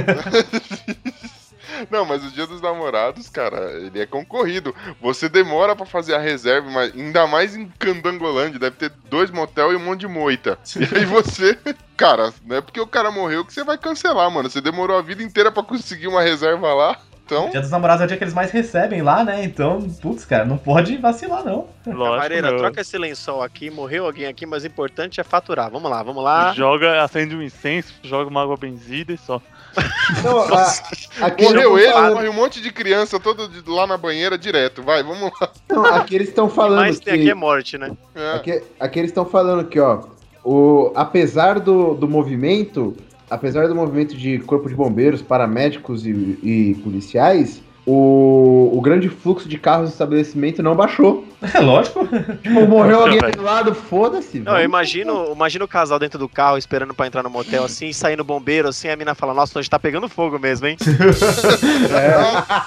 Não, 1.91 2.05
mas 2.05 2.25
o 2.25 2.31
dia 2.31 2.47
dos 2.47 2.61
namorados, 2.61 3.29
cara, 3.29 3.71
ele 3.73 3.99
é 3.99 4.05
concorrido. 4.05 4.73
Você 5.01 5.29
demora 5.29 5.75
pra 5.75 5.85
fazer 5.85 6.15
a 6.15 6.19
reserva, 6.19 6.69
mas 6.71 6.93
ainda 6.93 7.27
mais 7.27 7.55
em 7.55 7.67
Candangolândia, 7.77 8.59
deve 8.59 8.77
ter 8.77 8.91
dois 9.09 9.29
motel 9.29 9.71
e 9.71 9.75
um 9.75 9.79
monte 9.79 10.01
de 10.01 10.07
moita. 10.07 10.57
E 10.75 10.97
aí 10.97 11.05
você, 11.05 11.57
cara, 11.95 12.33
não 12.45 12.55
é 12.55 12.61
porque 12.61 12.81
o 12.81 12.87
cara 12.87 13.11
morreu 13.11 13.45
que 13.45 13.53
você 13.53 13.63
vai 13.63 13.77
cancelar, 13.77 14.29
mano. 14.31 14.49
Você 14.49 14.61
demorou 14.61 14.97
a 14.97 15.01
vida 15.01 15.21
inteira 15.21 15.51
pra 15.51 15.61
conseguir 15.61 16.07
uma 16.07 16.21
reserva 16.21 16.73
lá. 16.73 16.97
Então, 17.27 17.49
Dia 17.49 17.59
dos 17.59 17.69
namorados 17.69 18.01
é 18.01 18.05
o 18.05 18.07
dia 18.07 18.15
que 18.17 18.23
eles 18.23 18.33
mais 18.33 18.51
recebem 18.51 19.01
lá, 19.01 19.21
né? 19.21 19.43
Então, 19.43 19.81
putz, 20.01 20.23
cara, 20.23 20.45
não 20.45 20.57
pode 20.57 20.95
vacilar, 20.95 21.43
não. 21.43 21.67
Lógico, 21.85 22.03
Camareira, 22.15 22.49
meu. 22.51 22.57
troca 22.59 22.79
esse 22.79 22.97
lençol 22.97 23.43
aqui, 23.43 23.69
morreu 23.69 24.05
alguém 24.05 24.27
aqui, 24.27 24.45
mas 24.45 24.63
o 24.63 24.67
importante 24.67 25.19
é 25.19 25.23
faturar. 25.25 25.69
Vamos 25.69 25.91
lá, 25.91 26.01
vamos 26.01 26.23
lá. 26.23 26.53
Joga, 26.53 27.03
acende 27.03 27.35
um 27.35 27.41
incenso, 27.41 27.93
joga 28.01 28.29
uma 28.29 28.41
água 28.43 28.55
benzida 28.55 29.11
e 29.11 29.17
só. 29.17 29.41
Não, 30.23 30.39
a- 30.41 30.73
morreu 31.41 31.77
ele, 31.77 31.91
falando- 31.91 32.13
morre 32.15 32.29
um 32.29 32.33
monte 32.33 32.61
de 32.61 32.71
criança 32.71 33.19
todo 33.19 33.47
de- 33.49 33.69
lá 33.69 33.85
na 33.85 33.97
banheira 33.97 34.37
direto. 34.37 34.81
Vai, 34.81 35.03
vamos 35.03 35.29
lá. 35.39 35.49
Não, 35.69 35.85
aqui 35.85 36.15
eles 36.15 36.29
estão 36.29 36.47
falando 36.49 36.79
mais 36.79 36.97
tem 36.99 37.13
aqui 37.13 37.23
que... 37.25 37.29
é 37.29 37.35
morte, 37.35 37.77
né? 37.77 37.91
É. 38.15 38.31
Aqui, 38.35 38.63
aqui 38.79 38.99
eles 38.99 39.11
estão 39.11 39.25
falando 39.25 39.65
que, 39.65 39.79
ó, 39.79 40.03
o, 40.43 40.93
apesar 40.95 41.59
do, 41.59 41.93
do 41.93 42.07
movimento, 42.07 42.95
apesar 43.29 43.67
do 43.67 43.75
movimento 43.75 44.15
de 44.15 44.39
corpo 44.39 44.69
de 44.69 44.75
bombeiros, 44.75 45.21
paramédicos 45.21 46.05
e, 46.05 46.11
e 46.11 46.75
policiais, 46.83 47.61
o, 47.89 48.69
o 48.77 48.81
grande 48.81 49.07
fluxo 49.07 49.47
de 49.47 49.57
carros 49.57 49.85
no 49.85 49.91
estabelecimento 49.93 50.61
não 50.61 50.75
baixou. 50.75 51.25
É 51.53 51.59
lógico. 51.59 51.99
Tipo, 52.41 52.67
morreu 52.67 53.01
alguém 53.01 53.19
do 53.19 53.43
lado, 53.43 53.75
foda-se. 53.75 54.39
Não, 54.39 54.57
eu 54.57 54.65
imagino, 54.65 55.31
imagino 55.31 55.65
o 55.65 55.67
casal 55.67 55.99
dentro 55.99 56.17
do 56.17 56.27
carro 56.27 56.57
esperando 56.57 56.95
pra 56.95 57.05
entrar 57.05 57.21
no 57.21 57.29
motel 57.29 57.63
assim, 57.63 57.93
saindo 57.93 58.23
bombeiro 58.23 58.67
assim, 58.67 58.89
a 58.89 58.95
mina 58.95 59.13
fala, 59.13 59.35
nossa, 59.35 59.59
hoje 59.59 59.69
tá 59.69 59.77
pegando 59.77 60.09
fogo 60.09 60.39
mesmo, 60.39 60.65
hein? 60.65 60.75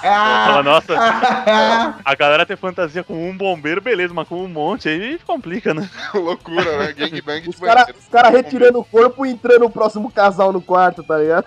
Fala, 0.01 0.63
nossa, 0.63 0.95
a 2.05 2.15
galera 2.15 2.45
tem 2.45 2.55
fantasia 2.55 3.03
com 3.03 3.29
um 3.29 3.35
bombeiro, 3.35 3.81
beleza, 3.81 4.13
mas 4.13 4.25
com 4.25 4.41
um 4.41 4.47
monte 4.47 4.87
aí 4.87 5.19
complica, 5.27 5.73
né? 5.73 5.89
Loucura, 6.13 6.77
né? 6.77 6.93
Gangbang 6.93 7.49
Os 7.49 7.59
caras 7.59 7.87
cara 8.09 8.29
retirando 8.29 8.79
o 8.79 8.85
corpo 8.85 9.25
e 9.25 9.31
entrando 9.31 9.65
o 9.65 9.69
próximo 9.69 10.09
casal 10.09 10.53
no 10.53 10.61
quarto, 10.61 11.03
tá 11.03 11.17
ligado? 11.17 11.45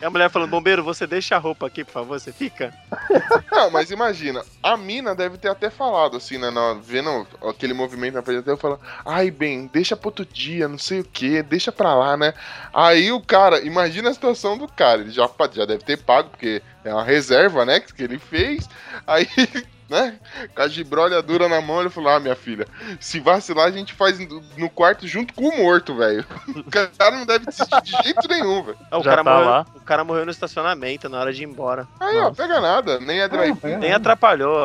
E 0.00 0.04
a 0.04 0.10
mulher 0.10 0.30
falando, 0.30 0.50
bombeiro, 0.50 0.84
você 0.84 1.06
deixa 1.06 1.34
a 1.34 1.38
roupa 1.38 1.66
aqui, 1.66 1.84
por 1.84 1.90
favor, 1.90 2.20
você 2.20 2.32
fica? 2.32 2.72
Não, 3.50 3.68
mas 3.70 3.90
imagina, 3.90 4.44
a 4.62 4.76
mina 4.76 5.12
deve 5.12 5.38
ter 5.38 5.48
até 5.48 5.70
falado 5.70 6.16
assim, 6.16 6.38
né? 6.38 6.48
vendo 6.82 7.26
aquele 7.48 7.74
movimento 7.74 8.14
na 8.14 8.22
frente, 8.22 8.38
até 8.38 8.56
falando, 8.56 8.80
ai, 9.04 9.28
bem, 9.30 9.68
deixa 9.72 9.96
pro 9.96 10.08
outro 10.08 10.24
dia, 10.24 10.68
não 10.68 10.78
sei 10.78 11.00
o 11.00 11.04
que, 11.04 11.42
deixa 11.42 11.72
pra 11.72 11.94
lá, 11.94 12.16
né? 12.16 12.32
Aí 12.72 13.10
o 13.10 13.20
cara, 13.20 13.60
imagina 13.60 14.10
a 14.10 14.14
situação 14.14 14.56
do 14.56 14.68
cara, 14.68 15.00
ele 15.00 15.10
já, 15.10 15.28
já 15.52 15.64
deve 15.64 15.82
ter 15.82 15.96
pago, 15.98 16.30
porque 16.30 16.62
é 16.84 16.94
uma 16.94 17.04
reserva, 17.04 17.64
né? 17.64 17.80
Que 17.80 18.02
ele 18.04 18.18
fez. 18.18 18.68
Aí, 19.04 19.26
né? 19.88 20.18
Com 20.54 20.62
a 20.62 20.68
gibrolha 20.68 21.22
dura 21.22 21.48
na 21.48 21.60
mão, 21.60 21.80
ele 21.80 21.90
falou: 21.90 22.10
Ah, 22.10 22.20
minha 22.20 22.36
filha, 22.36 22.66
se 23.00 23.18
vacilar, 23.20 23.66
a 23.66 23.70
gente 23.70 23.92
faz 23.94 24.18
no 24.56 24.68
quarto 24.70 25.06
junto 25.06 25.32
com 25.34 25.48
o 25.48 25.56
morto, 25.58 25.94
velho. 25.96 26.24
O 26.58 26.70
cara 26.70 27.16
não 27.16 27.24
deve 27.26 27.46
desistir 27.46 27.80
de 27.82 27.90
jeito 28.02 28.28
nenhum, 28.28 28.62
velho. 28.62 28.76
Ah, 28.90 28.98
o, 28.98 29.02
Já 29.02 29.10
cara 29.10 29.24
tá 29.24 29.30
morreu, 29.34 29.48
lá. 29.48 29.66
o 29.74 29.80
cara 29.80 30.04
morreu 30.04 30.24
no 30.24 30.30
estacionamento 30.30 31.08
na 31.08 31.20
hora 31.20 31.32
de 31.32 31.42
ir 31.42 31.46
embora. 31.46 31.86
Aí, 32.00 32.18
ó, 32.18 32.30
pega 32.30 32.60
nada, 32.60 32.98
nem 33.00 33.20
é 33.20 33.28
drive. 33.28 33.58
Ah, 33.64 33.78
Nem 33.78 33.92
atrapalhou 33.92 34.56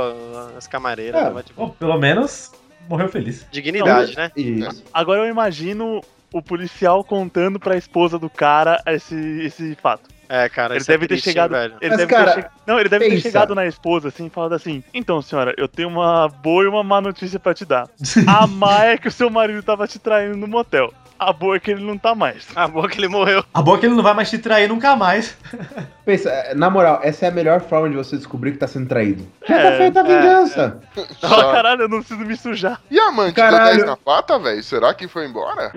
as 0.58 0.68
camareiras. 0.68 1.22
É, 1.22 1.24
né, 1.26 1.32
mas, 1.34 1.46
tipo, 1.46 1.70
pelo 1.72 1.98
menos 1.98 2.52
morreu 2.90 3.08
feliz. 3.10 3.46
dignidade, 3.52 4.16
né? 4.18 4.32
Isso. 4.36 4.84
Agora 4.94 5.22
eu 5.22 5.28
imagino 5.30 6.02
o 6.34 6.42
policial 6.42 7.04
contando 7.04 7.60
pra 7.60 7.78
esposa 7.78 8.18
do 8.20 8.30
cara 8.30 8.82
esse, 8.88 9.16
esse 9.46 9.76
fato. 9.76 10.10
É, 10.36 10.50
cara, 10.50 10.74
Ele 10.76 10.84
é 10.84 10.88
deve 10.88 11.08
ter 11.08 11.18
chegado. 11.20 11.52
velho. 11.52 11.76
Ele 11.80 11.90
Mas, 11.92 11.98
deve 12.00 12.12
cara, 12.12 12.32
ter 12.34 12.42
che- 12.42 12.50
Não, 12.66 12.80
ele 12.80 12.90
deve 12.90 13.06
ter 13.06 13.12
pensa. 13.12 13.22
chegado 13.22 13.54
na 13.54 13.68
esposa 13.68 14.08
assim 14.08 14.26
e 14.26 14.30
falado 14.32 14.54
assim: 14.54 14.84
Então, 14.92 15.22
senhora, 15.22 15.54
eu 15.58 15.68
tenho 15.68 15.88
uma 15.90 16.28
boa 16.28 16.64
e 16.64 16.68
uma 16.68 16.84
má 16.84 17.00
notícia 17.00 17.40
pra 17.40 17.54
te 17.54 17.66
dar. 17.66 17.88
A 18.26 18.48
má 18.48 18.86
é 18.86 18.98
que 18.98 19.08
o 19.08 19.12
seu 19.12 19.30
marido 19.30 19.62
tava 19.62 19.88
te 19.88 20.00
traindo 20.00 20.36
no 20.36 20.48
motel. 20.48 20.92
A 21.20 21.32
boa 21.32 21.56
é 21.56 21.60
que 21.60 21.70
ele 21.72 21.84
não 21.86 21.98
tá 22.00 22.16
mais. 22.16 22.48
A 22.56 22.68
boa 22.68 22.90
que 22.90 23.00
ele 23.00 23.08
morreu. 23.08 23.46
A 23.54 23.62
boa 23.62 23.78
é 23.78 23.80
que 23.80 23.86
ele 23.86 23.94
não 23.96 24.02
vai 24.04 24.14
mais 24.16 24.30
te 24.30 24.40
trair 24.40 24.68
nunca 24.68 24.96
mais. 24.96 25.38
Pensa, 26.04 26.30
é, 26.32 26.56
na 26.56 26.70
moral, 26.70 27.00
essa 27.04 27.26
é 27.28 27.30
a 27.30 27.32
melhor 27.32 27.62
forma 27.62 27.88
de 27.90 27.96
você 27.96 28.18
descobrir 28.18 28.54
que 28.54 28.58
tá 28.58 28.68
sendo 28.68 28.88
traído. 28.90 29.26
Já 29.48 29.56
É, 29.56 29.72
tá 29.72 29.78
feita 29.78 30.02
a 30.02 30.04
é, 30.04 30.18
vingança. 30.18 30.80
Ah, 31.22 31.52
caralho, 31.54 31.84
eu 31.84 31.88
não 31.90 32.00
preciso 32.00 32.20
me 32.26 32.36
sujar. 32.36 32.82
E 32.90 33.00
a 33.00 33.08
amante 33.10 33.36
Caralho. 33.36 33.66
do 33.70 33.76
10 33.76 33.86
na 33.86 33.96
pata, 33.98 34.38
velho? 34.40 34.64
Será 34.64 34.94
que 34.96 35.08
foi 35.08 35.28
embora? 35.28 35.72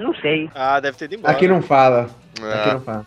Ah, 0.55 0.81
deve 0.81 0.97
ter 0.97 1.05
ido 1.05 1.17
embora. 1.17 1.33
Aqui 1.35 1.47
não 1.47 1.61
fala. 1.63 2.09
Aqui 2.41 2.71
É. 2.71 2.73
não 2.73 2.81
fala. 2.81 3.07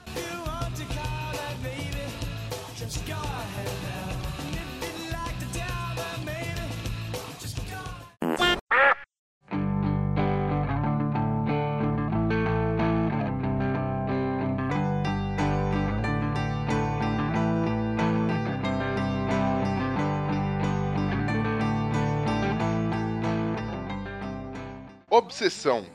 Obsessão. 25.19 25.85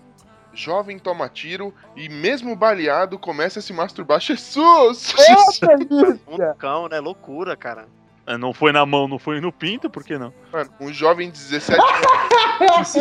Jovem 0.53 0.99
toma 0.99 1.29
tiro 1.29 1.75
e, 1.97 2.09
mesmo 2.09 2.55
baleado, 2.55 3.19
começa 3.19 3.59
a 3.59 3.63
se 3.63 3.73
masturbar. 3.73 4.21
Jesus! 4.21 5.13
Ô, 5.13 5.67
delícia! 5.67 6.21
Um 6.29 6.55
cão, 6.59 6.89
né? 6.89 7.01
Loucura, 7.01 7.57
cara. 7.57 7.89
É, 8.27 8.39
Não 8.39 8.55
foi 8.55 8.73
na 8.73 8.87
mão, 8.87 9.07
não 9.07 9.19
foi 9.19 9.41
no 9.41 9.53
pinto, 9.53 9.91
por 9.91 10.03
que 10.03 10.17
não? 10.17 10.33
Mano, 10.53 10.71
um 10.81 10.93
jovem 10.93 11.31
de 11.31 11.39
17 11.39 11.81
anos. 11.81 12.95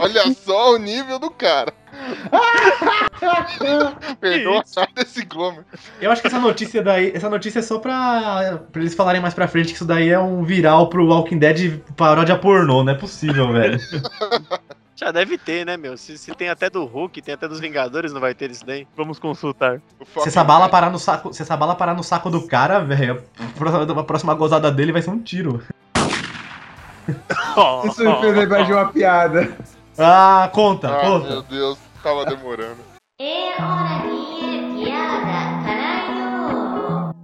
Olha 0.00 0.34
só 0.34 0.74
o 0.74 0.78
nível 0.78 1.18
do 1.18 1.30
cara. 1.30 1.72
Perdoa 4.20 4.62
isso? 4.64 4.80
nada 4.80 5.02
esse 5.02 5.24
Glomer. 5.24 5.64
Eu 6.00 6.10
acho 6.10 6.20
que 6.20 6.26
essa 6.26 6.40
notícia 6.40 6.82
daí, 6.82 7.12
essa 7.14 7.30
notícia 7.30 7.60
é 7.60 7.62
só 7.62 7.78
pra, 7.78 8.60
pra 8.72 8.82
eles 8.82 8.94
falarem 8.94 9.20
mais 9.20 9.34
pra 9.34 9.46
frente 9.46 9.68
que 9.68 9.74
isso 9.74 9.84
daí 9.84 10.08
é 10.08 10.18
um 10.18 10.42
viral 10.42 10.88
pro 10.88 11.06
Walking 11.06 11.38
Dead 11.38 11.78
paródia 11.96 12.36
pornô, 12.36 12.82
não 12.82 12.92
é 12.92 12.96
possível, 12.96 13.52
velho. 13.52 13.78
Já 14.96 15.10
deve 15.10 15.36
ter, 15.36 15.66
né, 15.66 15.76
meu? 15.76 15.96
Se, 15.96 16.16
se 16.16 16.32
tem 16.34 16.48
até 16.48 16.70
do 16.70 16.84
Hulk, 16.84 17.20
tem 17.20 17.34
até 17.34 17.48
dos 17.48 17.58
Vingadores, 17.58 18.12
não 18.12 18.20
vai 18.20 18.32
ter 18.34 18.50
isso 18.50 18.64
daí. 18.64 18.86
Vamos 18.96 19.18
consultar. 19.18 19.80
Se 20.20 20.28
essa 20.28 20.44
bala 20.44 20.68
parar 20.68 20.88
no 20.90 20.98
saco, 21.00 21.32
se 21.34 21.42
essa 21.42 21.56
bala 21.56 21.74
parar 21.74 21.94
no 21.94 22.02
saco 22.04 22.30
do 22.30 22.46
cara, 22.46 22.78
velho, 22.78 23.20
a 23.38 24.02
próxima- 24.04 24.34
gozada 24.34 24.70
dele 24.70 24.92
vai 24.92 25.02
ser 25.02 25.10
um 25.10 25.18
tiro. 25.20 25.60
Isso 27.86 28.04
me 28.04 28.20
fez 28.20 28.36
lembrar 28.36 28.62
de 28.64 28.72
uma 28.72 28.86
piada. 28.88 29.56
Ah, 29.98 30.48
conta, 30.52 30.88
Ah, 30.96 31.00
conta. 31.00 31.28
meu 31.28 31.42
Deus, 31.42 31.78
tava 32.02 32.24
demorando. 32.24 32.78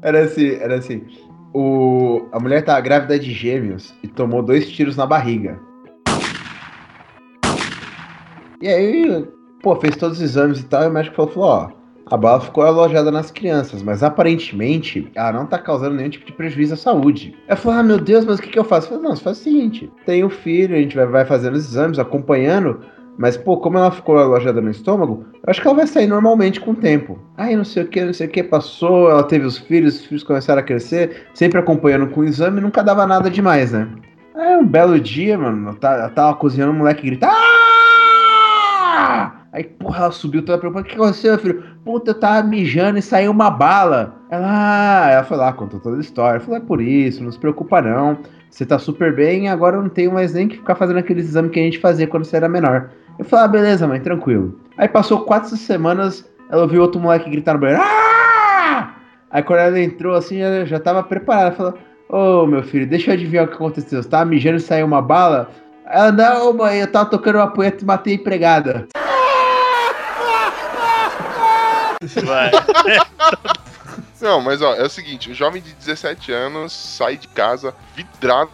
Era 0.03 0.25
assim, 0.25 0.51
era 0.55 0.77
assim. 0.77 1.07
O, 1.53 2.29
a 2.33 2.39
mulher 2.41 2.65
tava 2.65 2.81
grávida 2.81 3.19
de 3.19 3.33
gêmeos 3.33 3.95
e 4.03 4.09
tomou 4.09 4.43
dois 4.43 4.71
tiros 4.71 4.97
na 4.97 5.05
barriga. 5.07 5.59
E 8.61 8.69
aí, 8.69 9.27
pô, 9.63 9.75
fez 9.77 9.97
todos 9.97 10.19
os 10.19 10.23
exames 10.23 10.61
e 10.61 10.65
tal, 10.65 10.85
e 10.85 10.89
o 10.89 10.91
médico 10.91 11.17
falou, 11.17 11.31
falou, 11.33 11.49
ó, 11.49 11.71
a 12.11 12.17
bala 12.17 12.41
ficou 12.41 12.65
alojada 12.65 13.11
nas 13.11 13.31
crianças, 13.31 13.83
mas 13.83 14.03
aparentemente 14.03 15.11
ela 15.15 15.33
não 15.33 15.47
tá 15.47 15.59
causando 15.59 15.95
nenhum 15.97 16.11
tipo 16.11 16.27
de 16.27 16.33
prejuízo 16.33 16.75
à 16.75 16.77
saúde. 16.77 17.35
Ela 17.47 17.57
falou, 17.57 17.79
ah, 17.79 17.83
meu 17.83 17.99
Deus, 17.99 18.25
mas 18.25 18.39
o 18.39 18.43
que, 18.43 18.51
que 18.51 18.59
eu 18.59 18.65
faço? 18.65 18.87
Eu 18.87 18.97
falei, 18.97 19.05
não, 19.05 19.17
você 19.17 19.23
faz 19.23 19.39
o 19.39 19.43
seguinte, 19.43 19.91
tem 20.05 20.25
um 20.25 20.29
filho, 20.29 20.75
a 20.77 20.79
gente 20.79 20.95
vai, 20.97 21.07
vai 21.07 21.25
fazendo 21.25 21.55
os 21.55 21.65
exames, 21.71 21.99
acompanhando, 21.99 22.81
mas, 23.17 23.37
pô, 23.37 23.57
como 23.59 23.79
ela 23.79 23.91
ficou 23.91 24.19
alojada 24.19 24.61
no 24.61 24.71
estômago, 24.71 25.25
eu 25.35 25.41
acho 25.47 25.61
que 25.61 25.67
ela 25.67 25.77
vai 25.77 25.87
sair 25.87 26.07
normalmente 26.07 26.61
com 26.61 26.73
o 26.73 26.77
tempo. 26.77 27.19
Aí 27.37 27.55
não 27.57 27.65
sei 27.65 27.85
o 27.85 27.87
que, 27.87 28.05
não 28.05 28.13
sei 28.13 28.27
o 28.27 28.31
que, 28.31 28.43
passou, 28.43 29.11
ela 29.11 29.23
teve 29.23 29.47
os 29.47 29.57
filhos, 29.57 30.01
os 30.01 30.07
filhos 30.07 30.23
começaram 30.23 30.61
a 30.61 30.65
crescer, 30.65 31.29
sempre 31.33 31.59
acompanhando 31.59 32.09
com 32.09 32.21
o 32.21 32.25
exame, 32.25 32.61
nunca 32.61 32.83
dava 32.83 33.07
nada 33.07 33.31
demais, 33.31 33.73
né? 33.73 33.89
Aí 34.35 34.57
um 34.57 34.67
belo 34.67 34.99
dia, 34.99 35.39
mano, 35.39 35.77
ela 35.83 35.95
ela 35.95 36.09
tava 36.09 36.37
cozinhando, 36.37 36.73
o 36.73 36.77
moleque 36.77 37.03
grita. 37.07 37.27
"Ah!" 37.27 37.60
Aí, 39.53 39.65
porra, 39.65 40.05
ela 40.05 40.13
subiu 40.13 40.45
toda 40.45 40.59
preocupada. 40.59 40.87
O 40.87 40.89
que 40.89 40.95
aconteceu, 40.95 41.37
filho? 41.39 41.65
Puta, 41.85 42.13
eu 42.13 42.15
tava 42.15 42.47
mijando 42.47 42.99
e 42.99 43.03
saiu 43.03 43.33
uma 43.33 43.51
bala. 43.51 44.15
Ela, 44.31 44.47
ah, 44.47 45.11
ela 45.11 45.25
foi 45.25 45.37
lá, 45.37 45.53
contou 45.53 45.81
toda 45.81 45.97
a 45.97 46.01
história. 46.01 46.41
Falei, 46.41 46.61
é 46.61 46.65
por 46.65 46.81
isso, 46.81 47.23
não 47.25 47.33
se 47.33 47.39
preocupa 47.39 47.83
não. 47.83 48.19
Você 48.49 48.65
tá 48.65 48.79
super 48.79 49.15
bem, 49.15 49.49
agora 49.49 49.77
eu 49.77 49.83
não 49.83 49.89
tenho 49.89 50.13
mais 50.13 50.35
nem 50.35 50.49
que 50.49 50.57
ficar 50.57 50.75
fazendo 50.77 50.99
aqueles 50.99 51.27
exames 51.27 51.51
que 51.51 51.59
a 51.59 51.63
gente 51.63 51.79
fazia 51.79 52.07
quando 52.07 52.25
você 52.25 52.37
era 52.37 52.49
menor. 52.49 52.91
Eu 53.19 53.25
falei, 53.25 53.45
ah, 53.45 53.49
beleza, 53.49 53.89
mãe, 53.89 54.01
tranquilo. 54.01 54.59
Aí 54.77 54.89
passou 54.89 55.21
quatro 55.21 55.57
semanas, 55.57 56.29
ela 56.49 56.63
ouviu 56.63 56.83
outro 56.83 57.01
moleque 57.01 57.31
gritar 57.31 57.55
no 57.55 57.61
banheiro. 57.61 57.83
Ah! 57.83 58.95
Aí 59.31 59.43
quando 59.43 59.61
ela 59.61 59.81
entrou 59.81 60.15
assim, 60.15 60.39
ela 60.39 60.65
já 60.65 60.79
tava 60.79 61.03
preparada. 61.03 61.53
Falou, 61.53 61.75
ô 62.09 62.47
meu 62.47 62.63
filho, 62.63 62.87
deixa 62.87 63.11
eu 63.11 63.15
adivinhar 63.15 63.45
o 63.45 63.49
que 63.49 63.55
aconteceu. 63.55 64.03
Você 64.03 64.09
tava 64.09 64.25
mijando 64.25 64.57
e 64.57 64.61
saiu 64.61 64.87
uma 64.87 65.03
bala? 65.03 65.51
Ela, 65.87 66.13
não, 66.13 66.53
mãe, 66.53 66.81
eu 66.81 66.91
tava 66.91 67.11
tocando 67.11 67.37
uma 67.37 67.49
punheta 67.49 67.83
e 67.83 67.87
matei 67.87 68.15
a 68.15 68.17
empregada. 68.17 68.87
Vai. 72.25 72.51
Não, 74.21 74.41
mas 74.41 74.61
ó, 74.61 74.75
é 74.75 74.83
o 74.83 74.89
seguinte, 74.91 75.31
o 75.31 75.35
jovem 75.35 75.63
de 75.63 75.73
17 75.75 76.31
anos 76.31 76.73
sai 76.73 77.17
de 77.17 77.27
casa 77.29 77.75
vidrado, 77.95 78.51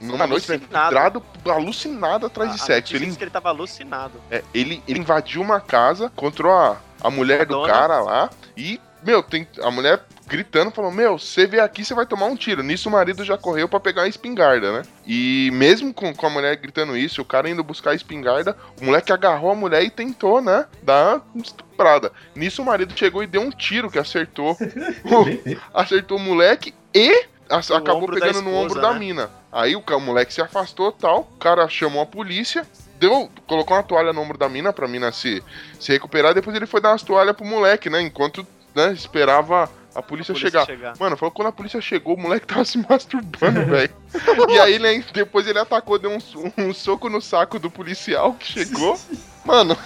numa 0.00 0.26
noite, 0.26 0.48
né, 0.50 0.56
Alucinado. 0.56 0.88
vidrado, 0.88 1.22
alucinado 1.46 2.26
atrás 2.26 2.52
de 2.52 2.60
sexo. 2.60 2.94
Ele, 2.94 3.06
diz 3.06 3.16
que 3.16 3.24
ele 3.24 3.30
tava 3.30 3.48
alucinado. 3.48 4.20
é, 4.30 4.44
ele, 4.52 4.82
ele 4.86 5.00
invadiu 5.00 5.40
uma 5.40 5.58
casa, 5.58 6.06
encontrou 6.06 6.52
a, 6.52 6.76
a 7.02 7.10
mulher 7.10 7.42
A 7.42 7.44
do 7.44 7.54
dona. 7.54 7.72
cara 7.72 8.00
lá 8.00 8.30
e, 8.56 8.78
meu, 9.02 9.22
tem, 9.22 9.48
a 9.62 9.70
mulher 9.70 10.02
gritando, 10.26 10.70
falou: 10.70 10.90
Meu, 10.90 11.18
você 11.18 11.46
vê 11.46 11.60
aqui, 11.60 11.84
você 11.84 11.94
vai 11.94 12.04
tomar 12.06 12.26
um 12.26 12.36
tiro. 12.36 12.62
Nisso 12.62 12.88
o 12.88 12.92
marido 12.92 13.24
já 13.24 13.38
correu 13.38 13.68
pra 13.68 13.80
pegar 13.80 14.02
a 14.02 14.08
espingarda, 14.08 14.72
né? 14.72 14.82
E 15.06 15.50
mesmo 15.52 15.92
com, 15.94 16.14
com 16.14 16.26
a 16.26 16.30
mulher 16.30 16.56
gritando 16.56 16.96
isso, 16.96 17.22
o 17.22 17.24
cara 17.24 17.48
indo 17.48 17.62
buscar 17.62 17.90
a 17.90 17.94
espingarda, 17.94 18.56
o 18.80 18.84
moleque 18.84 19.12
agarrou 19.12 19.50
a 19.50 19.54
mulher 19.54 19.82
e 19.82 19.90
tentou, 19.90 20.40
né? 20.40 20.66
Dar 20.82 21.22
uma 21.34 21.42
estuprada. 21.42 22.12
Nisso 22.34 22.62
o 22.62 22.64
marido 22.64 22.92
chegou 22.96 23.22
e 23.22 23.26
deu 23.26 23.40
um 23.42 23.50
tiro 23.50 23.90
que 23.90 23.98
acertou. 23.98 24.52
o- 25.04 25.56
acertou 25.72 26.18
o 26.18 26.20
moleque 26.20 26.74
e 26.94 27.26
a- 27.48 27.60
No 27.70 27.76
acabou 27.76 28.02
ombro 28.02 28.18
da 28.20 28.26
pegando 28.26 28.42
no 28.42 28.50
esposa, 28.50 28.64
ombro 28.66 28.80
da 28.80 28.92
né? 28.92 28.98
mina. 28.98 29.30
Aí 29.52 29.74
o, 29.76 29.82
moleque 30.00 30.34
se 30.34 30.42
afastou 30.42 30.92
tal, 30.92 31.20
o 31.34 31.38
cara 31.38 31.66
chamou 31.68 32.02
a 32.02 32.06
polícia, 32.06 32.66
deu, 32.98 33.30
colocou 33.46 33.76
uma 33.76 33.82
toalha 33.82 34.12
no 34.12 34.20
ombro 34.20 34.36
da 34.36 34.48
mina 34.48 34.72
pra 34.72 34.86
mina 34.88 35.10
se, 35.12 35.42
se 35.80 35.92
recuperar, 35.92 36.34
depois 36.34 36.54
ele 36.54 36.66
foi 36.66 36.80
dar 36.80 36.90
umas 36.90 37.02
toalhas 37.02 37.34
pro 37.34 37.44
moleque, 37.46 37.88
né? 37.88 38.02
Enquanto 38.02 38.46
né, 38.74 38.92
esperava 38.92 39.70
a 39.96 40.02
polícia, 40.02 40.34
polícia 40.34 40.50
chegar. 40.50 40.66
chegar. 40.66 40.94
Mano, 40.98 41.16
falou 41.16 41.30
que 41.30 41.36
quando 41.36 41.48
a 41.48 41.52
polícia 41.52 41.80
chegou, 41.80 42.14
o 42.14 42.20
moleque 42.20 42.46
tava 42.46 42.64
se 42.66 42.78
masturbando, 42.78 43.64
velho. 43.64 43.94
E 44.48 44.58
aí 44.58 44.74
ele, 44.74 45.04
depois 45.12 45.46
ele 45.46 45.58
atacou, 45.58 45.98
deu 45.98 46.10
um, 46.10 46.18
um 46.58 46.74
soco 46.74 47.08
no 47.08 47.20
saco 47.20 47.58
do 47.58 47.70
policial 47.70 48.34
que 48.34 48.46
chegou. 48.46 48.98
Mano, 49.46 49.76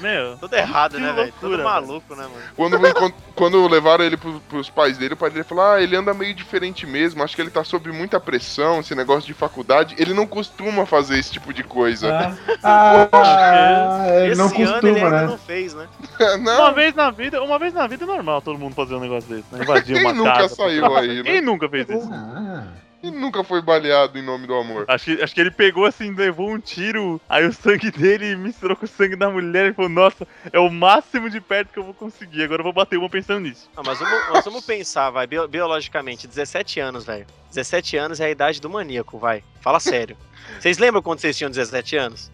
Meu, 0.00 0.36
Tudo 0.38 0.54
errado, 0.54 0.98
né, 0.98 1.12
velho? 1.12 1.32
Tudo 1.40 1.62
maluco, 1.62 2.14
né, 2.14 2.24
mano? 2.24 2.94
quando, 2.94 3.14
quando 3.34 3.66
levaram 3.68 4.04
ele 4.04 4.16
pro, 4.16 4.38
pros 4.40 4.68
pais 4.68 4.98
dele, 4.98 5.14
o 5.14 5.16
pai 5.16 5.30
dele 5.30 5.44
falou: 5.44 5.64
Ah, 5.64 5.80
ele 5.82 5.96
anda 5.96 6.12
meio 6.12 6.34
diferente 6.34 6.86
mesmo, 6.86 7.22
acho 7.22 7.34
que 7.34 7.40
ele 7.42 7.50
tá 7.50 7.64
sob 7.64 7.90
muita 7.90 8.20
pressão, 8.20 8.80
esse 8.80 8.94
negócio 8.94 9.26
de 9.26 9.34
faculdade. 9.34 9.94
Ele 9.98 10.12
não 10.12 10.26
costuma 10.26 10.84
fazer 10.84 11.18
esse 11.18 11.32
tipo 11.32 11.52
de 11.52 11.64
coisa. 11.64 12.36
Ah, 12.62 13.08
Ah, 13.14 14.04
é, 14.08 14.28
Esse 14.28 14.38
não 14.38 14.46
ano 14.46 14.54
ele 14.56 14.66
costuma, 14.66 14.94
ainda 15.06 15.10
né? 15.10 15.26
não 15.26 15.38
fez, 15.38 15.74
né? 15.74 15.88
uma 16.38 16.38
não, 16.38 16.74
vez 16.74 16.94
na 16.94 17.10
vida, 17.10 17.42
uma 17.42 17.58
vez 17.58 17.72
na 17.72 17.86
vida 17.86 18.04
é 18.04 18.06
normal 18.06 18.42
todo 18.42 18.58
mundo 18.58 18.74
fazer 18.74 18.94
um 18.94 19.00
negócio 19.00 19.28
desse, 19.28 19.46
né? 19.52 19.62
Invadir 19.62 19.94
Quem 19.96 20.04
uma 20.04 20.12
nunca 20.12 20.32
casa. 20.32 20.54
saiu 20.54 20.96
aí, 20.96 21.16
né? 21.16 21.22
Quem 21.22 21.40
nunca 21.40 21.68
fez 21.68 21.88
isso? 21.88 22.10
Ah. 22.12 22.64
E 23.06 23.10
nunca 23.10 23.44
foi 23.44 23.60
baleado 23.62 24.18
em 24.18 24.22
nome 24.22 24.46
do 24.46 24.54
amor. 24.54 24.84
Acho 24.88 25.04
que, 25.16 25.22
acho 25.22 25.34
que 25.34 25.40
ele 25.40 25.50
pegou 25.50 25.84
assim, 25.84 26.12
levou 26.14 26.50
um 26.50 26.58
tiro, 26.58 27.20
aí 27.28 27.44
o 27.46 27.52
sangue 27.52 27.90
dele 27.90 28.34
misturou 28.36 28.76
com 28.76 28.84
o 28.84 28.88
sangue 28.88 29.16
da 29.16 29.28
mulher 29.30 29.70
e 29.70 29.72
falou, 29.74 29.90
nossa, 29.90 30.26
é 30.52 30.58
o 30.58 30.70
máximo 30.70 31.28
de 31.30 31.40
perto 31.40 31.72
que 31.72 31.78
eu 31.78 31.84
vou 31.84 31.94
conseguir, 31.94 32.42
agora 32.44 32.60
eu 32.60 32.64
vou 32.64 32.72
bater 32.72 32.98
uma 32.98 33.08
pensando 33.10 33.40
nisso. 33.40 33.68
Não, 33.76 33.82
mas 33.84 33.98
vamos, 33.98 34.28
nós 34.32 34.44
vamos 34.44 34.64
pensar, 34.64 35.10
vai, 35.10 35.26
bio- 35.26 35.46
biologicamente, 35.48 36.26
17 36.26 36.80
anos, 36.80 37.04
velho. 37.04 37.26
17 37.50 37.96
anos 37.96 38.20
é 38.20 38.24
a 38.26 38.30
idade 38.30 38.60
do 38.60 38.68
maníaco, 38.68 39.18
vai. 39.18 39.44
Fala 39.60 39.78
sério. 39.78 40.16
Vocês 40.58 40.78
lembram 40.78 41.00
quando 41.02 41.20
vocês 41.20 41.36
tinham 41.36 41.50
17 41.50 41.96
anos? 41.96 42.30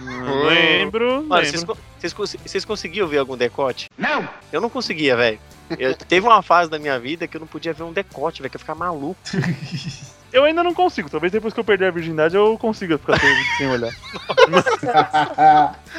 Oh. 0.00 0.46
Lembro, 0.46 1.22
Mano, 1.24 1.44
vocês, 1.44 1.60
lembro. 1.60 1.76
vocês, 1.98 2.12
cons- 2.12 2.36
vocês 2.44 2.64
conseguiam 2.64 3.06
ver 3.06 3.18
algum 3.18 3.36
decote? 3.36 3.88
Não! 3.96 4.26
Eu 4.50 4.60
não 4.60 4.70
conseguia, 4.70 5.14
velho. 5.16 5.38
Eu- 5.78 5.94
Teve 5.94 6.26
uma 6.26 6.42
fase 6.42 6.70
da 6.70 6.78
minha 6.78 6.98
vida 6.98 7.26
que 7.26 7.36
eu 7.36 7.40
não 7.40 7.46
podia 7.46 7.72
ver 7.72 7.82
um 7.84 7.92
decote, 7.92 8.40
velho, 8.42 8.50
que 8.50 8.56
eu 8.56 8.60
ficava 8.60 8.78
maluco. 8.78 9.18
Eu 10.32 10.44
ainda 10.44 10.62
não 10.64 10.72
consigo, 10.72 11.10
talvez 11.10 11.30
depois 11.30 11.52
que 11.52 11.60
eu 11.60 11.64
perder 11.64 11.88
a 11.88 11.90
virgindade 11.90 12.34
eu 12.34 12.56
consiga 12.56 12.96
ficar 12.96 13.20
sem, 13.58 13.68
olhar. 13.68 13.92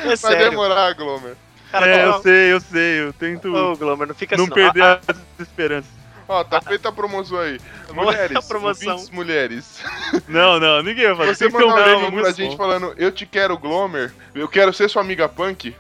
É 0.01 0.05
Vai 0.07 0.17
sério. 0.17 0.49
demorar, 0.49 0.91
Glomer. 0.95 1.35
Cara, 1.71 1.87
é, 1.87 2.05
eu 2.07 2.19
sei, 2.19 2.51
eu 2.53 2.59
sei, 2.59 2.99
eu 3.01 3.13
tento 3.13 3.55
Ô, 3.55 3.75
Glomer, 3.77 4.07
não 4.07 4.15
fica 4.15 4.35
não 4.35 4.45
assim, 4.45 4.49
não. 4.49 4.55
perder 4.55 4.83
Ah, 4.83 4.99
as 5.07 5.17
esperanças. 5.47 5.91
Ó, 6.27 6.43
tá 6.43 6.59
feita 6.61 6.89
a 6.89 6.91
promoção 6.91 7.37
aí. 7.37 7.59
Mulheres, 7.93 8.39
promoção. 8.47 8.93
ouvintes 8.93 9.11
mulheres. 9.11 9.83
Não, 10.27 10.59
não, 10.59 10.81
ninguém 10.81 11.13
vai 11.13 11.27
fazer. 11.27 11.35
Você 11.35 11.49
mandar 11.49 11.95
um 11.97 11.99
prêmio 12.01 12.21
pra 12.23 12.31
gente 12.31 12.51
bom. 12.51 12.57
falando, 12.57 12.91
eu 12.97 13.11
te 13.11 13.27
quero, 13.27 13.55
Glomer, 13.55 14.11
eu 14.33 14.47
quero 14.47 14.73
ser 14.73 14.89
sua 14.89 15.03
amiga 15.03 15.29
punk, 15.29 15.75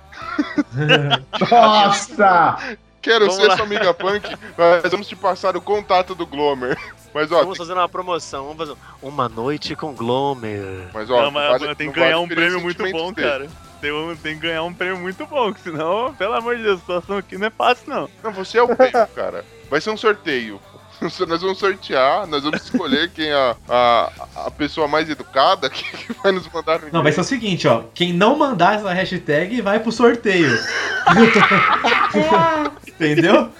Nossa! 1.49 2.77
Quero 3.03 3.25
Vamos 3.27 3.35
ser 3.41 3.47
lá. 3.49 3.55
sua 3.57 3.65
amiga 3.65 3.93
punk, 3.93 4.35
nós 4.57 4.89
vamos 4.91 5.07
te 5.07 5.15
passar 5.15 5.55
o 5.57 5.61
contato 5.61 6.15
do 6.15 6.25
Glomer. 6.25 6.77
Mas 7.13 7.31
ó, 7.31 7.41
Vamos 7.41 7.57
fazer 7.59 7.73
uma 7.73 7.87
promoção, 7.87 8.43
vamos 8.47 8.57
fazer 8.57 8.75
uma 9.01 9.29
noite 9.29 9.75
com 9.75 9.93
Glomer. 9.93 10.87
mas 10.93 11.09
ó, 11.09 11.23
Não, 11.23 11.31
mas 11.31 11.61
vale- 11.61 11.75
tem 11.75 11.91
que 11.91 11.99
ganhar 11.99 12.15
vale 12.17 12.25
um 12.25 12.27
prêmio 12.27 12.59
muito 12.61 12.83
bom, 12.91 13.11
dele. 13.13 13.27
cara. 13.29 13.47
Tem, 13.79 13.91
tem 14.23 14.35
que 14.35 14.47
ganhar 14.47 14.63
um 14.63 14.73
prêmio 14.73 14.97
muito 14.97 15.25
bom, 15.27 15.53
que 15.53 15.59
senão, 15.59 16.13
pelo 16.17 16.33
amor 16.33 16.55
de 16.55 16.63
Deus, 16.63 16.77
a 16.77 16.79
situação 16.79 17.17
aqui 17.17 17.37
não 17.37 17.47
é 17.47 17.49
fácil, 17.49 17.83
não. 17.89 18.09
Não, 18.23 18.31
você 18.31 18.57
é 18.57 18.63
o 18.63 18.73
prêmio, 18.75 19.07
cara. 19.13 19.43
Vai 19.69 19.81
ser 19.81 19.89
um 19.89 19.97
sorteio. 19.97 20.59
Nós 21.27 21.41
vamos 21.41 21.57
sortear, 21.57 22.25
nós 22.27 22.43
vamos 22.43 22.63
escolher 22.63 23.09
quem 23.11 23.27
é 23.27 23.33
a, 23.33 23.55
a, 23.67 24.11
a 24.47 24.51
pessoa 24.51 24.87
mais 24.87 25.09
educada 25.09 25.67
que, 25.71 25.83
que 25.83 26.13
vai 26.13 26.31
nos 26.31 26.47
mandar 26.51 26.81
Não, 26.91 27.03
vai 27.03 27.11
ser 27.11 27.21
o 27.21 27.25
seguinte, 27.25 27.67
ó. 27.67 27.83
Quem 27.93 28.13
não 28.13 28.37
mandar 28.37 28.75
essa 28.75 28.93
hashtag 28.93 29.61
vai 29.61 29.79
pro 29.79 29.91
sorteio. 29.91 30.57
Entendeu? 32.87 33.51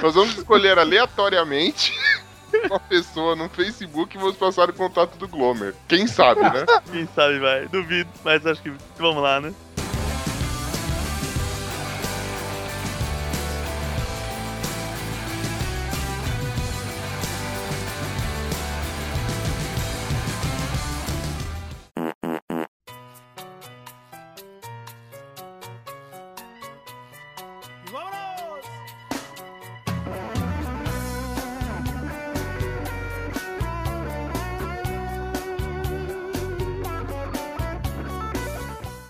Nós 0.00 0.14
vamos 0.14 0.36
escolher 0.36 0.78
aleatoriamente 0.78 1.92
uma 2.66 2.78
pessoa 2.78 3.34
no 3.34 3.48
Facebook 3.48 4.16
e 4.16 4.20
vamos 4.20 4.36
passar 4.36 4.70
o 4.70 4.72
contato 4.72 5.16
do 5.16 5.26
Glomer. 5.26 5.74
Quem 5.88 6.06
sabe, 6.06 6.42
né? 6.42 6.64
Quem 6.90 7.08
sabe 7.14 7.38
vai, 7.38 7.66
duvido, 7.66 8.08
mas 8.24 8.46
acho 8.46 8.62
que 8.62 8.72
vamos 8.98 9.22
lá, 9.22 9.40
né? 9.40 9.52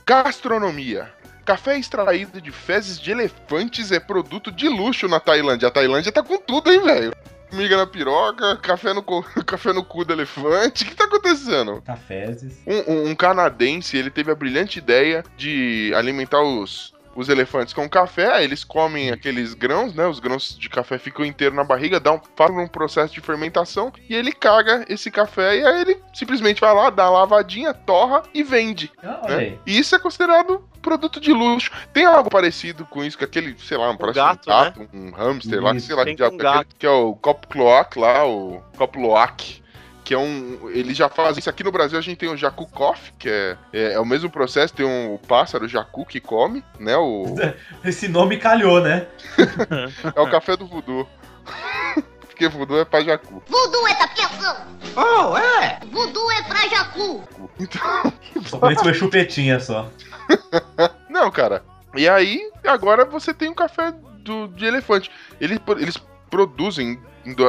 Gastronomia. 0.07 1.11
Café 1.45 1.79
extraído 1.79 2.41
de 2.41 2.51
fezes 2.51 2.99
de 2.99 3.11
elefantes 3.11 3.91
é 3.93 3.99
produto 4.01 4.51
de 4.51 4.69
luxo 4.69 5.09
na 5.09 5.19
Tailândia. 5.21 5.69
A 5.69 5.71
Tailândia 5.71 6.13
tá 6.13 6.23
com 6.23 6.39
tudo, 6.39 6.73
hein, 6.73 6.81
velho? 6.83 7.13
Miga 7.53 7.77
na 7.77 7.87
piroca, 7.87 8.57
café 8.57 8.93
no, 8.93 9.03
café 9.47 9.73
no 9.73 9.85
cu 9.85 10.05
do 10.05 10.13
elefante. 10.13 10.85
O 10.85 10.87
que 10.89 10.95
tá 10.95 11.05
acontecendo? 11.05 11.83
Cafezes. 11.83 12.59
Um, 12.67 12.93
um- 12.93 13.11
um 13.11 13.15
canadense, 13.15 13.97
ele 13.97 14.11
teve 14.11 14.31
a 14.31 14.35
brilhante 14.35 14.79
ideia 14.79 15.25
de 15.37 15.93
alimentar 15.95 16.43
os, 16.43 16.93
os 17.15 17.29
elefantes 17.29 17.73
com 17.73 17.89
café. 17.89 18.33
Aí 18.33 18.45
eles 18.45 18.65
comem 18.65 19.11
aqueles 19.11 19.55
grãos, 19.55 19.95
né? 19.95 20.07
Os 20.07 20.21
grãos 20.21 20.57
de 20.59 20.69
café 20.69 20.99
ficam 20.99 21.25
inteiros 21.25 21.57
na 21.57 21.65
barriga, 21.65 22.01
dá 22.01 22.13
um, 22.13 22.21
fazem 22.37 22.59
um 22.59 22.69
processo 22.69 23.13
de 23.13 23.21
fermentação 23.21 23.93
e 24.09 24.15
ele 24.15 24.33
caga 24.33 24.85
esse 24.89 25.11
café 25.11 25.59
e 25.59 25.65
aí 25.65 25.81
ele 25.83 26.01
simplesmente 26.13 26.61
vai 26.61 26.75
lá, 26.75 26.91
dá 26.91 27.11
uma 27.11 27.21
lavadinha, 27.21 27.73
torra 27.73 28.23
e 28.33 28.43
vende. 28.43 28.91
Ah, 29.03 29.23
né? 29.29 29.59
E 29.67 29.79
isso 29.79 29.95
é 29.95 29.99
considerado 29.99 30.63
produto 30.85 31.19
de 31.19 31.33
luxo. 31.33 31.71
Tem 31.93 32.05
algo 32.05 32.29
parecido 32.29 32.85
com 32.85 33.03
isso, 33.03 33.17
que 33.17 33.25
aquele, 33.25 33.57
sei 33.59 33.79
lá, 33.79 33.91
um, 33.91 33.97
parece 33.97 34.17
gato, 34.17 34.47
um 34.47 34.53
gato, 34.53 34.89
um 34.93 35.11
hamster 35.11 35.63
lá, 35.63 35.71
que 35.71 35.77
Isso. 35.79 35.87
sei 35.87 35.97
lá, 35.97 36.05
que, 36.05 36.15
que 36.15 36.23
é 36.23 36.27
aquele, 36.27 36.65
que 36.79 36.87
é 36.87 36.91
o 36.91 37.15
copo 37.15 37.49
cloac 37.49 37.99
lá, 37.99 38.27
o 38.27 38.63
copo 38.77 39.01
loac. 39.01 39.64
Que 40.05 40.15
é 40.15 40.19
um. 40.19 40.71
Ele 40.71 40.93
já 40.93 41.09
faz 41.09 41.39
isso. 41.39 41.49
Aqui 41.49 41.65
no 41.65 41.73
Brasil 41.73 41.99
a 41.99 42.03
gente 42.03 42.19
tem 42.19 42.29
o 42.29 42.37
Jacu 42.37 42.67
Coffee, 42.67 43.13
que 43.19 43.29
é, 43.29 43.57
é, 43.73 43.93
é 43.95 44.01
o 44.01 44.05
mesmo 44.05 44.31
processo. 44.31 44.75
Tem 44.75 44.85
um 44.85 45.19
pássaro 45.27 45.67
Jacu 45.67 46.05
que 46.05 46.21
come, 46.21 46.63
né? 46.79 46.97
O, 46.97 47.35
Esse 47.85 48.07
nome 48.09 48.37
calhou, 48.37 48.81
né? 48.81 49.07
é 50.15 50.21
o 50.21 50.31
café 50.31 50.57
do 50.57 50.67
voodoo. 50.67 51.09
Porque 52.21 52.49
voodoo 52.49 52.79
é 52.79 52.85
pra 52.85 53.01
Jacu. 53.01 53.43
Voodoo 53.47 53.89
é 53.89 53.95
tapiação. 53.95 54.57
Oh, 54.97 55.37
é? 55.39 55.81
Voodoo 55.91 56.31
é 56.33 56.43
pra 56.43 56.69
Jacu. 56.69 57.25
Só 58.45 58.59
conheço 58.59 58.83
foi 58.83 58.95
chupetinha 58.95 59.61
só. 59.61 59.89
Não, 61.09 61.31
cara. 61.31 61.65
E 61.95 62.09
aí, 62.09 62.51
agora 62.67 63.05
você 63.05 63.33
tem 63.33 63.49
um 63.49 63.55
café 63.55 63.95
do, 64.25 64.49
de 64.49 64.65
elefante. 64.65 65.11
Eles, 65.41 65.61
eles 65.79 65.97
produzem, 66.29 67.01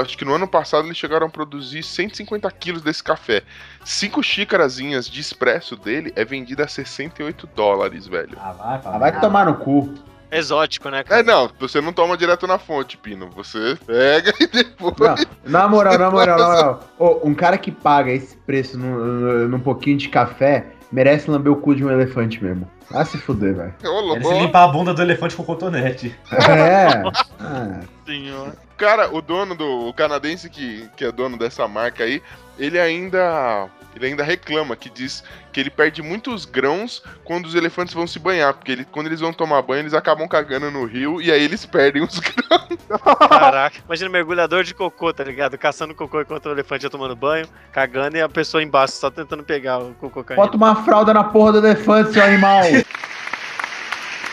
acho 0.01 0.17
que 0.17 0.26
no 0.26 0.34
ano 0.34 0.47
passado 0.47 0.88
eles 0.88 0.97
chegaram 0.97 1.28
a 1.28 1.30
produzir 1.30 1.84
150 1.84 2.49
quilos 2.51 2.82
desse 2.82 3.03
café. 3.03 3.43
Cinco 3.84 4.23
xícarazinhas 4.23 5.07
de 5.07 5.19
expresso 5.19 5.76
dele 5.76 6.11
é 6.15 6.23
vendida 6.23 6.63
a 6.63 6.67
68 6.67 7.47
dólares, 7.55 8.07
velho. 8.07 8.38
Ah, 8.41 8.51
vai, 8.51 8.82
Ah, 8.84 8.97
vai 8.97 9.19
tomar 9.19 9.45
no 9.45 9.55
cu. 9.55 9.93
Exótico, 10.32 10.89
né, 10.89 11.03
cara? 11.03 11.21
É, 11.21 11.23
não, 11.23 11.49
você 11.59 11.80
não 11.80 11.93
toma 11.93 12.17
direto 12.17 12.47
na 12.47 12.57
fonte, 12.57 12.97
Pino. 12.97 13.30
Você 13.36 13.78
pega 13.86 14.34
e 14.39 14.47
depois. 14.47 14.95
Não, 14.99 15.15
na 15.45 15.67
moral, 15.67 15.97
na 15.97 16.11
moral, 16.11 16.38
na 16.38 16.47
moral. 16.47 16.84
Ô, 16.99 17.21
um 17.23 17.34
cara 17.34 17.57
que 17.57 17.71
paga 17.71 18.11
esse 18.11 18.36
preço 18.38 18.78
num, 18.78 19.47
num 19.47 19.59
pouquinho 19.59 19.97
de 19.97 20.09
café 20.09 20.67
merece 20.91 21.30
lamber 21.30 21.51
o 21.51 21.55
cu 21.55 21.76
de 21.76 21.86
um 21.86 21.91
elefante 21.91 22.43
mesmo. 22.43 22.69
Vai 22.89 23.05
se 23.05 23.17
fuder, 23.17 23.55
velho. 23.55 23.73
Se 24.21 24.33
limpar 24.33 24.63
a 24.63 24.67
bunda 24.67 24.93
do 24.93 25.01
elefante 25.01 25.36
com 25.36 25.43
cotonete. 25.43 26.15
É. 26.31 27.03
Ah, 27.47 27.81
Senhor. 28.05 28.53
Cara, 28.75 29.13
o 29.13 29.21
dono 29.21 29.55
do 29.55 29.88
o 29.88 29.93
canadense 29.93 30.49
que, 30.49 30.89
que 30.95 31.05
é 31.05 31.11
dono 31.11 31.38
dessa 31.38 31.67
marca 31.67 32.03
aí, 32.03 32.23
ele 32.57 32.79
ainda 32.79 33.69
ele 33.96 34.08
ainda 34.08 34.24
reclama 34.24 34.76
que 34.76 34.89
diz 34.89 35.24
que 35.52 35.60
ele 35.60 35.70
perde 35.70 36.02
muitos 36.02 36.46
grãos 36.46 37.02
quando 37.24 37.46
os 37.46 37.56
elefantes 37.56 37.93
vão 37.93 38.06
se 38.06 38.20
banhar, 38.20 38.54
porque 38.54 38.72
ele, 38.72 38.86
quando 38.86 39.08
eles 39.08 39.22
vão 39.22 39.32
tomar 39.32 39.62
banho, 39.62 39.82
eles 39.82 39.93
acabam 39.93 40.28
cagando 40.28 40.70
no 40.70 40.86
rio 40.86 41.22
e 41.22 41.32
aí 41.32 41.41
eles 41.41 41.66
perdem 41.66 42.04
os 42.04 42.20
grãos. 42.20 42.68
Caraca, 43.30 43.78
imagina 43.86 44.10
mergulhador 44.10 44.64
de 44.64 44.74
cocô, 44.74 45.14
tá 45.14 45.24
ligado? 45.24 45.58
Caçando 45.58 45.96
cocô 45.96 46.22
enquanto 46.22 46.48
o 46.48 46.52
elefante 46.52 46.84
tá 46.84 46.89
tomando 46.89 47.16
banho, 47.16 47.48
cagando 47.72 48.18
e 48.18 48.22
a 48.22 48.30
pessoa 48.30 48.62
embaixo 48.62 48.96
só 48.96 49.10
tentando 49.10 49.43
pegar 49.43 49.80
o 49.80 49.93
cocô 49.96 50.24
caindo. 50.24 50.41
Bota 50.41 50.58
uma 50.58 50.84
fralda 50.84 51.14
na 51.14 51.24
porra 51.24 51.54
do 51.54 51.60
elefante, 51.60 52.14
seu 52.14 52.24
animal. 52.24 52.64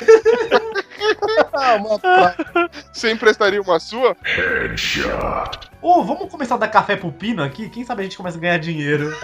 Ah, 1.52 1.74
uma 1.76 1.98
Você 2.92 3.10
emprestaria 3.10 3.60
uma 3.60 3.78
sua? 3.78 4.16
Ô, 5.80 6.02
vamos 6.04 6.30
começar 6.30 6.54
a 6.54 6.58
dar 6.58 6.68
café 6.68 6.96
pro 6.96 7.12
Pino 7.12 7.42
aqui? 7.42 7.68
Quem 7.68 7.84
sabe 7.84 8.00
a 8.00 8.04
gente 8.04 8.16
começa 8.16 8.38
a 8.38 8.40
ganhar 8.40 8.58
dinheiro. 8.58 9.12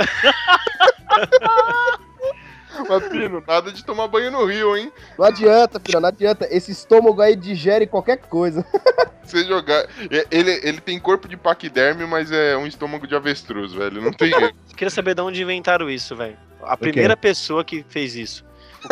Mas, 2.88 3.08
Pino, 3.08 3.42
nada 3.46 3.72
de 3.72 3.84
tomar 3.84 4.06
banho 4.08 4.30
no 4.30 4.44
rio, 4.44 4.76
hein? 4.76 4.92
Não 5.18 5.26
adianta, 5.26 5.80
filho, 5.84 6.00
não 6.00 6.08
adianta. 6.08 6.46
Esse 6.50 6.70
estômago 6.70 7.20
aí 7.20 7.34
digere 7.34 7.86
qualquer 7.86 8.18
coisa. 8.18 8.64
Você 9.22 9.44
jogar. 9.44 9.84
é, 10.10 10.26
Ele, 10.30 10.50
ele 10.62 10.80
tem 10.80 10.98
corpo 10.98 11.28
de 11.28 11.36
paquiderme, 11.36 12.06
mas 12.06 12.30
é 12.32 12.56
um 12.56 12.66
estômago 12.66 13.06
de 13.06 13.14
avestruz, 13.14 13.72
velho. 13.74 14.00
Não 14.00 14.12
tem 14.12 14.30
erro. 14.32 14.52
Queria 14.74 14.90
saber 14.90 15.14
de 15.14 15.20
onde 15.20 15.42
inventaram 15.42 15.90
isso, 15.90 16.16
velho. 16.16 16.36
A 16.62 16.76
primeira 16.76 17.16
pessoa 17.16 17.62
que 17.64 17.84
fez 17.88 18.14
isso. 18.16 18.44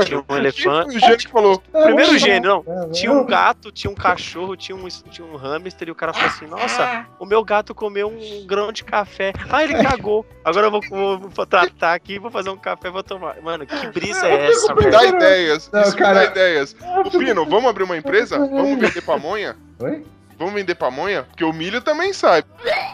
Tinha 0.05 0.25
um 0.29 0.37
elefante. 0.37 0.97
O 0.97 1.01
gênio 1.01 1.19
que 1.19 1.29
falou. 1.29 1.63
Primeiro 1.73 2.19
gênio, 2.19 2.65
não. 2.65 2.91
Tinha 2.91 3.13
um 3.13 3.25
gato, 3.25 3.71
tinha 3.71 3.91
um 3.91 3.95
cachorro, 3.95 4.57
tinha 4.57 4.77
um, 4.77 4.87
tinha 4.89 5.27
um 5.27 5.37
hamster 5.37 5.89
e 5.89 5.91
o 5.91 5.95
cara 5.95 6.13
falou 6.13 6.29
assim: 6.29 6.47
Nossa, 6.47 7.07
o 7.19 7.27
meu 7.27 7.45
gato 7.45 7.75
comeu 7.75 8.09
um 8.09 8.47
grão 8.47 8.73
de 8.73 8.85
café. 8.85 9.33
Ah, 9.51 9.63
ele 9.63 9.75
cagou. 9.83 10.27
Agora 10.45 10.67
eu 10.67 10.71
vou, 10.71 10.81
vou, 10.89 11.19
vou 11.19 11.47
tratar 11.47 11.95
aqui, 11.95 12.19
vou 12.19 12.31
fazer 12.31 12.51
um 12.51 12.57
café, 12.57 12.91
vou 12.91 13.03
tomar. 13.03 13.41
Mano, 13.43 13.67
que 13.67 13.87
brisa 13.89 14.27
é 14.27 14.47
essa, 14.49 14.75
Dá 14.75 14.99
velho? 15.01 15.17
ideias. 15.17 15.71
Não, 15.73 15.83
isso 15.83 15.93
me 15.93 15.99
cara. 15.99 16.15
dá 16.15 16.25
ideias. 16.25 16.77
Ô, 17.05 17.11
Pino, 17.11 17.45
vamos 17.45 17.69
abrir 17.71 17.85
uma 17.85 17.97
empresa? 17.97 18.39
Vamos 18.39 18.79
vender 18.79 19.03
pamonha? 19.03 19.57
Oi? 19.81 20.05
Vamos 20.39 20.55
vender 20.55 20.75
pamonha? 20.75 21.23
Porque 21.25 21.45
o 21.45 21.53
milho 21.53 21.81
também 21.81 22.13
sai. 22.13 22.45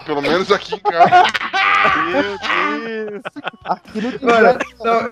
Pelo 0.06 0.22
menos 0.22 0.50
aqui 0.52 0.74
em 0.76 0.78
casa. 0.78 1.24
Meu 2.10 2.22
Deus. 2.78 3.22
Aqui 3.64 4.00
não 4.00 4.30
Mano, 4.30 4.58
não, 4.84 5.10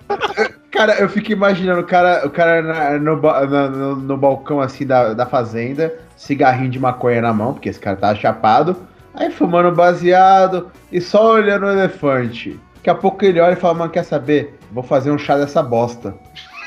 cara, 0.71 0.93
eu 0.99 1.09
fico 1.09 1.31
imaginando 1.31 1.81
o 1.81 1.85
cara, 1.85 2.25
o 2.25 2.29
cara 2.29 2.61
na- 2.61 2.97
no, 2.99 3.21
na- 3.21 3.67
no, 3.69 3.95
no 3.97 4.17
balcão 4.17 4.61
assim 4.61 4.85
da, 4.85 5.13
da 5.13 5.25
fazenda, 5.25 5.93
cigarrinho 6.15 6.69
de 6.69 6.79
maconha 6.79 7.21
na 7.21 7.33
mão, 7.33 7.53
porque 7.53 7.67
esse 7.69 7.79
cara 7.79 7.97
tá 7.97 8.15
chapado, 8.15 8.77
aí 9.13 9.29
fumando 9.29 9.71
baseado 9.75 10.71
e 10.91 11.01
só 11.01 11.33
olhando 11.33 11.65
o 11.65 11.71
elefante. 11.71 12.57
Daqui 12.75 12.89
a 12.89 12.95
pouco 12.95 13.23
ele 13.25 13.39
olha 13.41 13.53
e 13.53 13.57
fala, 13.57 13.73
mano, 13.73 13.91
quer 13.91 14.03
saber? 14.03 14.57
Vou 14.71 14.83
fazer 14.83 15.11
um 15.11 15.17
chá 15.17 15.37
dessa 15.37 15.61
bosta. 15.61 16.15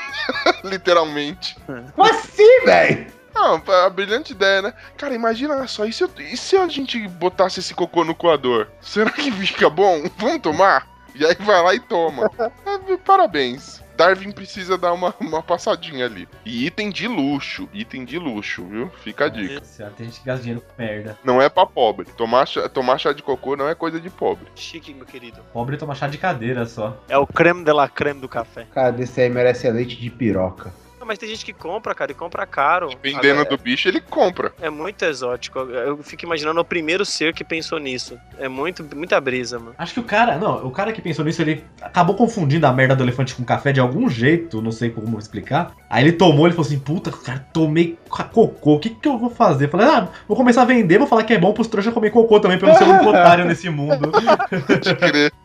Literalmente. 0.63 1.57
Como 1.95 2.09
assim, 2.09 2.65
velho? 2.65 3.07
Não, 3.35 3.61
a 3.85 3.89
brilhante 3.89 4.31
ideia, 4.31 4.61
né? 4.61 4.73
Cara, 4.97 5.13
imagina 5.13 5.67
só, 5.67 5.85
e 5.85 5.91
se, 5.93 6.03
eu- 6.03 6.09
e 6.19 6.37
se 6.37 6.55
a 6.55 6.67
gente 6.67 7.05
botasse 7.07 7.59
esse 7.59 7.73
cocô 7.75 8.03
no 8.05 8.15
coador? 8.15 8.67
Será 8.81 9.11
que 9.11 9.29
fica 9.31 9.69
bom? 9.69 10.03
Vamos 10.17 10.39
tomar? 10.41 10.87
E 11.13 11.25
aí 11.25 11.35
vai 11.39 11.61
lá 11.61 11.75
e 11.75 11.79
toma. 11.79 12.29
É, 12.87 12.97
parabéns. 12.97 13.83
Darwin 13.97 14.31
precisa 14.31 14.77
dar 14.77 14.91
uma, 14.93 15.15
uma 15.19 15.41
passadinha 15.41 16.05
ali. 16.05 16.27
E 16.45 16.65
item 16.67 16.89
de 16.89 17.07
luxo, 17.07 17.67
item 17.73 18.03
de 18.05 18.19
luxo, 18.19 18.63
viu? 18.65 18.91
Fica 19.01 19.25
a 19.25 19.29
dica. 19.29 19.55
Nossa, 19.55 19.91
tem 19.97 20.05
gente 20.07 20.19
que 20.19 20.25
gasta 20.25 20.41
dinheiro 20.43 20.61
com 20.61 20.81
merda. 20.81 21.17
Não 21.23 21.41
é 21.41 21.47
pra 21.49 21.65
pobre. 21.65 22.05
Tomar 22.17 22.45
chá, 22.45 22.67
tomar 22.69 22.97
chá 22.99 23.13
de 23.13 23.23
cocô 23.23 23.55
não 23.55 23.67
é 23.69 23.73
coisa 23.73 23.99
de 23.99 24.09
pobre. 24.09 24.45
Chique, 24.55 24.93
meu 24.93 25.05
querido. 25.05 25.39
Pobre 25.53 25.77
toma 25.77 25.95
chá 25.95 26.07
de 26.07 26.17
cadeira 26.17 26.65
só. 26.65 26.97
É 27.07 27.17
o 27.17 27.25
creme 27.25 27.63
de 27.63 27.71
la 27.71 27.87
creme 27.87 28.19
do 28.19 28.27
café. 28.29 28.67
Cara, 28.73 28.91
desse 28.91 29.21
aí 29.21 29.29
merece 29.29 29.69
leite 29.71 29.95
de 29.95 30.09
piroca. 30.09 30.73
Mas 31.05 31.17
tem 31.19 31.29
gente 31.29 31.45
que 31.45 31.53
compra, 31.53 31.93
cara, 31.93 32.11
e 32.11 32.15
compra 32.15 32.45
caro. 32.45 32.89
Vendendo 33.01 33.45
do 33.45 33.57
bicho, 33.57 33.87
ele 33.87 34.01
compra. 34.01 34.51
É 34.61 34.69
muito 34.69 35.03
exótico. 35.05 35.59
Eu 35.59 35.97
fico 36.01 36.25
imaginando 36.25 36.59
o 36.59 36.65
primeiro 36.65 37.05
ser 37.05 37.33
que 37.33 37.43
pensou 37.43 37.77
nisso. 37.79 38.17
É 38.39 38.47
muito, 38.47 38.83
muita 38.95 39.19
brisa, 39.21 39.59
mano. 39.59 39.75
Acho 39.77 39.93
que 39.93 39.99
o 39.99 40.03
cara, 40.03 40.37
não, 40.37 40.65
o 40.65 40.71
cara 40.71 40.91
que 40.91 41.01
pensou 41.01 41.23
nisso, 41.23 41.41
ele 41.41 41.63
acabou 41.81 42.15
confundindo 42.15 42.65
a 42.65 42.73
merda 42.73 42.95
do 42.95 43.03
elefante 43.03 43.35
com 43.35 43.43
café 43.43 43.71
de 43.71 43.79
algum 43.79 44.09
jeito, 44.09 44.61
não 44.61 44.71
sei 44.71 44.89
como 44.89 45.19
explicar. 45.19 45.71
Aí 45.89 46.03
ele 46.03 46.11
tomou, 46.13 46.47
ele 46.47 46.55
falou 46.55 46.65
assim, 46.67 46.79
puta, 46.79 47.11
cara, 47.11 47.45
tomei 47.53 47.97
cocô, 48.09 48.73
o 48.73 48.79
que 48.79 48.89
que 48.89 49.07
eu 49.07 49.17
vou 49.17 49.29
fazer? 49.29 49.65
Eu 49.65 49.69
falei, 49.69 49.87
ah, 49.87 50.07
vou 50.27 50.35
começar 50.35 50.63
a 50.63 50.65
vender, 50.65 50.97
vou 50.97 51.07
falar 51.07 51.23
que 51.23 51.33
é 51.33 51.37
bom 51.37 51.53
pros 51.53 51.67
trouxas 51.67 51.93
comer 51.93 52.09
cocô 52.09 52.39
também, 52.39 52.57
pra 52.57 52.67
eu 52.69 52.71
não 52.73 52.79
ser 52.79 52.85
um 52.85 53.07
otário 53.09 53.45
nesse 53.45 53.69
mundo. 53.69 54.11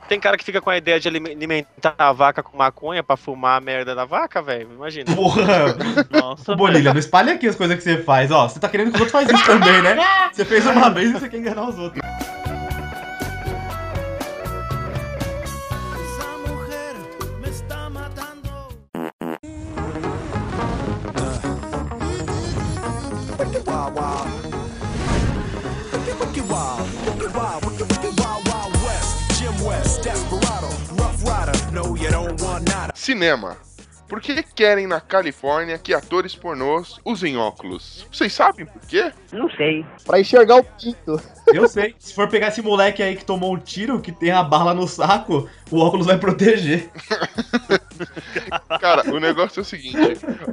Tem 0.08 0.18
cara 0.18 0.36
que 0.36 0.44
fica 0.44 0.60
com 0.60 0.70
a 0.70 0.76
ideia 0.76 0.98
de 0.98 1.06
alime- 1.08 1.30
alimentar 1.30 1.94
a 1.98 2.12
vaca 2.12 2.42
com 2.42 2.56
maconha 2.56 3.02
pra 3.02 3.16
fumar 3.16 3.58
a 3.58 3.60
merda 3.60 3.94
da 3.94 4.04
vaca, 4.04 4.40
velho. 4.42 4.68
Imagina. 4.72 5.14
Porra! 5.14 5.49
Nossa, 6.10 6.52
Ô, 6.52 6.56
Bonilha, 6.56 6.92
não 6.92 7.00
espalha 7.00 7.34
aqui 7.34 7.48
as 7.48 7.56
coisas 7.56 7.76
que 7.76 7.82
você 7.82 7.98
faz, 7.98 8.30
ó. 8.30 8.48
Você 8.48 8.58
tá 8.58 8.68
querendo 8.68 8.90
que 8.90 8.96
os 8.96 9.00
outros 9.00 9.12
façam 9.12 9.36
isso 9.36 9.46
também, 9.46 9.82
né? 9.82 9.96
Você 10.32 10.44
fez 10.44 10.64
uma 10.66 10.90
vez 10.90 11.10
e 11.10 11.12
você 11.12 11.28
quer 11.28 11.38
enganar 11.38 11.68
os 11.68 11.78
outros. 11.78 12.00
Cinema. 33.10 33.69
Por 34.10 34.20
que 34.20 34.42
querem 34.42 34.88
na 34.88 35.00
Califórnia 35.00 35.78
que 35.78 35.94
atores 35.94 36.34
pornôs 36.34 36.98
usem 37.04 37.36
óculos? 37.38 38.04
Vocês 38.12 38.32
sabem 38.32 38.66
por 38.66 38.82
quê? 38.82 39.12
Pra 40.04 40.18
enxergar 40.18 40.56
o 40.56 40.64
pinto. 40.64 41.22
Eu 41.46 41.68
sei. 41.68 41.94
Se 41.96 42.12
for 42.12 42.28
pegar 42.28 42.48
esse 42.48 42.60
moleque 42.60 43.02
aí 43.04 43.14
que 43.14 43.24
tomou 43.24 43.54
um 43.54 43.58
tiro, 43.58 44.00
que 44.00 44.10
tem 44.10 44.32
a 44.32 44.42
bala 44.42 44.74
no 44.74 44.88
saco, 44.88 45.48
o 45.70 45.78
óculos 45.78 46.06
vai 46.06 46.18
proteger. 46.18 46.90
Cara, 48.80 49.08
o 49.12 49.20
negócio 49.20 49.60
é 49.60 49.62
o 49.62 49.64
seguinte: 49.64 49.96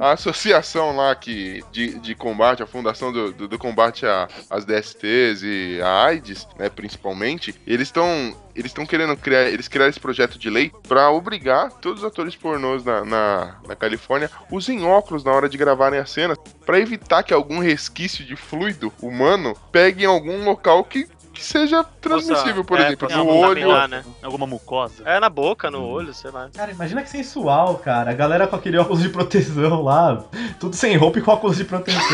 a 0.00 0.12
associação 0.12 0.94
lá 0.96 1.14
que, 1.14 1.62
de, 1.72 1.98
de 1.98 2.14
combate, 2.14 2.62
a 2.62 2.66
fundação 2.66 3.12
do, 3.12 3.32
do, 3.32 3.48
do 3.48 3.58
combate 3.58 4.06
a- 4.06 4.28
às 4.50 4.64
DSTs 4.64 5.42
e 5.42 5.80
a 5.82 6.04
AIDS, 6.04 6.46
né, 6.58 6.68
principalmente, 6.68 7.54
eles 7.66 7.88
estão 7.88 8.36
eles 8.58 8.72
estão 8.72 8.84
querendo 8.84 9.16
criar, 9.16 9.42
eles 9.44 9.68
criaram 9.68 9.88
esse 9.88 10.00
projeto 10.00 10.36
de 10.36 10.50
lei 10.50 10.72
pra 10.88 11.10
obrigar 11.10 11.70
todos 11.70 12.02
os 12.02 12.06
atores 12.06 12.34
pornôs 12.34 12.84
na, 12.84 13.04
na, 13.04 13.56
na 13.68 13.76
Califórnia 13.76 14.28
usem 14.50 14.84
óculos 14.84 15.22
na 15.22 15.30
hora 15.32 15.48
de 15.48 15.56
gravarem 15.56 16.00
as 16.00 16.10
cenas, 16.10 16.36
pra 16.66 16.80
evitar 16.80 17.22
que 17.22 17.32
algum 17.32 17.60
resquício 17.60 18.24
de 18.24 18.34
fluido 18.34 18.92
humano 19.00 19.56
pegue 19.70 20.02
em 20.02 20.06
algum 20.06 20.44
local 20.44 20.82
que, 20.82 21.06
que 21.38 21.44
seja 21.44 21.84
transmissível, 22.00 22.64
por 22.64 22.78
É, 22.78 22.86
exemplo, 22.88 23.08
pra 23.08 23.16
no 23.16 23.24
não 23.24 23.36
olho. 23.38 23.62
contaminar, 23.62 23.88
né? 23.88 24.04
alguma 24.22 24.46
mucosa. 24.46 25.02
É 25.04 25.20
na 25.20 25.28
boca, 25.30 25.70
no 25.70 25.84
olho, 25.86 26.12
sei 26.12 26.30
lá. 26.30 26.48
Cara, 26.54 26.70
imagina 26.72 27.02
que 27.02 27.10
sensual, 27.10 27.76
cara. 27.76 28.10
A 28.10 28.14
galera 28.14 28.46
com 28.46 28.56
aquele 28.56 28.76
óculos 28.78 29.02
de 29.02 29.08
proteção 29.08 29.82
lá. 29.82 30.24
Tudo 30.58 30.74
sem 30.76 30.96
roupa 30.96 31.18
e 31.18 31.22
com 31.22 31.30
óculos 31.30 31.56
de 31.56 31.64
proteção. 31.64 32.00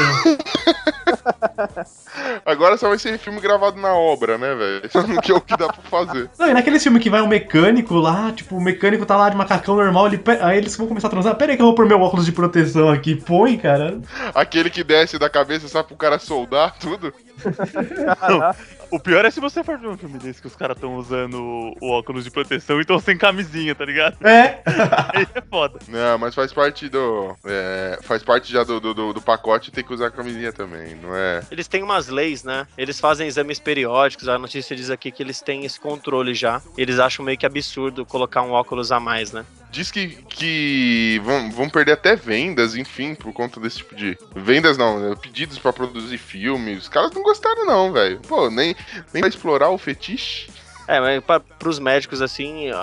Agora 2.44 2.76
só 2.76 2.88
vai 2.88 2.98
ser 2.98 3.18
filme 3.18 3.40
gravado 3.40 3.80
na 3.80 3.94
obra, 3.94 4.36
né, 4.38 4.54
velho? 4.54 4.82
que 5.22 5.32
é 5.32 5.34
o 5.34 5.40
que 5.40 5.56
dá 5.56 5.66
pra 5.68 5.82
fazer. 5.82 6.30
Não, 6.38 6.48
e 6.48 6.54
naquele 6.54 6.78
filme 6.78 7.00
que 7.00 7.08
vai 7.10 7.20
um 7.22 7.26
mecânico 7.26 7.94
lá, 7.94 8.30
tipo, 8.32 8.56
o 8.56 8.60
mecânico 8.60 9.06
tá 9.06 9.16
lá 9.16 9.28
de 9.30 9.36
macacão 9.36 9.76
normal, 9.76 10.06
ele, 10.08 10.22
aí 10.40 10.58
eles 10.58 10.76
vão 10.76 10.86
começar 10.86 11.08
a 11.08 11.10
transar. 11.10 11.34
Pera 11.36 11.52
aí 11.52 11.56
que 11.56 11.62
eu 11.62 11.66
vou 11.66 11.74
pôr 11.74 11.86
meu 11.86 12.00
óculos 12.00 12.26
de 12.26 12.32
proteção 12.32 12.90
aqui. 12.90 13.16
Põe, 13.16 13.56
cara. 13.56 13.98
Aquele 14.34 14.70
que 14.70 14.84
desce 14.84 15.18
da 15.18 15.30
cabeça, 15.30 15.66
sabe, 15.68 15.88
pro 15.88 15.96
cara 15.96 16.18
soldar 16.18 16.76
tudo. 16.78 17.12
O 18.90 18.98
pior 19.00 19.24
é 19.24 19.30
se 19.30 19.40
você 19.40 19.62
for 19.64 19.78
ver 19.78 19.88
um 19.88 19.96
filme 19.96 20.18
desse 20.18 20.40
que 20.40 20.46
os 20.46 20.56
caras 20.56 20.76
estão 20.76 20.96
usando 20.96 21.74
o 21.80 21.90
óculos 21.90 22.24
de 22.24 22.30
proteção 22.30 22.78
e 22.78 22.80
estão 22.82 22.98
sem 22.98 23.16
camisinha, 23.18 23.74
tá 23.74 23.84
ligado? 23.84 24.16
É. 24.26 24.60
Aí 25.14 25.26
é 25.34 25.40
foda. 25.42 25.78
Não, 25.88 26.18
mas 26.18 26.34
faz 26.34 26.52
parte 26.52 26.88
do. 26.88 27.34
é, 27.44 27.98
faz 28.02 28.22
parte 28.22 28.52
já 28.52 28.62
do, 28.64 28.80
do, 28.80 28.94
do- 29.12 29.22
pacote 29.22 29.70
ter 29.70 29.82
que 29.82 29.92
usar 29.94 30.10
camisinha 30.10 30.52
também, 30.52 30.94
não 30.96 31.14
é? 31.16 31.42
Eles 31.50 31.66
têm 31.66 31.82
umas 31.82 32.08
leis, 32.08 32.44
né? 32.44 32.66
Eles 32.76 33.00
fazem 33.00 33.26
exames 33.26 33.58
periódicos. 33.58 34.28
A 34.28 34.38
notícia 34.38 34.76
diz 34.76 34.90
aqui 34.90 35.10
que 35.10 35.22
eles 35.22 35.40
têm 35.40 35.64
esse 35.64 35.80
controle 35.80 36.34
já. 36.34 36.60
Eles 36.76 36.98
acham 36.98 37.24
meio 37.24 37.38
que 37.38 37.46
absurdo 37.46 38.04
colocar 38.04 38.42
um 38.42 38.50
óculos 38.50 38.92
a 38.92 39.00
mais, 39.00 39.32
né? 39.32 39.44
Diz 39.74 39.90
que, 39.90 40.06
que 40.28 41.20
vão, 41.24 41.50
vão 41.50 41.68
perder 41.68 41.92
até 41.92 42.14
vendas, 42.14 42.76
enfim, 42.76 43.12
por 43.12 43.32
conta 43.32 43.58
desse 43.58 43.78
tipo 43.78 43.96
de. 43.96 44.16
Vendas 44.32 44.78
não, 44.78 45.00
né? 45.00 45.16
pedidos 45.20 45.58
pra 45.58 45.72
produzir 45.72 46.16
filmes. 46.16 46.82
Os 46.84 46.88
caras 46.88 47.10
não 47.10 47.24
gostaram, 47.24 47.66
não, 47.66 47.92
velho. 47.92 48.20
Pô, 48.20 48.48
nem, 48.48 48.76
nem 49.12 49.20
pra 49.20 49.28
explorar 49.28 49.70
o 49.70 49.78
fetiche. 49.78 50.48
É, 50.86 51.00
mas 51.00 51.22
pra, 51.24 51.40
pros 51.40 51.78
médicos, 51.78 52.20
assim, 52.20 52.70
a- 52.70 52.76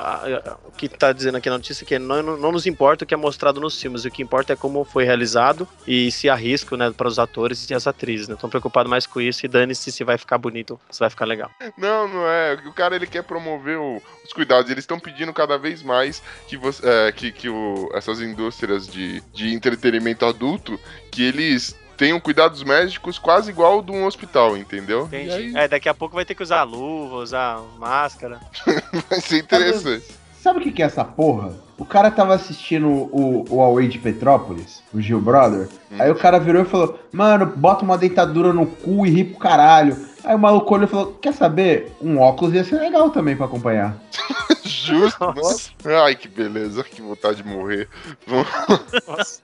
a- 0.44 0.58
o 0.68 0.72
que 0.72 0.90
tá 0.90 1.12
dizendo 1.14 1.38
aqui 1.38 1.50
na 1.50 1.58
notícia 1.58 1.84
é 1.84 1.88
que 1.88 2.00
não, 2.00 2.22
não, 2.24 2.52
nos 2.52 2.66
importa 2.66 3.04
o 3.04 3.08
que 3.08 3.14
é 3.14 3.18
mostrado 3.18 3.60
nos 3.62 3.80
filmes, 3.80 4.06
o 4.06 4.10
que 4.12 4.24
importa 4.24 4.54
é 4.54 4.56
como 4.56 4.84
foi 4.84 5.04
realizado 5.04 5.68
e 5.88 6.12
se 6.12 6.30
há 6.30 6.36
risco, 6.36 6.76
né, 6.76 6.92
para 6.92 7.08
os 7.08 7.20
atores 7.20 7.70
e 7.70 7.74
as 7.74 7.86
atrizes, 7.88 8.28
né? 8.28 8.34
Estão 8.36 8.50
preocupados 8.50 8.90
mais 8.90 9.06
com 9.06 9.22
isso 9.22 9.46
e 9.46 9.50
dane-se 9.50 9.92
se 9.92 10.04
vai 10.04 10.18
ficar 10.18 10.38
bonito, 10.38 10.80
se 10.90 11.00
vai 11.00 11.10
ficar 11.10 11.26
legal. 11.26 11.52
Não, 11.78 12.08
não 12.08 12.28
é. 12.28 12.54
O 12.66 12.74
cara 12.74 12.96
ele 12.96 13.06
quer 13.08 13.24
promover 13.24 13.78
o- 13.78 14.02
os 14.26 14.34
cuidados. 14.34 14.72
Eles 14.72 14.84
estão 14.84 15.00
pedindo 15.00 15.32
cada 15.34 15.58
vez 15.58 15.84
mais 15.84 16.22
que, 16.48 16.58
você, 16.58 16.82
é, 16.88 17.12
que, 17.12 17.32
que 17.32 17.50
o- 17.50 17.90
essas 17.94 18.20
indústrias 18.22 18.88
de, 18.88 19.22
de 19.34 19.54
entretenimento 19.54 20.26
adulto 20.26 20.80
que 21.12 21.24
eles 21.24 21.76
tenham 21.98 22.20
cuidados 22.20 22.64
médicos 22.64 23.20
quase 23.20 23.52
igual 23.52 23.74
ao 23.74 23.82
de 23.82 23.92
um 23.92 24.06
hospital, 24.06 24.58
entendeu? 24.58 25.06
Entendi. 25.06 25.32
aí 25.32 25.56
É, 25.56 25.68
daqui 25.68 25.90
a 25.90 25.94
pouco 25.94 26.16
vai 26.16 26.26
ter 26.26 26.36
que 26.36 26.44
usar 26.44 26.64
luva, 26.64 27.18
usar 27.18 27.62
máscara. 27.78 28.40
vai 29.10 29.22
ser 29.22 29.38
interessante. 29.40 30.22
Sabe 30.42 30.58
o 30.58 30.62
que, 30.64 30.72
que 30.72 30.82
é 30.82 30.86
essa 30.88 31.06
porra? 31.06 31.54
O 31.78 31.86
cara 31.86 32.10
tava 32.10 32.34
assistindo 32.34 32.88
o, 32.88 33.46
o 33.48 33.62
Away 33.62 33.88
de 33.88 34.00
Petrópolis, 34.00 34.82
o 34.92 35.00
Gil 35.00 35.22
Brother. 35.22 35.70
Aí 36.00 36.10
o 36.10 36.16
cara 36.16 36.40
virou 36.40 36.64
e 36.64 36.66
falou: 36.66 37.00
Mano, 37.12 37.46
bota 37.46 37.84
uma 37.84 37.98
dentadura 37.98 38.52
no 38.52 38.66
cu 38.66 39.06
e 39.06 39.10
ri 39.12 39.24
pro 39.24 39.38
caralho. 39.38 39.96
Aí 40.24 40.36
o 40.36 40.40
maluco 40.40 40.74
olhou 40.74 40.88
e 40.88 40.90
falou: 40.90 41.14
Quer 41.14 41.34
saber? 41.34 41.92
Um 42.02 42.20
óculos 42.20 42.56
ia 42.56 42.64
ser 42.64 42.78
legal 42.78 43.12
também 43.12 43.36
pra 43.36 43.46
acompanhar. 43.46 43.96
Justo. 44.66 45.24
Nossa. 45.34 45.70
Ai, 46.04 46.16
que 46.16 46.28
beleza. 46.28 46.84
Que 46.84 47.04
vontade 47.04 47.44
de 47.44 47.48
morrer. 47.48 47.88
Nossa. 48.26 49.42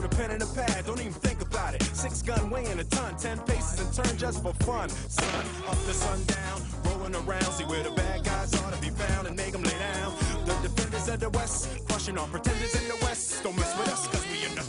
With 0.00 0.12
a 0.12 0.16
pen 0.16 0.30
and 0.30 0.42
a 0.42 0.46
pad. 0.46 0.86
Don't 0.86 1.00
even 1.00 1.12
think 1.12 1.40
about 1.42 1.74
it. 1.74 1.82
Six 1.82 2.22
gun 2.22 2.50
weighing 2.50 2.78
a 2.78 2.84
ton, 2.84 3.16
ten 3.16 3.38
paces 3.40 3.80
and 3.80 3.92
turn 3.92 4.16
just 4.16 4.42
for 4.42 4.52
fun. 4.64 4.88
Sun 4.88 5.44
up 5.68 5.74
to 5.74 5.94
sundown, 5.94 6.62
rolling 6.84 7.14
around, 7.14 7.44
see 7.52 7.64
where 7.64 7.82
the 7.82 7.90
bad 7.90 8.24
guys 8.24 8.54
are 8.62 8.70
to 8.70 8.80
be 8.80 8.90
found 8.90 9.26
and 9.26 9.36
make 9.36 9.52
them 9.52 9.62
lay 9.62 9.78
down. 9.78 10.12
The 10.46 10.54
defenders 10.68 11.08
of 11.08 11.20
the 11.20 11.30
West, 11.30 11.86
crushing 11.86 12.18
on 12.18 12.30
pretenders 12.30 12.74
in 12.80 12.88
the 12.88 12.96
West. 13.02 13.42
Don't 13.42 13.56
mess 13.56 13.76
with 13.78 13.88
us, 13.88 14.06
cause 14.08 14.26
we 14.30 14.44
in 14.46 14.54
the. 14.54 14.60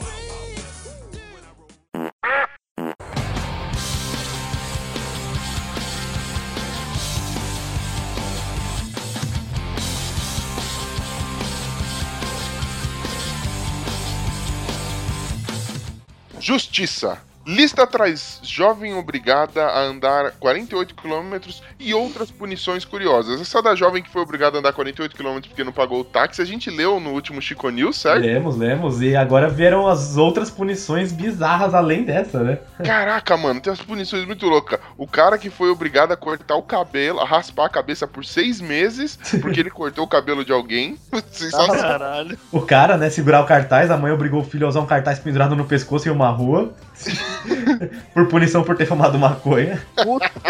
Justiça. 16.42 17.22
Lista 17.46 17.88
traz 17.88 18.39
jovem 18.44 18.94
obrigada 18.94 19.64
a 19.64 19.82
andar 19.82 20.32
48 20.34 20.94
km 20.94 21.39
e 21.80 21.94
outras 21.94 22.30
punições 22.30 22.86
curiosas. 22.86 23.42
Essa 23.42 23.62
da 23.62 23.74
jovem 23.74 24.04
que 24.04 24.10
foi 24.10 24.22
obrigada 24.22 24.58
a 24.58 24.60
andar 24.60 24.74
48 24.74 25.16
km 25.16 25.39
porque 25.48 25.64
não 25.64 25.72
pagou 25.72 26.02
o 26.02 26.04
táxi, 26.04 26.42
a 26.42 26.46
gente 26.46 26.70
leu 26.70 27.00
no 27.00 27.12
último 27.12 27.42
Chico 27.42 27.70
News, 27.70 27.98
certo? 27.98 28.22
Lemos, 28.22 28.58
lemos. 28.58 29.02
E 29.02 29.16
agora 29.16 29.50
vieram 29.50 29.88
as 29.88 30.18
outras 30.18 30.52
punições 30.52 31.12
bizarras 31.12 31.74
além 31.74 32.04
dessa, 32.04 32.44
né? 32.44 32.60
Caraca, 32.84 33.36
mano, 33.36 33.60
tem 33.60 33.72
umas 33.72 33.82
punições 33.82 34.26
muito 34.26 34.46
loucas. 34.46 34.80
O 34.98 35.08
cara 35.08 35.38
que 35.38 35.50
foi 35.50 35.70
obrigado 35.70 36.12
a 36.12 36.18
cortar 36.18 36.56
o 36.56 36.62
cabelo, 36.62 37.20
a 37.20 37.26
raspar 37.26 37.66
a 37.66 37.70
cabeça 37.70 38.08
por 38.08 38.24
seis 38.24 38.62
meses, 38.62 39.18
porque 39.42 39.60
ele 39.60 39.72
cortou 39.72 40.06
o 40.06 40.08
cabelo 40.08 40.46
de 40.46 40.52
alguém. 40.52 40.98
Sensacional. 41.32 41.76
Caralho. 41.76 42.38
O 42.52 42.62
cara, 42.62 42.98
né, 42.98 43.10
segurar 43.10 43.42
o 43.42 43.46
cartaz, 43.46 43.89
a 43.89 43.98
mãe 43.98 44.12
obrigou 44.12 44.42
o 44.42 44.44
filho 44.44 44.68
a 44.68 44.70
usar 44.70 44.82
um 44.82 44.86
cartaz 44.86 45.18
pendurado 45.18 45.56
no 45.56 45.66
pescoço 45.66 46.08
em 46.08 46.12
uma 46.12 46.30
rua. 46.30 46.72
por 48.14 48.28
punição 48.28 48.64
por 48.64 48.76
ter 48.76 48.86
fumado 48.86 49.18
maconha. 49.18 49.82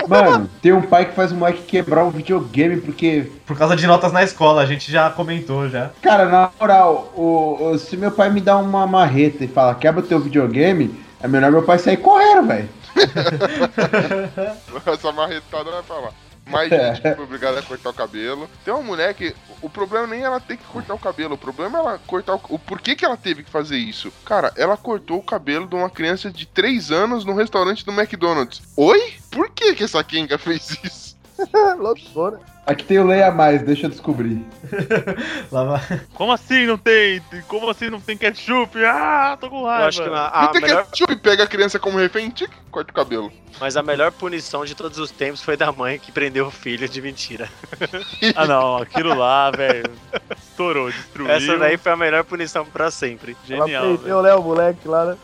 Mano, 0.08 0.49
tem 0.62 0.74
um 0.74 0.82
pai 0.82 1.06
que 1.06 1.16
faz 1.16 1.32
o 1.32 1.36
moleque 1.36 1.64
quebrar 1.64 2.04
um 2.06 2.10
videogame 2.10 2.80
porque. 2.82 3.30
Por 3.45 3.58
causa 3.58 3.76
de 3.76 3.86
notas 3.88 4.12
na 4.12 4.24
escola, 4.24 4.62
a 4.62 4.66
gente 4.66 4.91
já 4.91 5.10
comentou 5.10 5.68
já. 5.70 5.89
Cara, 6.02 6.26
na 6.28 6.49
moral, 6.60 7.12
o, 7.16 7.72
o- 7.72 7.78
se 7.78 7.95
meu 7.97 8.12
pai 8.12 8.30
me 8.30 8.39
dá 8.41 8.58
uma 8.58 8.86
marreta 8.88 9.43
e 9.43 9.47
fala 9.47 9.76
quebra 9.76 10.02
teu 10.02 10.20
videogame, 10.20 10.93
é 11.22 11.28
melhor 11.28 11.52
meu 11.52 11.64
pai 11.64 11.78
sair 11.80 11.97
correndo, 11.97 12.47
velho. 12.47 12.70
Essa 14.86 15.12
marretada 15.12 15.72
vai 15.72 15.84
falar. 15.84 16.12
Mais 16.52 16.70
gente 16.70 17.02
que 17.02 17.16
foi 17.16 17.24
obrigada 17.24 17.60
a 17.60 17.64
cortar 17.64 17.89
o 17.89 17.93
cabelo. 17.93 18.49
Tem 18.64 18.74
uma 18.74 18.84
mulher 18.84 19.14
que. 19.14 19.36
O 19.62 19.70
problema 19.70 20.08
nem 20.08 20.22
é 20.22 20.24
ela 20.24 20.39
ter 20.39 20.58
que 20.58 20.64
cortar 20.66 20.93
o 20.93 20.99
cabelo. 20.99 21.36
O 21.36 21.38
problema 21.38 21.78
é 21.78 21.82
ela 21.82 21.99
cortar 22.06 22.36
o. 22.36 22.41
O 22.49 22.60
porquê 22.60 22.95
que 22.95 23.06
ela 23.06 23.18
teve 23.18 23.43
que 23.43 23.49
fazer 23.49 23.78
isso? 23.78 24.12
Cara, 24.26 24.52
ela 24.56 24.76
cortou 24.76 25.20
o 25.20 25.24
cabelo 25.24 25.68
de 25.68 25.76
uma 25.76 25.89
criança 25.89 26.32
de 26.32 26.45
3 26.45 26.91
anos 26.91 27.26
no 27.26 27.36
restaurante 27.36 27.86
do 27.86 27.91
McDonald's. 27.91 28.62
Oi? 28.76 29.14
Por 29.30 29.49
que 29.52 29.76
que 29.76 29.84
essa 29.84 30.04
Kenga 30.04 30.38
fez 30.38 30.78
isso? 30.84 31.11
Loucura. 31.80 32.39
Aqui 32.66 32.86
tem 32.86 33.00
o 33.00 33.06
Leia 33.08 33.32
Mais, 33.32 33.64
deixa 33.64 33.88
eu 33.88 33.89
descobrir. 33.89 34.46
Lá 35.52 35.64
vai- 35.64 36.02
Como 36.14 36.32
assim 36.32 36.68
não 36.68 36.78
tem? 36.78 37.22
Como 37.48 37.70
assim 37.70 37.89
não 37.89 38.00
tem 38.00 38.16
ketchup? 38.16 38.78
Ah, 38.86 39.36
tô 39.39 39.50
com 39.50 39.62
Eu 39.62 39.66
raiva. 39.66 39.88
acho 39.88 40.02
que 40.04 40.08
a, 40.08 40.12
não 40.12 40.18
a 40.18 40.48
tem 40.50 40.62
melhor, 40.62 40.86
ketchup, 40.86 41.16
pega 41.18 41.44
a 41.44 41.48
criança 41.48 41.80
como 41.80 41.98
refém, 41.98 42.30
tic, 42.30 42.52
corta 42.70 42.92
o 42.92 42.94
cabelo. 42.94 43.32
mas 43.60 43.76
a 43.76 43.82
melhor 43.84 44.12
punição 44.12 44.64
de 44.64 44.76
todos 44.76 45.00
os 45.00 45.10
tempos 45.10 45.42
foi 45.42 45.58
da 45.58 45.72
mãe 45.72 45.98
que 45.98 46.12
prendeu 46.12 46.46
o 46.48 46.52
filho 46.52 46.88
de 46.88 47.02
mentira. 47.02 47.50
Ah 48.36 48.46
não, 48.46 48.78
aquilo 48.78 49.14
lá, 49.16 49.50
velho. 49.52 49.92
Estourou, 50.38 50.89
destruiu. 50.92 51.32
Essa 51.32 51.58
daí 51.58 51.78
foi 51.78 51.92
a 51.92 51.98
melhor 51.98 52.24
punição 52.24 52.64
pra 52.66 52.92
sempre. 52.92 53.36
Ela 53.50 53.66
Genial, 53.66 53.84
velho. 53.86 53.98
prendeu, 53.98 54.22
né, 54.22 54.34
o 54.36 54.42
moleque 54.44 54.88
lá, 54.88 55.06
né? 55.06 55.18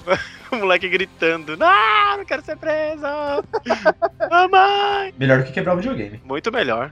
O 0.52 0.56
moleque 0.56 0.88
gritando: 0.88 1.58
Não, 1.58 2.18
não 2.18 2.26
quero 2.26 2.44
ser 2.44 2.58
preso! 2.58 3.02
Mamãe! 4.30 5.14
Melhor 5.18 5.40
do 5.40 5.46
que 5.46 5.52
quebrar 5.52 5.74
o 5.74 5.78
videogame. 5.78 6.22
Muito 6.24 6.52
melhor. 6.52 6.92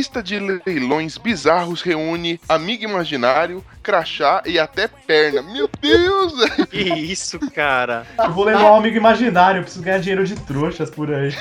Lista 0.00 0.22
de 0.22 0.38
leilões 0.64 1.18
bizarros 1.18 1.82
reúne 1.82 2.40
amigo 2.48 2.84
imaginário, 2.84 3.62
crachá 3.82 4.42
e 4.46 4.58
até 4.58 4.88
perna. 4.88 5.42
Meu 5.42 5.68
Deus! 5.78 6.32
Que 6.70 6.78
isso, 6.88 7.38
cara? 7.50 8.06
Eu 8.18 8.32
vou 8.32 8.46
levar 8.46 8.72
um 8.72 8.76
amigo 8.76 8.96
imaginário, 8.96 9.58
eu 9.58 9.62
preciso 9.62 9.84
ganhar 9.84 9.98
dinheiro 9.98 10.24
de 10.24 10.36
trouxas 10.36 10.88
por 10.88 11.12
aí. 11.12 11.34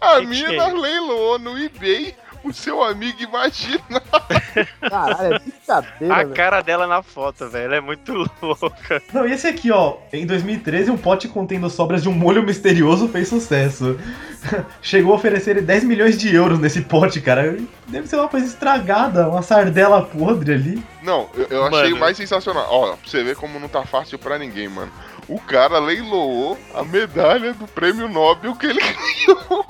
A 0.00 0.14
Que 0.14 0.20
que 0.22 0.26
mina 0.26 0.54
é? 0.54 0.72
leiloou 0.72 1.38
no 1.38 1.58
eBay 1.62 2.14
o 2.44 2.52
seu 2.52 2.82
amigo 2.82 3.22
imaginário. 3.22 3.80
Caralho, 4.80 5.34
é 5.34 5.38
brincadeira, 5.38 6.14
A 6.14 6.18
velho. 6.18 6.34
cara 6.34 6.60
dela 6.62 6.86
na 6.86 7.02
foto, 7.02 7.48
velho, 7.48 7.74
é 7.74 7.80
muito 7.80 8.12
louca. 8.42 9.02
Não, 9.12 9.26
e 9.26 9.32
esse 9.32 9.46
aqui, 9.46 9.70
ó, 9.70 9.96
em 10.12 10.26
2013, 10.26 10.90
um 10.90 10.96
pote 10.96 11.26
contendo 11.28 11.68
sobras 11.70 12.02
de 12.02 12.08
um 12.08 12.12
molho 12.12 12.42
misterioso 12.42 13.08
fez 13.08 13.28
sucesso. 13.28 13.98
Chegou 14.82 15.12
a 15.12 15.16
oferecer 15.16 15.60
10 15.62 15.84
milhões 15.84 16.18
de 16.18 16.34
euros 16.34 16.58
nesse 16.58 16.82
pote, 16.82 17.20
cara. 17.20 17.56
Deve 17.88 18.06
ser 18.06 18.16
uma 18.16 18.28
coisa 18.28 18.46
estragada, 18.46 19.28
uma 19.28 19.42
sardela 19.42 20.02
podre 20.02 20.52
ali. 20.52 20.82
Não, 21.02 21.28
eu, 21.34 21.46
eu 21.50 21.64
achei 21.66 21.90
Mano. 21.90 21.98
mais 21.98 22.16
sensacional. 22.16 22.66
Ó, 22.70 22.88
pra 22.96 22.98
você 23.04 23.22
ver 23.24 23.36
como 23.36 23.58
não 23.58 23.68
tá 23.68 23.84
fácil 23.84 24.18
pra 24.18 24.38
ninguém, 24.38 24.68
mano. 24.68 24.92
O 25.26 25.40
cara 25.40 25.78
leiloou 25.78 26.58
a 26.74 26.84
medalha 26.84 27.54
do 27.54 27.66
prêmio 27.66 28.08
Nobel 28.08 28.54
que 28.56 28.66
ele 28.66 28.80
ganhou. 29.26 29.64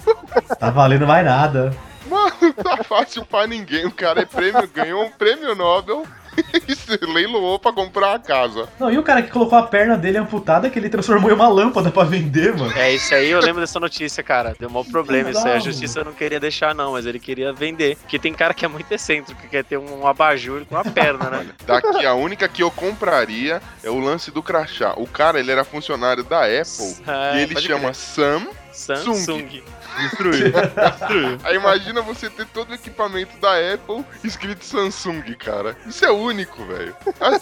Tá 0.59 0.71
valendo 0.71 1.07
mais 1.07 1.25
nada. 1.25 1.73
Mano, 2.09 2.33
não 2.41 2.53
tá 2.53 2.85
fácil 2.85 3.25
pra 3.25 3.47
ninguém. 3.47 3.87
O 3.87 3.91
cara 3.91 4.23
é 4.23 4.25
prêmio, 4.25 4.69
ganhou 4.69 5.05
um 5.05 5.11
prêmio 5.11 5.55
Nobel 5.55 6.07
e 6.69 6.75
se 6.75 6.99
leiloou 7.07 7.59
pra 7.59 7.73
comprar 7.73 8.15
a 8.15 8.19
casa. 8.19 8.69
Não, 8.79 8.91
e 8.91 8.99
o 8.99 9.03
cara 9.03 9.23
que 9.23 9.31
colocou 9.31 9.59
a 9.59 9.63
perna 9.63 9.97
dele 9.97 10.19
amputada 10.19 10.69
que 10.69 10.79
ele 10.79 10.89
transformou 10.89 11.31
em 11.31 11.35
uma 11.35 11.49
lâmpada 11.49 11.91
pra 11.91 12.05
vender, 12.05 12.57
mano. 12.57 12.73
É, 12.77 12.93
isso 12.93 13.15
aí 13.15 13.31
eu 13.31 13.41
lembro 13.41 13.61
dessa 13.61 13.79
notícia, 13.81 14.23
cara. 14.23 14.55
Deu 14.59 14.69
maior 14.69 14.85
problema 14.85 15.31
isso 15.31 15.47
aí. 15.47 15.55
A 15.55 15.59
justiça 15.59 16.05
não 16.05 16.13
queria 16.13 16.41
deixar, 16.41 16.75
não, 16.75 16.93
mas 16.93 17.07
ele 17.07 17.19
queria 17.19 17.53
vender. 17.53 17.97
Porque 17.97 18.19
tem 18.19 18.33
cara 18.35 18.53
que 18.53 18.65
é 18.65 18.69
muito 18.69 18.91
excêntrico, 18.91 19.41
que 19.41 19.49
quer 19.49 19.65
ter 19.65 19.79
um 19.79 20.07
abajur 20.07 20.65
com 20.67 20.77
a 20.77 20.85
perna, 20.85 21.31
né? 21.31 21.47
Daqui 21.67 22.05
a 22.05 22.15
única 22.15 22.49
que 22.49 22.63
eu 22.63 22.71
compraria 22.71 23.63
é 23.83 23.91
o 23.91 23.99
lance 23.99 24.31
do 24.31 24.43
crachá. 24.43 24.95
O 24.97 25.07
cara, 25.07 25.39
ele 25.39 25.51
era 25.51 25.65
funcionário 25.65 26.25
da 26.25 26.45
Apple 26.45 26.97
É, 27.07 27.39
e 27.39 27.43
ele 27.43 27.61
chama 27.61 27.81
crer. 27.81 27.95
Sam. 27.95 28.49
Samsung. 28.73 29.63
Destruiu. 29.99 30.53
Destruiu. 30.53 31.39
Aí 31.45 31.57
imagina 31.57 32.03
você 32.03 32.29
ter 32.31 32.47
todo 32.47 32.71
o 32.71 32.75
equipamento 32.75 33.37
da 33.39 33.51
Apple 33.75 34.05
escrito 34.23 34.65
Samsung, 34.65 35.23
cara. 35.39 35.77
Isso 35.87 36.05
é 36.05 36.11
único, 36.11 36.65
velho. 36.65 36.95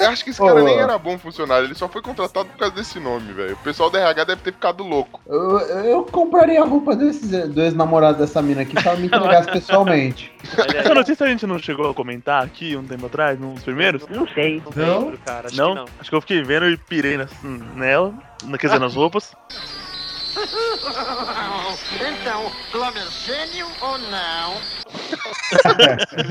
Acho 0.09 0.25
que 0.25 0.31
esse 0.31 0.39
cara 0.41 0.61
Ô. 0.63 0.65
nem 0.65 0.79
era 0.79 0.97
bom 0.99 1.19
funcionário, 1.19 1.67
ele 1.67 1.75
só 1.75 1.89
foi 1.89 2.03
contratado 2.03 2.49
por 2.49 2.59
causa 2.59 2.75
desse 2.75 2.99
nome, 3.01 3.33
velho. 3.33 3.55
O 3.55 3.59
pessoal 3.65 3.91
da 3.91 3.99
RH 4.01 4.25
deve 4.25 4.43
ter 4.43 4.53
ficado 4.53 4.83
louco. 4.85 5.21
Eu, 5.27 5.59
eu 5.61 6.05
compraria 6.05 6.61
a 6.63 6.65
roupa 6.65 6.95
desses 6.97 7.31
do 7.49 7.63
ex-namorado 7.63 8.19
dessa 8.19 8.43
mina 8.43 8.63
aqui 8.63 8.75
ela 8.85 8.97
me 8.97 9.07
entregasse 9.07 9.51
pessoalmente. 9.51 10.33
Essa 10.75 10.95
notícia 10.95 11.25
a 11.25 11.29
gente 11.29 11.47
não 11.47 11.59
chegou 11.59 11.89
a 11.91 11.95
comentar 11.95 12.43
aqui 12.45 12.77
um 12.77 12.85
tempo 12.85 13.07
atrás, 13.07 13.39
nos 13.39 13.63
primeiros? 13.63 14.07
Não 14.09 14.27
sei. 14.29 14.63
Não, 14.77 14.87
Não? 14.87 15.01
lembro, 15.01 15.19
cara. 15.25 15.47
Acho 15.47 15.57
não? 15.57 15.69
que 15.71 15.75
não. 15.77 15.87
Acho 16.01 16.11
que 16.11 16.17
eu 16.17 16.21
fiquei 16.21 16.43
vendo 16.43 16.69
e 16.69 16.77
pirei 16.77 17.17
nas- 17.17 17.31
nela, 17.75 18.13
na- 18.45 18.59
quer 18.59 18.67
dizer, 18.69 18.79
nas 18.81 18.95
roupas. 18.95 19.35
Então, 22.01 22.51
Glomer 22.72 23.09
gênio 23.11 23.66
ou 23.80 23.99
não? 23.99 24.61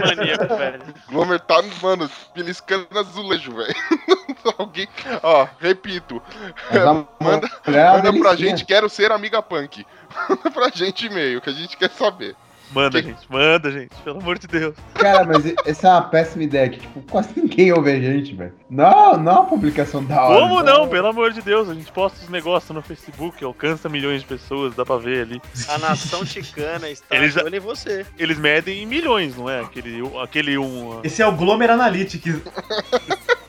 Maníaco, 0.05 0.55
velho. 0.55 0.81
Glomer 1.09 1.39
tá, 1.39 1.61
mano, 1.81 2.09
beliscando 2.33 2.87
azulejo, 2.97 3.55
velho. 3.55 3.75
Alguém. 4.57 4.87
Ó, 5.21 5.47
repito. 5.59 6.21
Manda, 7.19 7.49
é 7.67 7.91
manda 7.91 8.13
pra 8.19 8.35
gente, 8.35 8.65
quero 8.65 8.89
ser 8.89 9.11
amiga 9.11 9.41
punk. 9.41 9.85
Manda 10.29 10.51
pra 10.51 10.69
gente 10.69 11.05
e-mail, 11.05 11.41
que 11.41 11.49
a 11.49 11.53
gente 11.53 11.77
quer 11.77 11.91
saber. 11.91 12.35
Manda, 12.73 13.01
Que- 13.01 13.09
gente, 13.09 13.19
manda, 13.29 13.71
gente, 13.71 13.93
pelo 14.03 14.19
amor 14.19 14.39
de 14.39 14.47
Deus. 14.47 14.75
Cara, 14.93 15.25
mas 15.25 15.53
essa 15.65 15.87
é 15.87 15.91
uma 15.91 16.01
péssima 16.03 16.43
ideia, 16.43 16.69
que 16.69 16.79
tipo, 16.79 17.01
quase 17.09 17.29
ninguém 17.35 17.71
ouve 17.73 17.91
a 17.91 17.99
gente, 17.99 18.33
velho. 18.33 18.53
Não, 18.69 19.17
não 19.17 19.31
é 19.31 19.35
uma 19.35 19.45
publicação 19.45 20.03
da 20.03 20.23
hora. 20.23 20.39
Como 20.39 20.61
então- 20.61 20.79
não? 20.79 20.87
Pelo 20.87 21.07
amor 21.07 21.31
de 21.33 21.41
Deus, 21.41 21.69
a 21.69 21.73
gente 21.73 21.91
posta 21.91 22.19
os 22.23 22.29
negócios 22.29 22.71
no 22.73 22.81
Facebook, 22.81 23.43
alcança 23.43 23.89
milhões 23.89 24.21
de 24.21 24.27
pessoas, 24.27 24.73
dá 24.75 24.85
pra 24.85 24.97
ver 24.97 25.23
ali. 25.23 25.41
A 25.67 25.77
nação 25.79 26.23
ticana 26.25 26.89
está 26.89 27.15
Ele 27.15 27.29
já- 27.29 27.41
de 27.41 27.45
olho 27.47 27.55
em 27.57 27.59
você. 27.59 28.05
Eles 28.17 28.37
medem 28.37 28.83
em 28.83 28.85
milhões, 28.85 29.35
não 29.35 29.49
é? 29.49 29.59
Aquele, 29.61 30.01
aquele 30.23 30.57
um. 30.57 31.01
Esse 31.03 31.21
é 31.21 31.27
o 31.27 31.31
Glomer 31.33 31.69
Analytics. 31.71 32.39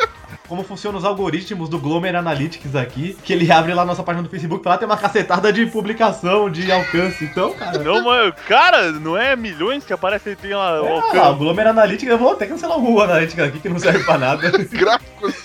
Como 0.53 0.65
funcionam 0.65 0.99
os 0.99 1.05
algoritmos 1.07 1.67
do 1.71 1.79
Glomer 1.79 2.15
Analytics 2.15 2.77
aqui, 2.77 3.17
que 3.25 3.33
ele 3.33 3.51
abre 3.51 3.73
lá 3.73 3.87
nossa 3.87 4.03
página 4.03 4.23
do 4.23 4.29
Facebook, 4.29 4.69
lá 4.69 4.77
tem 4.77 4.85
uma 4.85 4.99
cacetada 4.99 5.51
de 5.51 5.65
publicação, 5.65 6.51
de 6.51 6.71
alcance. 6.71 7.25
Então, 7.25 7.55
cara. 7.55 7.79
Não, 7.79 8.05
mas, 8.05 8.35
cara, 8.47 8.93
não 8.93 9.17
é 9.17 9.35
milhões 9.35 9.83
que 9.83 9.95
aparece 9.95 10.29
aí, 10.29 10.37
tem 10.37 10.53
lá 10.53 10.83
o 10.83 10.87
Ah, 10.87 10.91
o 10.91 10.95
alcance. 10.97 11.39
Glomer 11.39 11.67
Analytics, 11.69 12.07
eu 12.07 12.19
vou 12.19 12.33
até 12.33 12.45
cancelar 12.45 12.77
o 12.77 12.83
Google 12.83 13.05
Analytics 13.05 13.43
aqui, 13.43 13.61
que 13.61 13.69
não 13.71 13.79
serve 13.79 14.05
pra 14.05 14.19
nada. 14.19 14.51
Gráficos, 14.71 15.43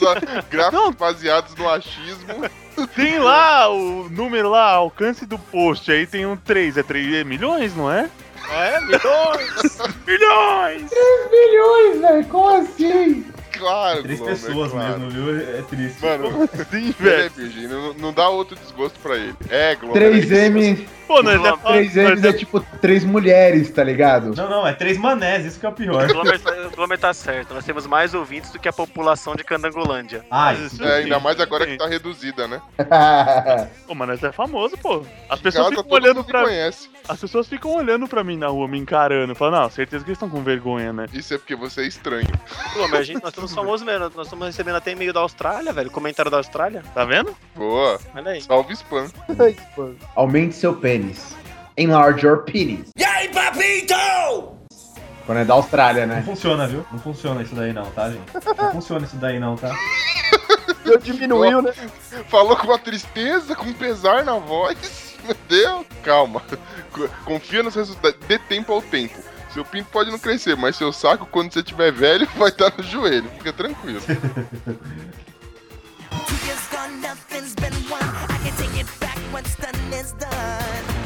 gráficos 0.52 0.96
baseados 0.96 1.56
no 1.56 1.70
achismo. 1.70 2.28
Tem 2.94 3.18
lá 3.18 3.70
o 3.70 4.10
número 4.10 4.50
lá, 4.50 4.72
alcance 4.72 5.26
do 5.26 5.40
post, 5.40 5.90
aí 5.90 6.06
tem 6.06 6.26
um 6.26 6.36
3, 6.36 6.76
é 6.76 6.84
3 6.84 7.26
milhões, 7.26 7.74
não 7.74 7.90
é? 7.90 8.10
É, 8.52 8.82
milhões! 8.82 9.78
Milhões! 10.06 10.92
Milhões, 11.32 12.02
velho, 12.02 12.26
como 12.26 12.50
assim? 12.58 13.26
Claro, 13.58 14.04
Três 14.04 14.20
Glomer, 14.20 14.38
pessoas 14.40 14.72
claro. 14.72 15.00
mesmo, 15.00 15.10
viu? 15.10 15.40
É 15.40 15.62
triste. 15.64 16.02
Mano, 16.02 16.50
Sim, 16.72 16.96
é 17.00 17.04
velho. 17.30 17.70
não, 17.70 17.94
não 17.94 18.14
dá 18.14 18.30
outro 18.30 18.56
desgosto 18.56 19.00
pra 19.00 19.16
ele. 19.16 19.36
É, 19.50 19.76
Glomer. 19.76 20.02
é 20.04 20.10
isso. 20.12 20.30
3M, 20.30 20.88
Pô, 21.08 21.24
nós 21.24 21.36
é 21.36 21.52
3M 21.52 22.26
é 22.26 22.34
tipo 22.34 22.60
três 22.82 23.04
mulheres, 23.04 23.70
tá 23.72 23.84
ligado? 23.84 24.36
Não, 24.36 24.50
não, 24.50 24.68
é 24.68 24.74
três 24.74 24.98
manés, 24.98 25.46
isso 25.46 25.60
que 25.60 25.66
é 25.66 25.70
o 25.70 25.72
pior. 25.72 26.04
O 26.10 26.14
Glomer, 26.14 26.98
tá- 27.00 27.08
tá 27.08 27.14
certo. 27.14 27.54
Nós 27.54 27.64
temos 27.66 27.88
mais 27.88 28.14
ouvintes 28.14 28.52
do 28.52 28.60
que 28.60 28.68
a 28.68 28.74
população 28.74 29.36
de 29.36 29.44
Candangolândia. 29.44 30.26
Ai, 30.30 30.56
Isso 30.56 30.84
É, 30.84 30.98
ainda 30.98 31.20
mais 31.20 31.40
agora 31.40 31.64
sim. 31.66 31.72
que 31.72 31.78
tá 31.78 31.88
reduzida, 31.88 32.48
né? 32.48 32.62
Pô, 33.88 33.96
mas 33.96 34.08
nós 34.08 34.24
é 34.24 34.32
famoso, 34.32 34.78
pô. 34.78 35.04
As 35.30 35.40
pessoas 35.40 35.70
casa 35.70 35.82
ficam 35.84 35.96
olhando 35.98 36.24
pra 36.24 36.44
conhece. 36.44 36.90
As 37.08 37.20
pessoas 37.20 37.48
ficam 37.48 37.74
olhando 37.74 38.08
pra 38.08 38.24
mim 38.24 38.36
na 38.38 38.48
rua, 38.48 38.68
me 38.68 38.78
encarando. 38.78 39.34
Falando, 39.34 39.62
não, 39.62 39.70
certeza 39.70 40.04
que 40.04 40.10
eles 40.10 40.18
estão 40.18 40.30
com 40.30 40.44
vergonha, 40.44 40.92
né? 40.92 41.06
Isso 41.14 41.34
é 41.34 41.38
porque 41.38 41.56
você 41.56 41.82
é 41.82 41.88
estranho. 41.88 42.28
Glomer, 42.74 43.00
a 43.00 43.04
gente, 43.04 43.22
nós 43.22 43.30
estamos 43.32 43.54
famosos 43.54 43.86
mesmo. 43.86 44.12
Nós 44.14 44.28
estamos 44.28 44.46
recebendo 44.46 44.76
até 44.76 44.92
e-mail 44.92 45.14
da 45.14 45.22
Austrália, 45.22 45.72
velho. 45.72 45.90
Comentário 45.90 46.30
da 46.30 46.38
Austrália. 46.38 46.84
Tá 46.94 47.06
vendo? 47.06 47.34
Boa. 47.56 47.98
Olha 48.14 48.32
aí. 48.32 48.42
Salve 48.42 48.74
spam. 48.74 49.08
Aumente 50.16 50.56
seu 50.56 50.74
pênis. 50.98 51.36
Enlarge 51.78 52.26
your 52.26 52.44
penis. 52.44 52.90
E 52.98 53.04
aí, 53.04 53.30
papito? 53.30 54.58
Quando 55.26 55.40
é 55.40 55.46
da 55.46 55.54
Austrália, 55.54 56.08
Não 56.08 56.16
né? 56.16 56.24
funciona, 56.24 56.68
viu? 56.68 56.86
Não 56.92 57.00
funciona 57.00 57.42
isso 57.44 57.54
daí 57.54 57.74
não, 57.74 57.86
tá, 57.92 58.10
gente? 58.10 58.24
Não 58.58 58.72
funciona 58.72 59.06
isso 59.06 59.16
daí 59.18 59.40
não, 59.40 59.56
tá? 59.56 59.76
Eu 60.86 60.98
diminuiu, 60.98 61.62
né? 61.62 61.74
Falou 62.30 62.56
com 62.56 62.68
uma 62.68 62.80
tristeza, 62.80 63.54
com 63.56 63.74
pesar 63.74 64.24
na 64.24 64.36
voz. 64.36 65.16
Meu 65.26 65.36
Deus. 65.50 65.86
Calma. 66.02 66.42
Confia 67.26 67.62
nos 67.62 67.76
resultados. 67.76 68.18
Dê 68.26 68.40
tempo 68.40 68.72
ao 68.72 68.82
tempo. 68.82 69.20
Seu 69.54 69.66
pinto 69.66 69.90
pode 69.92 70.10
não 70.10 70.20
crescer, 70.20 70.56
mas 70.56 70.78
seu 70.78 70.94
saco, 70.94 71.26
quando 71.30 71.52
você 71.52 71.62
tiver 71.62 71.92
velho, 71.92 72.28
vai 72.38 72.50
estar 72.50 72.74
no 72.78 72.84
joelho. 72.84 73.30
Fica 73.38 73.52
tranquilo. 73.52 74.02
What's 79.32 79.56
done 79.58 79.76
is 79.94 80.14
done. 80.14 80.97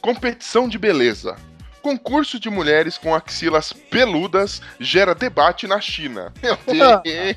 Competição 0.00 0.66
de 0.66 0.78
beleza. 0.78 1.36
Concurso 1.82 2.38
de 2.38 2.50
mulheres 2.50 2.98
com 2.98 3.14
axilas 3.14 3.72
peludas 3.72 4.60
gera 4.78 5.14
debate 5.14 5.66
na 5.66 5.80
China. 5.80 6.32
Meu 6.42 6.56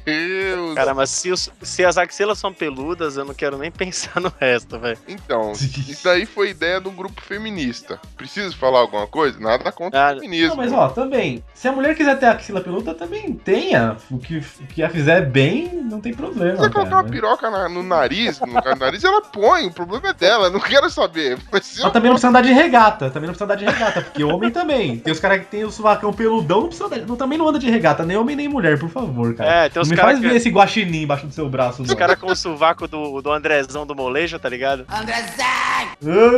Deus! 0.06 0.76
Cara, 0.76 0.94
mas 0.94 1.10
se, 1.10 1.32
os- 1.32 1.50
se 1.62 1.84
as 1.86 1.98
axilas 1.98 2.38
são 2.40 2.54
peludas, 2.54 3.18
eu 3.18 3.26
não 3.26 3.34
quero 3.34 3.58
nem 3.58 3.72
pensar 3.72 4.20
no 4.20 4.32
resto, 4.40 4.78
velho. 4.80 4.98
Então, 5.08 5.52
isso 5.54 6.04
daí 6.04 6.26
foi 6.26 6.50
ideia 6.50 6.80
de 6.82 6.88
um 6.88 6.96
grupo 6.96 7.22
feminista. 7.22 8.00
Preciso 8.18 8.56
falar 8.58 8.80
alguma 8.80 9.08
coisa? 9.08 9.40
Nada 9.40 9.72
contra 9.72 10.10
Ah, 10.10 10.14
o 10.14 10.16
feminismo. 10.20 10.50
Não, 10.50 10.56
mas 10.58 10.72
ó, 10.72 10.90
também, 10.90 11.44
se 11.54 11.68
a 11.68 11.72
mulher 11.72 11.96
quiser 11.96 12.18
ter 12.20 12.26
axila 12.28 12.62
peluda, 12.62 12.94
também 12.94 13.34
tenha. 13.34 13.98
O 14.12 14.18
que, 14.20 14.38
o 14.38 14.68
que 14.68 14.84
a 14.84 14.90
fizer 14.90 15.22
bem, 15.26 15.70
não 15.84 16.00
tem 16.02 16.14
problema. 16.14 16.56
Se 16.58 16.64
você 16.64 16.70
colocar 16.70 16.96
uma 16.98 17.04
né? 17.04 17.10
piroca 17.10 17.50
na- 17.50 17.70
no 17.70 17.84
nariz, 17.84 18.40
no 18.40 18.48
nariz, 18.78 19.04
ela 19.04 19.22
põe. 19.22 19.68
O 19.68 19.72
problema 19.72 20.10
é 20.10 20.14
dela, 20.14 20.48
eu 20.48 20.52
não 20.52 20.60
quero 20.60 20.90
saber. 20.90 21.38
Mas 21.52 21.78
Mas 21.80 21.92
também 21.94 22.10
não 22.10 22.16
precisa 22.16 22.30
andar 22.30 22.42
de 22.42 22.52
regata, 22.52 23.10
também 23.10 23.28
não 23.28 23.34
precisa 23.34 23.46
andar 23.46 23.56
de 23.56 23.66
regata, 23.66 24.02
porque 24.02 24.24
homem 24.36 24.52
também. 24.52 24.98
Tem 24.98 25.12
os 25.14 25.20
caras 25.20 25.40
que 25.40 25.46
tem 25.48 25.64
o 25.64 25.72
sovacão 25.72 26.12
peludão, 26.14 26.62
não 26.62 26.68
precisa 26.68 26.90
não, 27.08 27.16
também 27.16 27.38
não 27.38 27.48
anda 27.48 27.60
de 27.60 27.70
regata, 27.70 28.06
nem 28.06 28.18
homem 28.18 28.36
nem 28.36 28.48
mulher, 28.48 28.78
por 28.80 28.90
favor, 28.90 29.34
cara. 29.36 29.66
É, 29.66 29.70
tem 29.70 29.76
não 29.76 29.84
os 29.84 29.90
me 29.90 29.96
caras 29.96 30.12
faz 30.14 30.22
que- 30.22 30.28
ver 30.30 30.36
esse 30.36 30.50
guaxinim 30.50 31.04
embaixo 31.04 31.28
do 31.28 31.34
seu 31.34 31.50
braço, 31.50 31.82
Os 31.82 31.94
caras 31.94 32.16
com 32.18 32.28
o 32.28 32.36
sovaco 32.36 32.88
do, 32.88 33.22
do 33.22 33.32
Andrezão 33.32 33.86
do 33.86 33.96
molejo, 33.96 34.38
tá 34.40 34.50
ligado? 34.50 34.86
Ah, 34.88 35.04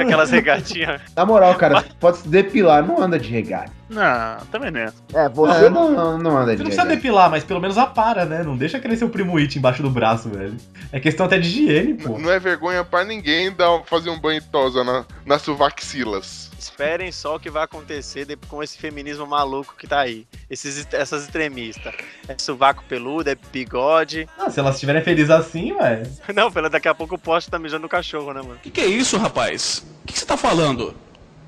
Aquelas 0.01 0.31
regatinhas. 0.31 1.01
Na 1.15 1.25
moral, 1.25 1.55
cara, 1.55 1.83
pode 1.99 2.17
se 2.17 2.27
depilar, 2.27 2.85
não 2.85 3.01
anda 3.01 3.17
de 3.19 3.29
regata. 3.29 3.71
Não, 3.89 4.45
também 4.51 4.71
não 4.71 4.79
é. 4.79 4.93
É, 5.13 5.29
você 5.29 5.53
Você 5.53 5.69
não, 5.69 5.91
não, 5.91 6.17
não 6.17 6.37
anda 6.37 6.51
Você 6.51 6.57
de 6.57 6.63
não 6.63 6.69
precisa 6.69 6.87
depilar, 6.87 7.29
mas 7.29 7.43
pelo 7.43 7.61
menos 7.61 7.77
apara, 7.77 8.25
né? 8.25 8.43
Não 8.43 8.57
deixa 8.57 8.79
crescer 8.79 9.05
o 9.05 9.09
primo 9.09 9.37
It 9.37 9.57
embaixo 9.57 9.83
do 9.83 9.89
braço, 9.89 10.29
velho. 10.29 10.57
É 10.91 10.99
questão 10.99 11.25
até 11.25 11.37
de 11.37 11.47
higiene, 11.47 11.93
pô. 11.93 12.17
Não 12.17 12.31
é 12.31 12.39
vergonha 12.39 12.83
pra 12.83 13.03
ninguém 13.03 13.51
dar, 13.51 13.83
fazer 13.85 14.09
um 14.09 14.19
banho 14.19 14.41
tosa 14.51 14.83
na, 14.83 15.05
nas 15.25 15.41
suvaxilas. 15.43 16.51
Esperem 16.57 17.11
só 17.11 17.35
o 17.35 17.39
que 17.39 17.49
vai 17.49 17.63
acontecer 17.63 18.25
com 18.47 18.63
esse 18.63 18.77
feminismo 18.77 19.27
maluco 19.27 19.75
que 19.77 19.87
tá 19.87 19.99
aí. 19.99 20.25
Esses, 20.49 20.87
essas 20.91 21.23
extremistas. 21.23 21.93
É 22.27 22.35
sovaco 22.39 22.83
peludo, 22.87 23.29
é 23.29 23.35
bigode. 23.51 24.27
Ah, 24.37 24.49
se 24.49 24.59
elas 24.59 24.75
estiverem 24.75 25.01
felizes 25.01 25.31
assim, 25.31 25.75
velho. 25.75 26.07
Não, 26.35 26.51
pela 26.51 26.69
daqui 26.69 26.87
a 26.87 26.93
pouco 26.93 27.15
o 27.15 27.17
poste 27.17 27.49
tá 27.49 27.57
mijando 27.57 27.83
no 27.83 27.89
cachorro, 27.89 28.31
né, 28.33 28.41
mano? 28.41 28.59
Que 28.61 28.69
que 28.69 28.81
é 28.81 28.85
isso, 28.85 29.17
rapaz? 29.17 29.83
O 30.03 30.05
que 30.05 30.13
que 30.13 30.19
você 30.19 30.25
tá 30.25 30.37
falando? 30.37 30.93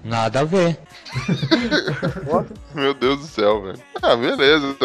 Nada 0.07 0.39
a 0.39 0.43
ver. 0.45 0.77
Meu 2.73 2.93
Deus 2.93 3.19
do 3.19 3.25
céu, 3.25 3.61
velho. 3.61 3.79
Ah, 4.01 4.15
beleza. 4.15 4.75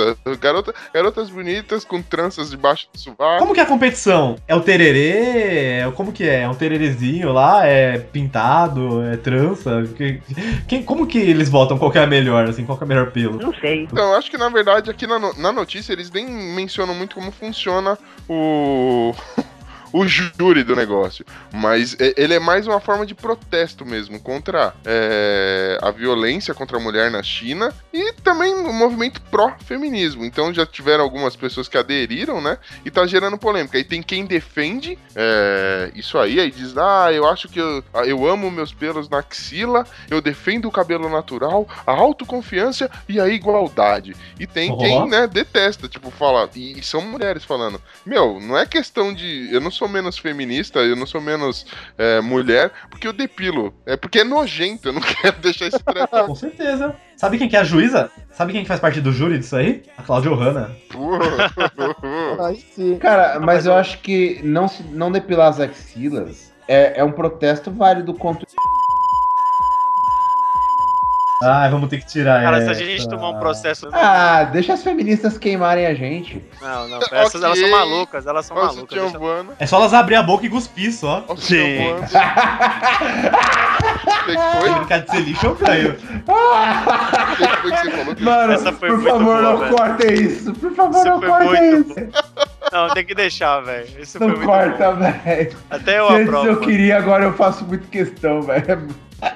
Garota, 0.40 0.74
garotas 0.92 1.30
bonitas 1.30 1.84
com 1.84 2.02
tranças 2.02 2.50
debaixo 2.50 2.88
do 2.92 2.98
sovaco. 2.98 3.38
Como 3.38 3.54
que 3.54 3.60
é 3.60 3.62
a 3.62 3.66
competição? 3.66 4.36
É 4.48 4.54
o 4.54 4.60
tererê? 4.60 5.80
É- 5.80 5.92
Como 5.94 6.12
que 6.12 6.24
é? 6.28 6.40
É 6.42 6.48
um 6.48 6.54
tererezinho 6.54 7.32
lá? 7.32 7.64
É 7.66 7.98
pintado? 7.98 9.02
É 9.04 9.16
trança? 9.16 9.84
Que- 9.96 10.20
Quem, 10.66 10.82
como 10.82 11.06
que 11.06 11.18
eles 11.18 11.48
votam 11.48 11.78
qual 11.78 11.90
que 11.90 11.98
é 11.98 12.02
a 12.02 12.06
melhor, 12.06 12.48
assim? 12.48 12.64
Qual 12.64 12.76
que 12.76 12.84
é 12.84 12.86
o 12.86 12.88
melhor 12.88 13.10
pelo? 13.10 13.38
Não 13.38 13.54
sei. 13.54 13.84
Então, 13.84 14.10
eu 14.12 14.16
acho 14.16 14.30
que 14.30 14.38
na 14.38 14.48
verdade 14.48 14.90
aqui 14.90 15.06
na, 15.06 15.18
no- 15.18 15.34
na 15.38 15.52
notícia 15.52 15.92
eles 15.92 16.10
nem 16.10 16.26
mencionam 16.26 16.94
muito 16.94 17.14
como 17.14 17.30
funciona 17.30 17.96
o. 18.28 19.14
O 19.92 20.06
júri 20.06 20.64
do 20.64 20.74
negócio. 20.74 21.24
Mas 21.52 21.96
é- 22.00 22.14
ele 22.16 22.34
é 22.34 22.40
mais 22.40 22.66
uma 22.66 22.80
forma 22.80 23.04
de 23.04 23.14
protesto 23.14 23.84
mesmo 23.84 24.18
contra 24.20 24.74
é, 24.84 25.78
a 25.82 25.90
violência 25.90 26.54
contra 26.54 26.76
a 26.76 26.80
mulher 26.80 27.10
na 27.10 27.22
China 27.22 27.72
e 27.92 28.12
também 28.14 28.54
um 28.54 28.72
movimento 28.72 29.20
pró-feminismo. 29.22 30.24
Então 30.24 30.52
já 30.52 30.64
tiveram 30.64 31.04
algumas 31.04 31.36
pessoas 31.36 31.68
que 31.68 31.76
aderiram, 31.76 32.40
né? 32.40 32.58
E 32.84 32.90
tá 32.90 33.06
gerando 33.06 33.36
polêmica. 33.36 33.78
E 33.78 33.84
tem 33.84 34.02
quem 34.02 34.24
defende 34.24 34.98
é, 35.14 35.90
isso 35.94 36.18
aí, 36.18 36.40
aí 36.40 36.50
diz: 36.50 36.76
Ah, 36.76 37.12
eu 37.12 37.26
acho 37.26 37.48
que 37.48 37.60
eu, 37.60 37.84
ah, 37.92 38.04
eu 38.04 38.26
amo 38.26 38.50
meus 38.50 38.72
pelos 38.72 39.08
na 39.08 39.18
axila, 39.18 39.86
eu 40.10 40.20
defendo 40.20 40.66
o 40.66 40.70
cabelo 40.70 41.08
natural, 41.08 41.66
a 41.86 41.92
autoconfiança 41.92 42.90
e 43.08 43.20
a 43.20 43.28
igualdade. 43.28 44.14
E 44.38 44.46
tem 44.46 44.70
Ó. 44.70 44.76
quem, 44.76 45.08
né, 45.08 45.26
detesta, 45.26 45.88
tipo, 45.88 46.10
fala, 46.10 46.48
e, 46.54 46.78
e 46.78 46.82
são 46.82 47.00
mulheres 47.02 47.44
falando, 47.44 47.80
meu, 48.04 48.40
não 48.40 48.56
é 48.56 48.66
questão 48.66 49.12
de. 49.12 49.48
Eu 49.52 49.60
não 49.60 49.70
sou 49.70 49.81
menos 49.88 50.18
feminista, 50.18 50.78
eu 50.80 50.96
não 50.96 51.06
sou 51.06 51.20
menos 51.20 51.66
é, 51.98 52.20
mulher, 52.20 52.70
porque 52.90 53.06
eu 53.06 53.12
depilo. 53.12 53.72
É 53.86 53.96
porque 53.96 54.20
é 54.20 54.24
nojento, 54.24 54.88
eu 54.88 54.92
não 54.92 55.00
quero 55.02 55.38
deixar 55.40 55.66
esse 55.66 55.82
treco. 55.82 56.16
Com 56.26 56.34
certeza. 56.34 56.94
Sabe 57.16 57.38
quem 57.38 57.48
que 57.48 57.56
é 57.56 57.60
a 57.60 57.64
juíza? 57.64 58.10
Sabe 58.32 58.52
quem 58.52 58.62
que 58.62 58.68
faz 58.68 58.80
parte 58.80 59.00
do 59.00 59.12
júri 59.12 59.38
disso 59.38 59.56
aí? 59.56 59.82
A 59.96 60.02
Cláudia 60.02 60.30
Hanna. 60.34 60.70
Cara, 63.00 63.38
mas 63.40 63.66
eu 63.66 63.74
acho 63.74 63.98
que 64.00 64.40
não, 64.42 64.66
se- 64.68 64.82
não 64.84 65.10
depilar 65.12 65.48
as 65.48 65.60
axilas 65.60 66.52
é, 66.66 66.98
é 67.00 67.04
um 67.04 67.12
protesto 67.12 67.70
válido 67.70 68.14
contra. 68.14 68.46
Ai, 71.42 71.70
vamos 71.70 71.88
ter 71.90 71.98
que 71.98 72.06
tirar 72.06 72.42
Cara, 72.42 72.58
se 72.58 72.70
essa. 72.70 72.82
a 72.82 72.84
gente 72.84 73.08
tomar 73.08 73.30
um 73.30 73.38
processo. 73.40 73.88
Ah, 73.92 74.44
deixa 74.44 74.72
as 74.74 74.82
feministas 74.82 75.36
queimarem 75.36 75.86
a 75.86 75.94
gente. 75.94 76.42
Não, 76.60 76.88
não, 76.88 76.98
essas 77.12 77.42
elas 77.42 77.58
são 77.58 77.70
malucas, 77.70 78.26
elas 78.26 78.46
são 78.46 78.56
o 78.56 78.60
malucas. 78.64 78.98
deixa- 79.00 79.18
voando. 79.18 79.52
É 79.58 79.66
só 79.66 79.76
elas 79.76 79.92
abrir 79.92 80.14
a 80.16 80.22
boca 80.22 80.46
e 80.46 80.48
cuspir 80.48 80.92
só. 80.92 81.24
Sutiã 81.28 81.36
Sim. 81.36 81.94
que 84.24 84.60
foi? 84.60 84.70
Brincar 84.74 84.98
de 85.00 85.10
ser 85.10 85.20
lixo 85.20 85.46
eu 85.46 85.54
ganho. 85.56 85.96
Mano, 88.20 88.52
Essa 88.52 88.72
foi 88.72 88.88
por 88.88 88.98
muito 88.98 89.10
favor, 89.12 89.24
boa, 89.24 89.42
não 89.42 89.58
velho. 89.58 89.76
cortem 89.76 90.14
isso. 90.14 90.52
Por 90.54 90.74
favor, 90.74 90.96
Isso 90.98 91.04
não 91.08 91.20
cortem 91.20 91.70
muito 91.72 91.90
isso. 92.00 92.08
Não, 92.72 92.88
tem 92.90 93.04
que 93.04 93.14
deixar, 93.14 93.60
velho. 93.60 93.86
Isso 93.98 94.18
Não 94.18 94.28
foi 94.28 94.36
muito 94.36 94.46
corta, 94.48 94.92
velho. 94.92 95.56
Até 95.70 95.98
eu 95.98 96.06
Se 96.08 96.12
antes 96.14 96.28
aprovo. 96.28 96.46
eu 96.46 96.52
mano. 96.54 96.66
queria, 96.66 96.96
agora 96.98 97.24
eu 97.24 97.32
faço 97.34 97.64
muito 97.64 97.86
questão, 97.88 98.42
velho. 98.42 98.88
Ai, 99.20 99.32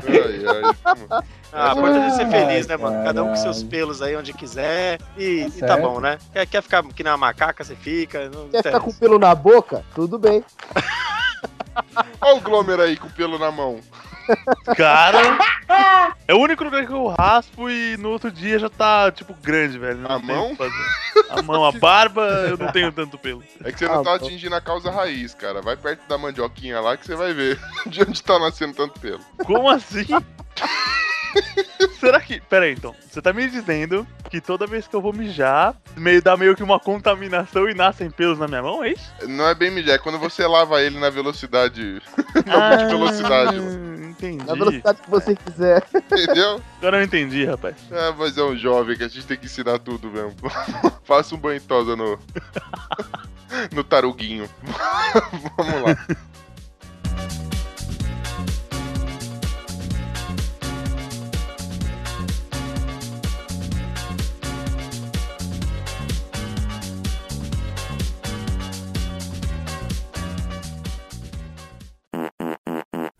ai. 1.10 1.22
Ah, 1.56 1.72
importante 1.72 2.06
é 2.06 2.10
ser 2.10 2.28
feliz, 2.28 2.66
né, 2.66 2.76
mano? 2.76 3.02
Cada 3.04 3.24
um 3.24 3.28
com 3.28 3.36
seus 3.36 3.62
pelos 3.62 4.02
aí 4.02 4.14
onde 4.16 4.32
quiser. 4.32 5.00
E, 5.16 5.40
Tá 5.42 5.46
e 5.48 5.50
tá 5.60 5.66
certo. 5.68 5.82
bom, 5.82 6.00
né? 6.00 6.18
Quer, 6.32 6.46
quer 6.46 6.62
ficar 6.62 6.82
que 6.82 7.02
nem 7.02 7.10
uma 7.12 7.16
macaca, 7.16 7.64
você 7.64 7.74
fica. 7.74 8.28
Não 8.28 8.48
Quer 8.48 8.62
ficar 8.62 8.80
com 8.80 8.92
pelo 8.92 9.18
na 9.18 9.34
boca? 9.34 9.82
Tudo 9.94 10.18
bem. 10.18 10.44
Olha 12.20 12.36
o 12.36 12.40
Glomer 12.40 12.80
aí 12.80 12.96
com 12.96 13.06
o 13.06 13.10
pelo 13.10 13.38
na 13.38 13.50
mão. 13.50 13.80
Cara, 14.76 15.18
é 16.26 16.34
o 16.34 16.38
único 16.38 16.64
lugar 16.64 16.84
que 16.84 16.92
eu 16.92 17.06
raspo 17.06 17.70
e 17.70 17.96
no 17.96 18.10
outro 18.10 18.30
dia 18.30 18.58
já 18.58 18.68
tá, 18.68 19.10
tipo, 19.12 19.32
grande, 19.34 19.78
velho. 19.78 19.98
Não 19.98 20.10
A 20.10 20.18
mão? 20.18 20.56
A 21.30 21.42
mão, 21.42 21.64
a 21.64 21.72
barba, 21.72 22.22
eu 22.48 22.56
não 22.56 22.72
tenho 22.72 22.90
tanto 22.90 23.16
pelo. 23.16 23.42
É 23.62 23.70
que 23.70 23.78
você 23.78 23.86
não 23.86 24.00
Ah, 24.00 24.04
tá 24.04 24.14
atingindo 24.14 24.54
a 24.54 24.60
causa 24.60 24.90
raiz, 24.90 25.32
cara. 25.34 25.62
Vai 25.62 25.76
perto 25.76 26.06
da 26.08 26.18
mandioquinha 26.18 26.80
lá 26.80 26.96
que 26.96 27.06
você 27.06 27.14
vai 27.14 27.32
ver 27.32 27.58
de 27.86 28.02
onde 28.02 28.22
tá 28.22 28.38
nascendo 28.38 28.74
tanto 28.74 28.98
pelo. 28.98 29.20
Como 29.44 29.70
assim? 29.70 30.06
Será 32.00 32.20
que. 32.20 32.40
Pera 32.40 32.66
aí, 32.66 32.72
então. 32.72 32.94
Você 33.08 33.20
tá 33.22 33.32
me 33.32 33.48
dizendo 33.48 34.06
que 34.30 34.40
toda 34.40 34.66
vez 34.66 34.86
que 34.86 34.94
eu 34.94 35.00
vou 35.00 35.12
mijar, 35.12 35.74
meio 35.96 36.22
dá 36.22 36.36
meio 36.36 36.54
que 36.54 36.62
uma 36.62 36.78
contaminação 36.78 37.68
e 37.68 37.74
nascem 37.74 38.10
pelos 38.10 38.38
na 38.38 38.46
minha 38.46 38.62
mão, 38.62 38.82
é 38.84 38.92
isso? 38.92 39.12
Não 39.28 39.46
é 39.48 39.54
bem 39.54 39.70
mijar, 39.70 39.94
é 39.94 39.98
quando 39.98 40.18
você 40.18 40.46
lava 40.46 40.80
ele 40.82 40.98
na 40.98 41.10
velocidade. 41.10 42.02
na 42.46 42.76
de 42.76 42.84
velocidade, 42.86 43.56
Ah, 43.58 43.96
Entendi. 44.06 44.46
Na 44.46 44.54
velocidade 44.54 45.02
que 45.02 45.10
você 45.10 45.36
quiser. 45.36 45.84
entendeu? 45.94 46.62
Agora 46.78 46.98
eu 46.98 47.02
entendi, 47.02 47.44
rapaz. 47.44 47.76
É, 47.90 48.12
mas 48.12 48.38
é 48.38 48.42
um 48.42 48.56
jovem 48.56 48.96
que 48.96 49.04
a 49.04 49.08
gente 49.08 49.26
tem 49.26 49.36
que 49.36 49.44
ensinar 49.44 49.78
tudo 49.78 50.10
mesmo. 50.10 50.34
Faça 51.04 51.34
um 51.34 51.38
banho 51.38 51.60
tosa 51.60 51.94
no. 51.94 52.18
no 53.74 53.84
taruguinho. 53.84 54.48
Vamos 55.58 55.82
lá. 55.82 56.06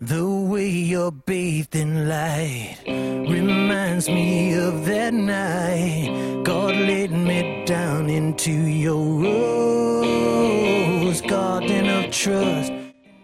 The 0.06 0.24
way 0.24 0.68
you're 0.68 1.10
bathed 1.10 1.74
in 1.74 2.08
light 2.08 2.78
reminds 2.86 4.08
me 4.08 4.54
of 4.54 4.86
that 4.86 5.12
night 5.12 6.42
God 6.44 6.76
laid 6.76 7.10
me 7.10 7.64
down 7.64 8.08
into 8.08 8.52
your 8.52 9.02
rose 9.24 11.20
garden 11.22 11.88
of 11.88 12.12
trust. 12.12 12.70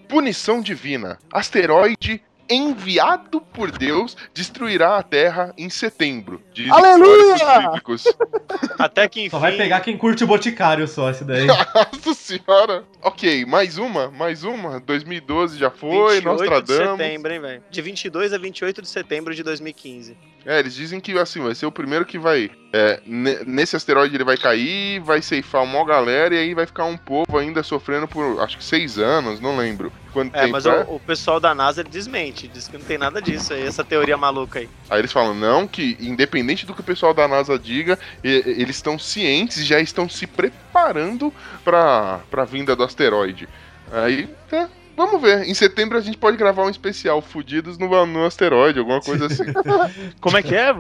Punição 0.09 0.61
divina. 0.61 1.19
Asteroide 1.33 2.21
enviado 2.53 3.41
por 3.41 3.71
Deus 3.71 4.17
destruirá 4.35 4.97
a 4.97 5.03
Terra 5.03 5.53
em 5.57 5.69
setembro. 5.71 6.41
Diz 6.53 6.71
Aleluia! 6.71 7.73
Até 8.79 9.09
que 9.09 9.21
enfim. 9.21 9.31
Só 9.31 9.39
vai 9.39 9.57
pegar 9.57 9.81
quem 9.81 9.97
curte 9.97 10.25
o 10.25 10.27
Boticário 10.27 10.87
só, 10.87 11.11
esse 11.11 11.25
daí. 11.25 11.47
Nossa 11.47 12.15
senhora. 12.15 12.85
Ok, 13.03 13.45
mais 13.45 13.79
uma, 13.79 14.11
mais 14.11 14.45
uma. 14.45 14.81
2012 14.81 15.59
já 15.59 15.71
foi, 15.71 16.17
28 16.17 16.21
de 16.21 16.25
Nostradamus. 16.25 16.99
setembro, 16.99 17.33
hein, 17.33 17.41
velho? 17.41 17.63
De 17.71 17.83
22 17.83 18.33
a 18.33 18.39
28 18.39 18.83
de 18.83 18.89
setembro 18.89 19.35
de 19.35 19.43
2015. 19.43 20.17
É, 20.45 20.59
eles 20.59 20.75
dizem 20.75 21.01
que 21.01 21.17
assim, 21.19 21.41
vai 21.41 21.55
ser 21.55 21.67
o 21.67 21.73
primeiro 21.73 22.05
que 22.05 22.19
vai. 22.19 22.51
é, 22.73 23.01
ne- 23.07 23.45
nesse 23.47 23.77
asteroide 23.77 24.17
ele 24.17 24.25
vai 24.25 24.37
cair, 24.37 25.01
vai 25.01 25.23
ceifar 25.23 25.63
uma 25.63 25.85
galera 25.85 26.35
e 26.35 26.39
aí 26.39 26.55
vai 26.55 26.67
ficar 26.67 26.85
um 26.85 26.97
povo 26.97 27.39
ainda 27.39 27.63
sofrendo 27.63 28.09
por 28.09 28.41
acho 28.41 28.59
que 28.59 28.65
seis 28.65 28.99
anos, 28.99 29.41
não 29.41 29.57
lembro. 29.57 29.93
Quanto 30.13 30.35
É, 30.35 30.47
mas 30.47 30.67
é? 30.67 30.81
o, 30.81 30.97
o 30.97 31.01
pessoal 31.01 31.39
da 31.39 31.55
NASA 31.55 31.85
desmente, 31.85 32.49
diz 32.49 32.67
que 32.69 32.77
não 32.77 32.85
tem 32.85 32.99
nada 32.99 33.21
disso 33.23 33.53
aí, 33.55 33.63
essa 33.67 33.85
teoria 33.85 34.17
maluca 34.17 34.59
aí. 34.59 34.69
Aí 34.91 34.99
eles 34.99 35.13
falam, 35.13 35.35
não, 35.35 35.67
que 35.67 35.97
independente 36.01 36.67
do 36.67 36.75
que 36.75 36.81
o 36.81 36.85
pessoal 36.85 37.15
da 37.15 37.27
NASA 37.29 37.59
diga, 37.59 37.99
eles 38.23 38.77
estão 38.77 38.99
cientes 38.99 39.59
e 39.59 39.65
já 39.65 39.81
estão 39.81 40.09
se 40.09 40.27
preparando 40.27 41.33
pra, 41.65 42.21
pra 42.31 42.45
vinda 42.45 42.75
do 42.77 42.83
asteroide. 42.83 43.49
Aí, 43.91 44.29
é, 44.51 44.67
vamos 44.97 45.21
ver. 45.21 45.49
Em 45.49 45.55
setembro 45.55 45.97
a 45.99 46.01
gente 46.01 46.17
pode 46.19 46.37
gravar 46.37 46.65
um 46.65 46.71
especial 46.71 47.21
Fudidos 47.23 47.79
no, 47.79 48.07
no 48.07 48.25
asteroide, 48.25 48.79
alguma 48.79 49.01
coisa 49.01 49.27
assim. 49.27 49.45
Como 50.21 50.37
é 50.37 50.43
que 50.43 50.55
é? 50.55 50.73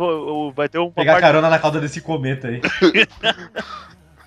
Vai 0.54 0.68
ter 0.68 0.78
uma 0.78 0.90
Pegar 0.90 1.12
parte- 1.12 1.22
carona 1.22 1.50
na 1.50 1.58
cauda 1.58 1.80
desse 1.80 2.00
cometa 2.00 2.48
aí. 2.48 2.60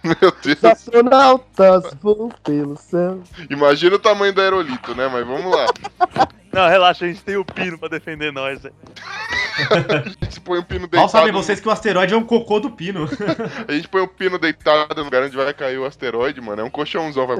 Meu 0.04 0.32
Deus. 0.44 0.58
Os 0.58 0.64
astronautas 0.64 1.84
voam 2.00 2.30
pelo 2.44 2.78
céu. 2.78 3.24
Imagina 3.50 3.96
o 3.96 4.00
tamanho 4.00 4.32
do 4.34 4.40
aerolito, 4.42 4.94
né? 4.94 5.08
Mas 5.08 5.26
vamos 5.26 5.52
lá. 5.52 5.66
Não, 6.56 6.70
relaxa, 6.70 7.04
a 7.04 7.08
gente 7.10 7.22
tem 7.22 7.36
o 7.36 7.44
pino 7.44 7.78
pra 7.78 7.90
defender 7.90 8.32
nós. 8.32 8.62
velho. 8.62 8.74
A 9.56 10.26
gente 10.26 10.42
põe 10.42 10.60
um 10.60 10.64
pino 10.64 10.82
Mal 10.82 10.90
deitado. 10.90 11.10
sabem 11.12 11.32
vocês 11.32 11.62
que 11.62 11.68
o 11.68 11.72
asteroide 11.72 12.14
é 12.14 12.18
um 12.18 12.24
cocô 12.24 12.60
do 12.60 12.70
pino. 12.70 13.08
A 13.66 13.72
gente 13.72 13.88
põe 13.88 14.02
um 14.02 14.08
pino 14.08 14.38
deitado 14.38 14.94
no 14.98 15.04
lugar 15.04 15.24
onde 15.24 15.36
vai 15.38 15.54
cair 15.54 15.78
o 15.78 15.86
asteroide, 15.86 16.42
mano. 16.42 16.62
É 16.62 16.66
um 16.66 16.70
colchãozão, 16.70 17.26
vai. 17.26 17.38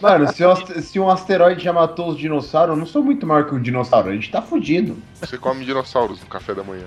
Mano, 0.00 0.32
se, 0.32 0.44
o 0.44 0.50
ast- 0.52 0.82
se 0.82 1.00
um 1.00 1.10
asteroide 1.10 1.64
já 1.64 1.72
matou 1.72 2.10
os 2.10 2.16
dinossauros, 2.16 2.74
eu 2.74 2.78
não 2.78 2.86
sou 2.86 3.02
muito 3.02 3.26
maior 3.26 3.44
que 3.44 3.54
um 3.56 3.60
dinossauro. 3.60 4.08
A 4.10 4.12
gente 4.12 4.30
tá 4.30 4.40
fudido. 4.40 4.96
Você 5.14 5.36
come 5.36 5.64
dinossauros 5.64 6.20
no 6.20 6.26
café 6.26 6.54
da 6.54 6.62
manhã. 6.62 6.86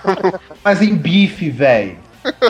Mas 0.62 0.82
em 0.82 0.94
bife, 0.94 1.48
velho. 1.48 1.96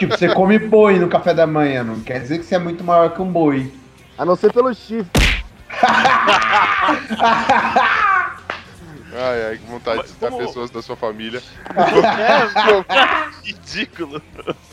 Tipo, 0.00 0.16
você 0.18 0.34
come 0.34 0.58
boi 0.58 0.98
no 0.98 1.08
café 1.08 1.32
da 1.32 1.46
manhã, 1.46 1.84
não 1.84 2.00
quer 2.00 2.20
dizer 2.20 2.38
que 2.38 2.44
você 2.44 2.56
é 2.56 2.58
muito 2.58 2.82
maior 2.82 3.14
que 3.14 3.22
um 3.22 3.30
boi. 3.30 3.72
A 4.16 4.24
não 4.24 4.34
ser 4.34 4.52
pelo 4.52 4.74
chifre. 4.74 5.37
Ai, 9.10 9.46
ai, 9.48 9.58
que 9.58 9.64
vontade 9.66 10.02
de 10.02 10.08
citar 10.08 10.30
como- 10.30 10.46
pessoas 10.46 10.70
da 10.70 10.82
sua 10.82 10.94
família. 10.94 11.42
É, 11.74 13.42
ridículo. 13.42 14.22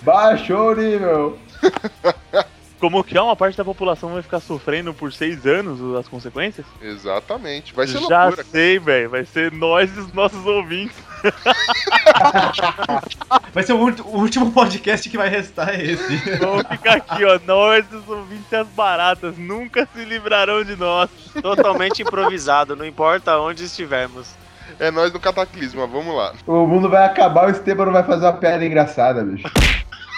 Baixou 0.02 0.72
o 0.72 0.76
nível. 0.76 1.39
como 2.80 3.03
que 3.03 3.17
é 3.17 3.21
uma 3.21 3.36
parte 3.36 3.57
da 3.57 3.63
população 3.65 4.13
vai 4.13 4.21
ficar 4.21 4.39
sofrendo 4.39 4.93
por 4.93 5.11
seis 5.13 5.45
anos 5.45 5.95
as 5.97 6.07
consequências? 6.07 6.65
Exatamente. 6.82 7.73
Vai 7.73 7.88
ser 7.88 7.99
Já 8.07 8.26
loucura. 8.26 8.45
sei, 8.51 8.80
velho. 8.80 9.09
Vai 9.09 9.26
ser 9.26 9.51
nós 9.51 9.95
e 9.95 9.99
os 9.99 10.13
nossos 10.13 10.45
ouvintes. 10.45 10.95
Vai 13.53 13.63
ser 13.63 13.73
o, 13.73 13.78
o 13.78 14.19
último 14.19 14.51
podcast 14.51 15.09
que 15.09 15.17
vai 15.17 15.30
restar 15.30 15.69
é 15.69 15.84
esse. 15.84 16.17
Vamos 16.38 16.67
ficar 16.67 16.95
aqui, 16.97 17.23
ó. 17.23 17.39
Nós 17.45 17.86
e 17.91 17.95
os 17.95 18.07
ouvintes 18.07 18.51
e 18.51 18.55
as 18.55 18.67
baratas 18.67 19.38
nunca 19.38 19.88
se 19.93 20.03
livrarão 20.03 20.63
de 20.63 20.76
nós. 20.76 21.09
Totalmente 21.41 22.01
improvisado, 22.01 22.76
não 22.76 22.86
importa 22.86 23.39
onde 23.39 23.63
estivermos. 23.63 24.28
É 24.80 24.91
nós 24.91 25.11
no 25.13 25.19
Cataclisma, 25.19 25.88
vamos 25.88 26.15
lá. 26.15 26.34
O 26.45 26.67
mundo 26.67 26.89
vai 26.89 27.05
acabar, 27.05 27.47
o 27.47 27.51
Esteban 27.51 27.86
não 27.86 27.93
vai 27.93 28.03
fazer 28.03 28.26
uma 28.26 28.34
piada 28.34 28.65
engraçada, 28.65 29.23
bicho. 29.23 29.47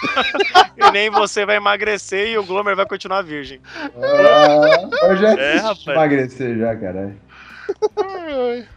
E 0.78 0.90
nem 0.92 1.10
você 1.10 1.44
vai 1.44 1.56
emagrecer 1.56 2.28
e 2.28 2.38
o 2.38 2.44
Glomer 2.44 2.76
vai 2.76 2.86
continuar 2.86 3.22
virgem. 3.22 3.60
Ah, 3.74 5.06
eu 5.08 5.16
já 5.16 5.34
É, 5.34 5.60
emagrecer 5.88 6.56
já, 6.56 6.76
caralho. 6.76 7.18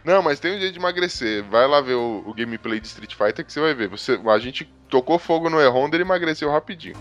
Não, 0.04 0.22
mas 0.22 0.40
tem 0.40 0.56
um 0.56 0.58
jeito 0.58 0.72
de 0.72 0.78
emagrecer. 0.78 1.44
Vai 1.44 1.66
lá 1.66 1.80
ver 1.80 1.94
o, 1.94 2.24
o 2.26 2.34
gameplay 2.34 2.80
de 2.80 2.86
Street 2.88 3.14
Fighter 3.14 3.44
que 3.44 3.52
você 3.52 3.60
vai 3.60 3.74
ver. 3.74 3.88
Você, 3.88 4.20
a 4.26 4.38
gente 4.38 4.68
tocou 4.88 5.18
fogo 5.18 5.48
no 5.48 5.60
E-Honda 5.60 5.94
e 5.94 5.98
ele 5.98 6.04
emagreceu 6.04 6.50
rapidinho. 6.50 6.96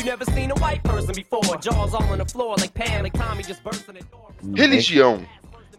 You 0.00 0.06
never 0.06 0.24
seen 0.24 0.50
a 0.50 0.54
white 0.54 0.82
person 0.82 1.14
before. 1.14 1.56
Jaws 1.58 1.94
all 1.94 2.02
on 2.04 2.18
the 2.18 2.24
floor 2.24 2.56
like 2.56 2.72
Pam, 2.72 3.02
like 3.02 3.12
Tommy 3.12 3.42
just 3.42 3.62
burst 3.62 3.86
in 3.88 3.96
the 3.96 4.02
door. 4.04 4.32
Religião. 4.42 5.26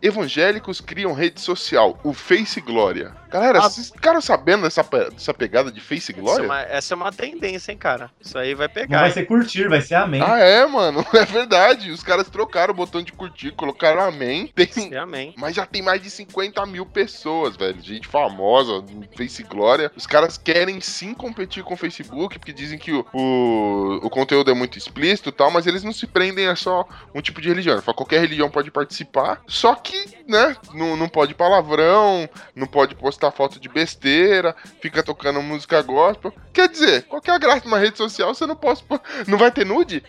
Evangélicos 0.02 0.82
criam 0.82 1.14
rede 1.14 1.40
social, 1.42 2.00
o 2.04 2.14
Face 2.14 2.60
Glória. 2.62 3.14
Galera, 3.30 3.62
vocês 3.62 3.90
ficaram 3.90 4.20
sabendo 4.20 4.64
dessa, 4.64 4.84
dessa 4.84 5.34
pegada 5.34 5.72
de 5.72 5.80
Face 5.80 6.12
Essa 6.12 6.20
é, 6.20 6.22
Glória? 6.22 6.46
uma, 6.46 6.62
essa 6.64 6.94
é 6.94 6.98
uma 6.98 7.12
tendência, 7.12 7.72
hein, 7.72 7.78
cara. 7.78 8.12
Isso 8.20 8.38
aí 8.38 8.54
vai 8.54 8.68
Não 8.68 8.74
pegar. 8.74 9.00
vai 9.00 9.08
hein? 9.08 9.14
ser 9.14 9.26
curtir, 9.26 9.70
vai 9.70 9.80
ser 9.82 9.96
amém. 9.96 10.22
Ah, 10.22 10.38
é, 10.38 10.66
mano. 10.66 11.06
É 11.22 11.26
verdade. 11.26 11.92
Os 11.92 12.02
caras 12.02 12.30
trocaram 12.30 12.74
o 12.74 12.76
botão 12.76 13.02
de 13.02 13.12
curtir, 13.12 13.52
colocaram 13.52 14.02
amém. 14.02 14.48
Tem... 14.56 14.66
Sim, 14.72 14.96
amém. 14.96 15.34
Mas 15.38 15.56
já 15.56 15.66
tem 15.66 15.82
mais 15.82 16.02
de 16.02 16.10
50 16.10 16.66
mil 16.66 16.86
pessoas, 16.86 17.56
velho. 17.56 17.80
Gente 17.82 18.08
famosa, 18.08 18.84
Face 19.16 19.44
Glória. 19.44 19.92
Os 19.96 20.08
caras 20.08 20.38
querem 20.38 20.82
sim 20.82 21.14
competir 21.14 21.64
com 21.64 21.76
o 21.76 21.78
Facebook, 21.78 22.40
porque 22.40 22.52
dizem 22.52 22.80
que 22.80 22.92
o, 22.92 23.06
o, 23.14 24.00
o 24.04 24.10
conteúdo 24.10 24.50
é 24.50 24.54
muito 24.54 24.78
explícito 24.78 25.30
e 25.30 25.32
tal, 25.32 25.52
mas 25.52 25.68
eles 25.68 25.84
não 25.84 25.94
se 25.94 26.08
prendem 26.08 26.48
a 26.48 26.56
só 26.56 26.88
um 27.14 27.22
tipo 27.22 27.40
de 27.40 27.50
religião. 27.50 27.82
Fala, 27.82 27.96
qualquer 27.96 28.20
religião 28.20 28.50
pode 28.50 28.72
participar, 28.72 29.42
só 29.48 29.76
que, 29.76 29.91
né, 30.28 30.56
não, 30.74 30.96
não 30.96 31.08
pode 31.08 31.34
palavrão, 31.34 32.28
não 32.56 32.68
pode 32.68 32.96
postar 32.96 33.32
foto 33.32 33.60
de 33.60 33.70
besteira, 33.70 34.56
fica 34.82 35.04
tocando 35.04 35.42
música 35.42 35.82
gospel. 35.82 36.34
Quer 36.54 36.70
dizer, 36.70 37.04
qual 37.04 37.22
que 37.22 37.30
é 37.30 37.34
a 37.34 37.38
graça 37.38 37.62
de 37.62 37.68
uma 37.68 37.80
rede 37.80 37.98
social? 37.98 38.34
Você 38.34 38.46
não 38.46 38.56
pode. 38.56 38.84
Não 39.28 39.38
vai 39.38 39.52
ter 39.52 39.66
nude? 39.66 40.04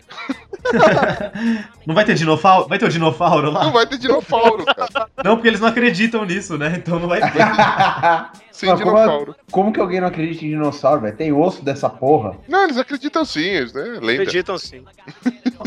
Não 1.85 1.93
vai 1.93 2.05
ter 2.05 2.15
dinofauro? 2.15 2.67
Vai 2.67 2.77
ter 2.77 2.85
o 2.85 2.89
dinofauro 2.89 3.51
lá? 3.51 3.63
Não 3.65 3.71
vai 3.71 3.85
ter 3.85 3.97
dinossauro, 3.97 4.65
cara. 4.65 5.09
Não, 5.23 5.35
porque 5.35 5.47
eles 5.47 5.59
não 5.59 5.67
acreditam 5.67 6.25
nisso, 6.25 6.57
né? 6.57 6.75
Então 6.77 6.99
não 6.99 7.07
vai 7.07 7.19
ter. 7.19 7.43
Sem 8.63 8.69
Mas 8.71 8.81
como, 8.81 8.95
dinossauro. 8.95 9.35
como 9.51 9.73
que 9.73 9.79
alguém 9.79 9.99
não 10.01 10.07
acredita 10.07 10.45
em 10.45 10.49
dinossauro, 10.49 11.01
velho? 11.01 11.15
Tem 11.15 11.31
osso 11.33 11.63
dessa 11.63 11.89
porra. 11.89 12.37
Não, 12.47 12.63
eles 12.63 12.77
acreditam 12.77 13.25
sim, 13.25 13.41
isso, 13.63 13.75
né? 13.75 13.99
Lenda. 14.01 14.23
Acreditam 14.23 14.57
sim. 14.57 14.83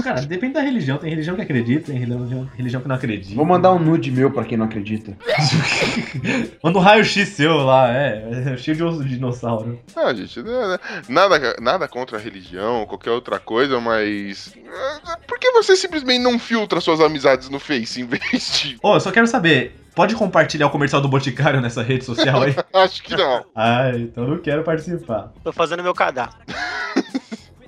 Cara, 0.03 0.23
depende 0.23 0.55
da 0.55 0.61
religião. 0.61 0.99
Tem 0.99 1.11
religião 1.11 1.37
que 1.37 1.43
acredita, 1.43 1.87
tem 1.93 1.99
religião, 1.99 2.49
religião 2.57 2.81
que 2.81 2.89
não 2.89 2.97
acredita. 2.97 3.35
Vou 3.35 3.45
mandar 3.45 3.73
um 3.73 3.79
nude 3.79 4.11
meu 4.11 4.31
pra 4.31 4.45
quem 4.45 4.57
não 4.59 4.67
acredita. 4.67 5.17
Manda 6.63 6.79
um 6.79 6.83
raio-x 6.83 7.29
seu 7.31 7.57
lá, 7.59 7.89
é. 7.93 8.57
Cheio 8.57 8.77
de 8.77 8.83
osso 8.85 9.03
de 9.05 9.11
dinossauro. 9.11 9.79
Não, 9.95 10.15
gente, 10.15 10.43
né, 10.43 10.69
né, 10.69 10.79
nada, 11.09 11.57
nada 11.61 11.89
contra 11.89 12.17
a 12.19 12.21
religião 12.21 12.81
ou 12.81 12.87
qualquer 12.87 13.11
outra 13.11 13.39
coisa, 13.39 13.81
mas. 13.81 14.55
eh, 14.57 15.17
Por 15.27 15.39
que 15.39 15.51
você 15.53 15.77
simplesmente 15.77 16.21
não 16.23 16.39
filtra 16.39 16.81
suas 16.81 17.01
amizades 17.01 17.49
no 17.49 17.59
Face 17.59 18.01
em 18.01 18.07
vez 18.07 18.61
de. 18.61 18.77
Ô, 18.83 18.95
eu 18.95 19.01
só 19.01 19.11
quero 19.11 19.27
saber, 19.27 19.75
pode 19.97 20.15
compartilhar 20.15 20.67
o 20.67 20.71
comercial 20.71 21.01
do 21.01 21.09
Boticário 21.09 21.59
nessa 21.61 21.83
rede 21.83 22.05
social 22.05 22.43
aí? 22.43 22.55
Acho 22.75 23.03
que 23.03 23.17
não. 23.17 23.47
ah, 23.55 23.91
então 23.95 24.25
eu 24.25 24.31
não 24.31 24.39
quero 24.39 24.63
participar. 24.63 25.33
Tô 25.43 25.53
fazendo 25.53 25.83
meu 25.83 25.95
cadastro. 25.95 26.39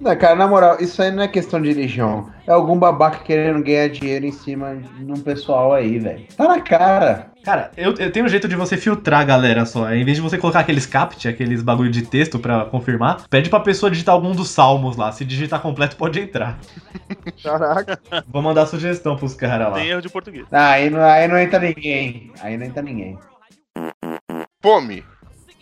Não, 0.01 0.17
cara, 0.17 0.37
na 0.37 0.47
moral, 0.47 0.77
isso 0.81 1.03
aí 1.03 1.11
não 1.11 1.23
é 1.23 1.29
questão 1.29 1.61
de 1.61 1.69
religião. 1.69 2.31
É 2.47 2.53
algum 2.53 2.79
babaca 2.79 3.19
querendo 3.19 3.63
ganhar 3.63 3.89
dinheiro 3.89 4.25
em 4.27 4.33
cima 4.33 4.77
de 4.77 5.11
um 5.11 5.21
pessoal 5.21 5.73
aí, 5.73 5.99
velho. 5.99 6.25
Tá 6.37 6.47
na 6.47 6.61
cara. 6.61 7.27
Cara, 7.45 7.71
eu, 7.77 7.95
eu 7.95 8.13
tenho 8.13 8.27
um 8.27 8.29
jeito 8.29 8.47
de 8.47 8.55
você 8.55 8.77
filtrar 8.77 9.21
a 9.21 9.25
galera 9.25 9.65
só. 9.65 9.93
Em 9.93 10.05
vez 10.05 10.17
de 10.17 10.23
você 10.23 10.39
colocar 10.39 10.61
aqueles 10.61 10.87
capt, 10.87 11.27
aqueles 11.27 11.63
bagulho 11.63 11.91
de 11.91 12.03
texto 12.03 12.39
pra 12.39 12.67
confirmar, 12.67 13.27
pede 13.29 13.49
pra 13.51 13.61
pessoa 13.61 13.91
digitar 13.91 14.15
algum 14.15 14.33
dos 14.33 14.51
salmos 14.51 14.97
lá. 14.97 15.11
Se 15.13 15.25
digitar 15.25 15.61
completo, 15.61 15.97
pode 15.97 16.21
entrar. 16.21 16.59
Caraca. 17.43 17.99
Vou 18.29 18.43
mandar 18.43 18.67
sugestão 18.67 19.17
pros 19.17 19.35
caras 19.35 19.71
lá. 19.71 19.75
Tem 19.75 19.89
erro 19.89 20.03
de 20.03 20.09
português. 20.09 20.47
Ah, 20.53 20.71
aí, 20.71 20.91
não, 20.91 21.03
aí 21.03 21.27
não 21.27 21.39
entra 21.39 21.59
ninguém. 21.59 22.33
Aí 22.41 22.57
não 22.57 22.67
entra 22.67 22.83
ninguém. 22.83 23.19
Fome. 24.63 25.05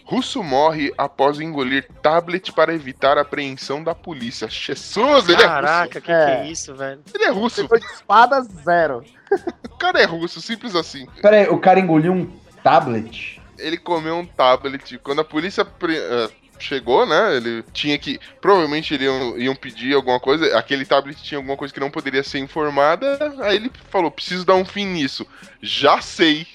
Russo 0.07 0.41
morre 0.43 0.95
após 0.97 1.41
engolir 1.41 1.89
tablet 2.01 2.53
para 2.53 2.73
evitar 2.73 3.19
a 3.19 3.23
apreensão 3.23 3.83
da 3.83 3.93
polícia. 3.93 4.49
Jesus, 4.49 5.29
ele 5.29 5.43
é 5.43 5.47
Caraca, 5.47 5.79
russo. 5.87 5.91
que 5.95 6.01
que 6.03 6.13
É. 6.13 6.31
é 6.43 6.47
isso, 6.49 6.75
velho? 6.77 7.01
Ele 7.13 7.25
é 7.25 7.31
russo. 7.31 7.61
Depois 7.63 7.81
de 7.83 7.89
espada, 7.93 8.41
zero. 8.65 9.05
O 9.69 9.79
cara 9.79 10.01
é 10.01 10.05
russo, 10.07 10.41
simples 10.41 10.75
assim. 10.75 11.07
Pera 11.21 11.37
aí, 11.37 11.49
o 11.49 11.59
cara 11.59 11.79
engoliu 11.81 12.13
um 12.13 12.27
tablet? 12.63 13.43
ele 13.59 13.77
comeu 13.77 14.17
um 14.17 14.25
tablet. 14.27 14.97
Quando 14.99 15.21
a 15.21 15.25
polícia 15.25 15.65
pre- 15.65 15.99
eh, 15.99 16.31
chegou, 16.59 17.05
né? 17.07 17.37
Ele 17.37 17.63
tinha 17.73 17.99
que. 17.99 18.19
Provavelmente 18.41 18.95
eles 18.95 19.07
iam, 19.07 19.39
iam 19.39 19.55
pedir 19.57 19.95
alguma 19.95 20.19
coisa. 20.21 20.57
Aquele 20.59 20.85
tablet 20.87 21.23
tinha 21.23 21.39
alguma 21.39 21.57
coisa 21.57 21.73
que 21.75 21.81
não 21.81 21.91
poderia 21.91 22.23
ser 22.23 22.39
informada. 22.39 23.35
Aí 23.41 23.57
ele 23.57 23.71
falou: 23.91 24.11
preciso 24.11 24.45
dar 24.47 24.55
um 24.55 24.65
fim 24.65 24.87
nisso. 24.87 25.27
Já 25.61 26.01
sei. 26.01 26.47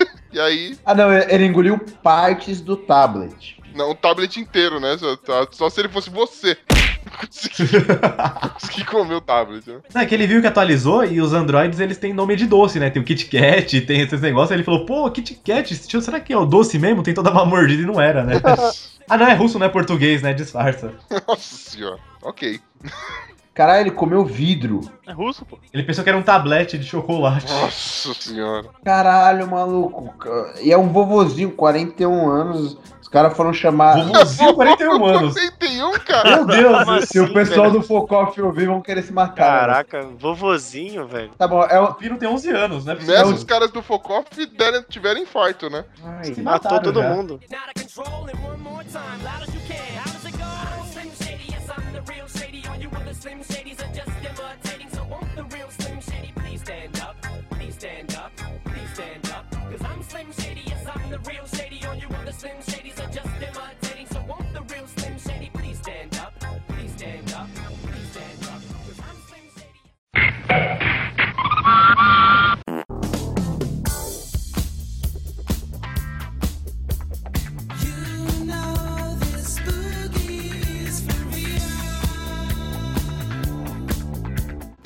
e 0.36 0.40
aí. 0.40 0.78
Ah, 0.84 0.94
não, 0.94 1.10
ele 1.10 1.46
engoliu 1.46 1.78
partes 2.02 2.60
do 2.60 2.76
tablet. 2.76 3.56
Não, 3.74 3.90
o 3.90 3.94
tablet 3.94 4.38
inteiro, 4.38 4.78
né? 4.78 4.94
Só, 4.98 5.16
tá- 5.16 5.48
só 5.50 5.70
se 5.70 5.80
ele 5.80 5.88
fosse 5.88 6.10
você. 6.10 6.56
que 8.70 8.84
comeu 8.84 9.16
o 9.16 9.20
tablet, 9.20 9.66
né? 9.66 9.78
Não, 9.94 10.02
é 10.02 10.04
que 10.04 10.14
ele 10.14 10.26
viu 10.26 10.42
que 10.42 10.46
atualizou 10.46 11.06
e 11.06 11.22
os 11.22 11.32
androids 11.32 11.80
eles 11.80 11.96
têm 11.96 12.12
nome 12.12 12.36
de 12.36 12.46
doce, 12.46 12.78
né? 12.78 12.90
Tem 12.90 13.00
o 13.00 13.04
Kit 13.04 13.24
Kat, 13.26 13.80
tem 13.80 14.02
esses 14.02 14.20
negócios. 14.20 14.52
Aí 14.52 14.58
ele 14.58 14.64
falou, 14.64 14.84
pô, 14.84 15.10
Kit 15.10 15.40
Kat, 15.42 15.74
será 15.74 16.20
que 16.20 16.34
é 16.34 16.36
o 16.36 16.44
doce 16.44 16.78
mesmo? 16.78 17.02
Tem 17.02 17.14
toda 17.14 17.30
uma 17.30 17.46
mordida 17.46 17.82
e 17.82 17.86
não 17.86 17.98
era, 17.98 18.22
né? 18.22 18.34
ah, 19.08 19.16
não, 19.16 19.26
é 19.26 19.34
russo, 19.34 19.58
não 19.58 19.66
é 19.66 19.70
português, 19.70 20.20
né? 20.20 20.34
Disfarça. 20.34 20.92
Nossa 21.26 21.70
senhora. 21.70 21.98
Ok. 22.22 22.60
Caralho, 23.56 23.80
ele 23.84 23.90
comeu 23.90 24.22
vidro. 24.22 24.82
É 25.06 25.12
russo, 25.12 25.44
pô. 25.46 25.58
Ele 25.72 25.82
pensou 25.82 26.04
que 26.04 26.10
era 26.10 26.18
um 26.18 26.22
tablete 26.22 26.76
de 26.76 26.84
chocolate. 26.84 27.50
Nossa 27.50 28.12
senhora. 28.12 28.68
Caralho, 28.84 29.50
maluco. 29.50 30.10
E 30.60 30.70
é 30.70 30.76
um 30.76 30.90
vovozinho, 30.90 31.50
41 31.52 32.28
anos. 32.30 32.76
Os 33.00 33.08
caras 33.08 33.34
foram 33.36 33.54
chamar. 33.54 33.96
Vovozinho, 34.04 34.52
41 34.54 35.04
anos. 35.06 35.32
41, 35.34 35.92
cara. 36.00 36.36
Meu 36.36 36.46
Deus, 36.46 37.08
Se 37.08 37.18
o 37.18 37.24
assim, 37.24 37.32
pessoal 37.32 37.68
velho? 37.70 37.80
do 37.80 37.86
Focoff 37.86 38.42
ouvir, 38.42 38.66
vão 38.66 38.82
querer 38.82 39.02
se 39.02 39.12
matar. 39.12 39.52
né? 39.52 39.58
Caraca, 39.60 40.08
vovozinho, 40.18 41.06
velho. 41.06 41.30
Tá 41.38 41.48
bom, 41.48 41.62
é 41.62 41.80
o. 41.80 41.94
Pino 41.94 42.18
tem 42.18 42.28
11 42.28 42.50
anos, 42.50 42.84
né? 42.84 42.94
Nessa, 42.94 43.26
os 43.26 43.42
caras 43.44 43.70
do 43.70 43.80
Focoff 43.80 44.26
tiveram 44.90 45.18
infarto, 45.22 45.70
né? 45.70 45.84
Ai, 46.04 46.24
Se 46.24 46.42
Matou 46.42 46.70
mataram 46.72 46.82
todo 46.82 47.00
já. 47.00 47.08
mundo. 47.08 47.40
Slim 53.20 53.40
Shadys 53.40 53.80
are 53.80 53.94
just 53.94 54.10
imitating. 54.20 54.90
So 54.90 55.04
won't 55.04 55.34
the 55.34 55.44
real 55.44 55.70
Slim 55.70 56.00
Shady 56.00 56.32
please 56.36 56.60
stand 56.60 57.00
up? 57.00 57.16
Please 57.50 57.74
stand 57.74 58.14
up, 58.14 58.30
please 58.64 58.90
stand 58.92 59.30
up. 59.30 59.50
Cause 59.50 59.82
I'm 59.84 60.02
Slim 60.02 60.32
Shady, 60.32 60.62
yes, 60.66 60.84
I'm 60.94 61.10
the 61.10 61.18
real 61.20 61.46
Shady. 61.46 61.65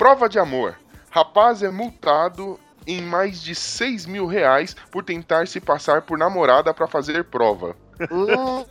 Prova 0.01 0.27
de 0.27 0.39
amor. 0.39 0.79
Rapaz 1.11 1.61
é 1.61 1.69
multado 1.69 2.59
em 2.87 3.03
mais 3.03 3.39
de 3.39 3.53
6 3.53 4.07
mil 4.07 4.25
reais 4.25 4.75
por 4.89 5.03
tentar 5.03 5.47
se 5.47 5.59
passar 5.61 6.01
por 6.01 6.17
namorada 6.17 6.73
pra 6.73 6.87
fazer 6.87 7.25
prova. 7.25 7.75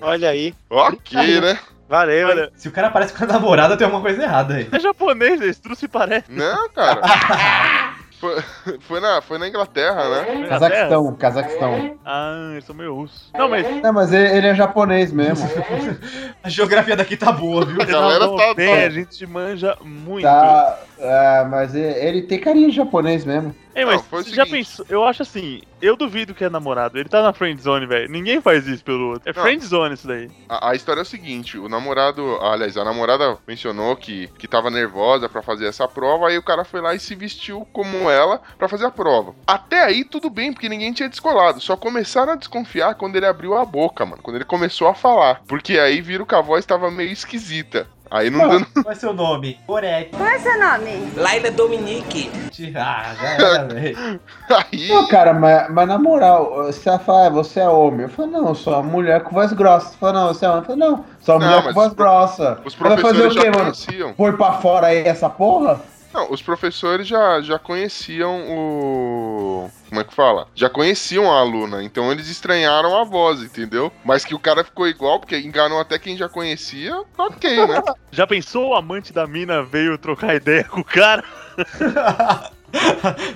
Olha 0.00 0.28
aí. 0.28 0.54
Ok, 0.70 1.40
né? 1.40 1.58
Valeu. 1.88 2.28
Olha, 2.28 2.52
Se 2.54 2.68
o 2.68 2.70
cara 2.70 2.88
parece 2.88 3.12
com 3.12 3.24
a 3.24 3.26
namorada, 3.26 3.76
tem 3.76 3.84
alguma 3.84 4.00
coisa 4.00 4.22
errada 4.22 4.54
aí. 4.54 4.68
é 4.70 4.78
japonês, 4.78 5.40
esse 5.40 5.60
truque 5.60 5.80
se 5.80 5.88
parece. 5.88 6.30
Não, 6.30 6.70
cara. 6.70 7.00
Foi, 8.22 8.40
foi 8.78 9.00
na, 9.00 9.20
foi 9.20 9.36
na 9.36 9.48
Inglaterra, 9.48 10.08
né? 10.08 10.46
Cazaquistão, 10.48 11.12
Cazaquistão. 11.16 11.98
Ah, 12.04 12.50
eles 12.52 12.64
são 12.64 12.72
meio 12.72 12.94
russos. 12.94 13.32
Não, 13.36 13.48
mas 13.48 13.66
É, 13.66 13.90
mas 13.90 14.12
ele 14.12 14.36
ele 14.36 14.46
é 14.46 14.54
japonês 14.54 15.10
mesmo. 15.10 15.44
A 16.40 16.48
geografia 16.48 16.94
daqui 16.94 17.16
tá 17.16 17.32
boa, 17.32 17.64
viu? 17.64 17.82
A 17.82 17.84
galera 17.84 18.26
não, 18.26 18.36
tá- 18.36 18.54
bem, 18.54 18.72
tá- 18.76 18.86
a 18.86 18.90
gente 18.90 19.26
manja 19.26 19.76
muito. 19.82 20.22
Tá, 20.22 20.78
é, 21.02 21.44
mas 21.44 21.74
ele, 21.74 22.22
tem 22.22 22.38
carinha 22.38 22.68
de 22.68 22.76
japonês 22.76 23.24
mesmo. 23.24 23.52
Ei, 23.74 23.84
mas 23.84 24.04
Não, 24.10 24.22
já 24.22 24.46
pensou? 24.46 24.86
Eu 24.88 25.04
acho 25.04 25.22
assim, 25.22 25.62
eu 25.80 25.96
duvido 25.96 26.34
que 26.34 26.44
é 26.44 26.48
namorado. 26.48 26.98
Ele 26.98 27.08
tá 27.08 27.22
na 27.22 27.32
friend 27.32 27.60
zone, 27.60 27.86
velho. 27.86 28.08
Ninguém 28.08 28.40
faz 28.40 28.68
isso 28.68 28.84
pelo 28.84 29.08
outro. 29.08 29.28
É 29.28 29.32
Não. 29.32 29.42
friend 29.42 29.64
zone 29.64 29.94
isso 29.94 30.06
daí. 30.06 30.30
A, 30.48 30.70
a 30.70 30.74
história 30.74 31.00
é 31.00 31.02
o 31.02 31.06
seguinte: 31.06 31.58
o 31.58 31.68
namorado, 31.68 32.38
aliás, 32.40 32.76
a 32.76 32.84
namorada 32.84 33.36
mencionou 33.48 33.96
que, 33.96 34.28
que 34.38 34.46
tava 34.46 34.70
nervosa 34.70 35.28
pra 35.28 35.42
fazer 35.42 35.66
essa 35.66 35.88
prova, 35.88 36.28
aí 36.28 36.38
o 36.38 36.42
cara 36.42 36.64
foi 36.64 36.80
lá 36.80 36.94
e 36.94 37.00
se 37.00 37.14
vestiu 37.14 37.66
como 37.72 38.08
ela 38.08 38.40
pra 38.56 38.68
fazer 38.68 38.86
a 38.86 38.90
prova. 38.90 39.34
Até 39.46 39.82
aí 39.82 40.04
tudo 40.04 40.30
bem, 40.30 40.52
porque 40.52 40.68
ninguém 40.68 40.92
tinha 40.92 41.08
descolado. 41.08 41.60
Só 41.60 41.76
começaram 41.76 42.34
a 42.34 42.36
desconfiar 42.36 42.94
quando 42.94 43.16
ele 43.16 43.26
abriu 43.26 43.56
a 43.56 43.64
boca, 43.64 44.04
mano. 44.06 44.22
Quando 44.22 44.36
ele 44.36 44.44
começou 44.44 44.86
a 44.86 44.94
falar. 44.94 45.42
Porque 45.48 45.78
aí 45.78 46.00
viram 46.00 46.26
que 46.26 46.34
a 46.34 46.40
voz 46.40 46.64
tava 46.64 46.90
meio 46.90 47.10
esquisita. 47.10 47.88
Aí 48.12 48.28
não 48.30 48.46
dando. 48.48 48.66
Qual 48.82 48.92
é 48.92 48.94
seu 48.94 49.12
nome? 49.14 49.58
Corete. 49.66 50.10
Qual 50.16 50.28
é 50.28 50.38
seu 50.38 50.58
nome? 50.60 51.10
Laila 51.16 51.50
Dominique. 51.50 52.30
Ah, 52.76 53.14
já 53.20 53.28
era, 53.28 53.64
velho. 53.72 54.20
Aí. 54.50 54.88
Não, 54.88 55.06
cara, 55.08 55.32
mas, 55.32 55.70
mas 55.70 55.88
na 55.88 55.98
moral, 55.98 56.70
se 56.72 56.88
ela 56.88 56.98
fala, 56.98 57.26
ah, 57.26 57.30
você 57.30 57.60
é 57.60 57.68
homem. 57.68 58.02
Eu 58.02 58.08
falo, 58.10 58.30
não, 58.30 58.48
eu 58.48 58.54
sou 58.54 58.74
uma 58.74 58.82
mulher 58.82 59.22
com 59.22 59.30
voz 59.34 59.52
grossa. 59.52 59.88
Você 59.92 59.96
fala, 59.96 60.12
não, 60.12 60.28
você 60.28 60.44
é 60.44 60.48
homem. 60.48 60.60
Eu 60.60 60.66
falo, 60.66 60.78
não, 60.78 61.04
sou 61.20 61.34
uma 61.36 61.40
Não, 61.40 61.48
mulher 61.58 61.64
com 61.68 61.72
voz 61.72 61.88
os- 61.88 61.94
grossa. 61.94 62.60
Os 62.64 62.76
Ela 62.78 62.88
vai 62.90 62.98
fazer 62.98 63.22
professores 63.22 63.32
o 63.32 63.38
quê, 63.40 63.44
já 63.46 63.50
mano? 63.50 63.62
conheciam. 63.64 64.12
Põe 64.12 64.32
pra 64.32 64.52
fora 64.52 64.86
aí 64.88 64.98
essa 65.08 65.30
porra? 65.30 65.80
Não, 66.12 66.30
os 66.30 66.42
professores 66.42 67.06
já, 67.06 67.40
já 67.40 67.58
conheciam 67.58 68.44
o. 68.50 69.70
Como 69.88 70.00
é 70.00 70.04
que 70.04 70.14
fala? 70.14 70.46
Já 70.54 70.68
conheciam 70.68 71.30
a 71.30 71.40
aluna, 71.40 71.82
então 71.82 72.10
eles 72.12 72.28
estranharam 72.28 72.96
a 72.98 73.04
voz, 73.04 73.42
entendeu? 73.42 73.90
Mas 74.04 74.24
que 74.24 74.34
o 74.34 74.38
cara 74.38 74.64
ficou 74.64 74.86
igual, 74.88 75.20
porque 75.20 75.36
enganou 75.38 75.80
até 75.80 75.98
quem 75.98 76.16
já 76.16 76.28
conhecia, 76.28 77.02
ok, 77.16 77.66
né? 77.66 77.82
Já 78.12 78.26
pensou 78.26 78.68
o 78.68 78.74
amante 78.74 79.10
da 79.10 79.26
mina 79.26 79.62
veio 79.62 79.96
trocar 79.96 80.34
ideia 80.34 80.64
com 80.64 80.80
o 80.80 80.84
cara? 80.84 81.24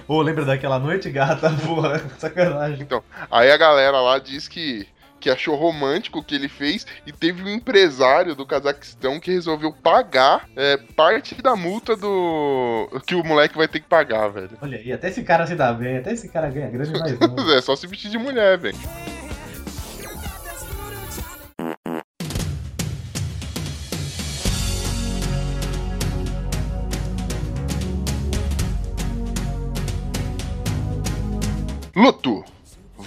Ô, 0.08 0.20
lembra 0.22 0.44
daquela 0.44 0.78
noite, 0.78 1.10
gata? 1.10 1.50
Porra, 1.64 2.02
sacanagem. 2.18 2.82
Então, 2.82 3.02
aí 3.30 3.50
a 3.50 3.56
galera 3.56 4.00
lá 4.00 4.18
diz 4.18 4.48
que, 4.48 4.86
que 5.26 5.30
achou 5.30 5.56
romântico 5.56 6.20
o 6.20 6.22
que 6.22 6.36
ele 6.36 6.48
fez 6.48 6.86
e 7.04 7.10
teve 7.10 7.42
um 7.42 7.48
empresário 7.48 8.36
do 8.36 8.46
Cazaquistão 8.46 9.18
que 9.18 9.32
resolveu 9.32 9.72
pagar 9.72 10.48
é, 10.54 10.76
parte 10.76 11.42
da 11.42 11.56
multa 11.56 11.96
do 11.96 12.88
que 13.04 13.16
o 13.16 13.24
moleque 13.24 13.56
vai 13.56 13.66
ter 13.66 13.80
que 13.80 13.88
pagar, 13.88 14.28
velho. 14.28 14.50
Olha 14.62 14.78
aí, 14.78 14.92
até 14.92 15.08
esse 15.08 15.24
cara 15.24 15.44
se 15.44 15.56
dá 15.56 15.72
bem, 15.72 15.96
até 15.96 16.12
esse 16.12 16.28
cara 16.28 16.48
ganha 16.48 16.70
grande 16.70 16.92
mais 16.92 17.18
não. 17.18 17.36
É 17.52 17.60
só 17.60 17.74
se 17.74 17.88
vestir 17.88 18.08
de 18.08 18.18
mulher, 18.18 18.56
velho. 18.56 18.78
Luto. 31.96 32.55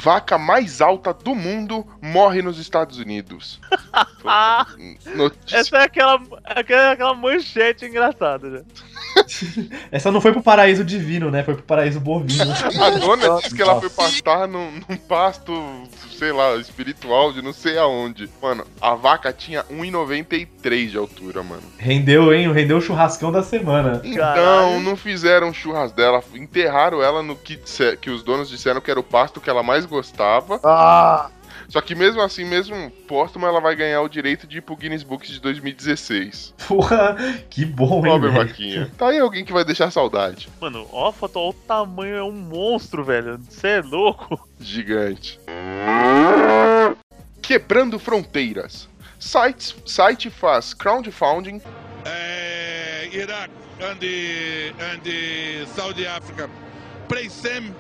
Vaca 0.02 0.38
mais 0.38 0.80
alta 0.80 1.14
do 1.14 1.36
mundo 1.36 1.86
morre 2.02 2.42
nos 2.42 2.58
Estados 2.58 2.98
Unidos. 3.00 3.60
Essa 5.52 5.78
é 5.78 5.84
aquela, 5.84 6.22
aquela, 6.46 6.92
aquela 6.92 7.14
manchete 7.14 7.86
engraçada, 7.86 8.50
né? 8.50 8.62
Essa 9.92 10.12
não 10.12 10.22
foi 10.22 10.32
pro 10.32 10.42
paraíso 10.42 10.84
divino, 10.84 11.30
né? 11.30 11.44
Foi 11.44 11.56
pro 11.56 11.64
paraíso 11.64 12.00
bovino. 12.00 12.52
A 12.82 12.90
dona 12.92 13.42
disse 13.42 13.56
que 13.56 13.62
ela 13.62 13.80
foi 13.80 13.90
pastar 13.90 14.48
num, 14.48 14.72
num 14.88 14.96
pasto, 14.96 15.54
sei 16.18 16.32
lá, 16.32 16.56
espiritual 16.56 17.34
de 17.34 17.42
não 17.42 17.52
sei 17.54 17.78
aonde. 17.78 18.30
Mano, 18.42 18.66
a 18.80 18.96
vaca 18.96 19.34
tinha 19.34 19.64
1,93 19.66 20.90
de 20.90 20.98
altura, 20.98 21.44
mano. 21.44 21.64
Rendeu, 21.78 22.34
hein? 22.34 22.52
Rendeu 22.52 22.78
o 22.78 22.82
churrascão 22.82 23.32
da 23.32 23.44
semana. 23.44 24.02
Então, 24.04 24.80
não 24.80 24.96
fizeram 24.96 25.54
churras 25.54 25.92
dela, 25.92 26.24
enterraram 26.34 27.02
ela 27.02 27.22
no 27.22 27.36
que, 27.36 27.60
que 28.00 28.10
os 28.10 28.24
donos 28.24 28.50
disseram 28.50 28.80
que 28.80 28.92
era 28.92 29.00
o 29.00 29.04
pasto 29.04 29.42
que 29.42 29.50
ela 29.50 29.64
mais 29.64 29.86
gostava. 29.90 30.60
Ah, 30.64 31.30
Só 31.68 31.82
que 31.82 31.94
mesmo 31.94 32.22
assim, 32.22 32.46
mesmo 32.46 32.90
póstumo, 33.08 33.46
ela 33.46 33.60
vai 33.60 33.76
ganhar 33.76 34.02
o 34.02 34.08
direito 34.10 34.48
de 34.48 34.58
ir 34.60 34.62
pro 34.62 34.76
Guinness 34.78 35.04
Book 35.04 35.28
de 35.28 35.40
2016. 35.42 36.54
Porra, 36.68 37.16
que 37.50 37.66
bom, 37.66 38.06
hein, 38.06 38.12
Pobre 38.14 38.30
vaquinha. 38.30 38.92
Tá 38.98 39.10
aí 39.10 39.20
alguém 39.20 39.44
que 39.44 39.54
vai 39.54 39.66
deixar 39.66 39.92
saudade. 39.92 40.48
Mano, 40.62 40.88
ó 40.92 41.10
a 41.10 41.14
foto, 41.14 41.38
ó 41.38 41.50
o 41.50 41.54
tamanho, 41.54 42.16
é 42.16 42.24
um 42.24 42.32
monstro, 42.32 43.04
velho. 43.04 43.38
Você 43.50 43.68
é 43.68 43.82
louco. 43.82 44.48
Gigante. 44.60 45.40
Quebrando 47.42 48.00
fronteiras. 48.00 48.88
Sites, 49.20 49.76
site 49.86 50.30
faz 50.30 50.74
crowdfunding 50.74 51.58
uh, 51.58 53.16
Iraq 53.16 53.50
and 53.82 53.98
the 54.00 54.70
and 54.80 55.68
Saudi 55.76 56.08
Africa 56.08 56.50
play 57.10 57.28
same, 57.30 57.74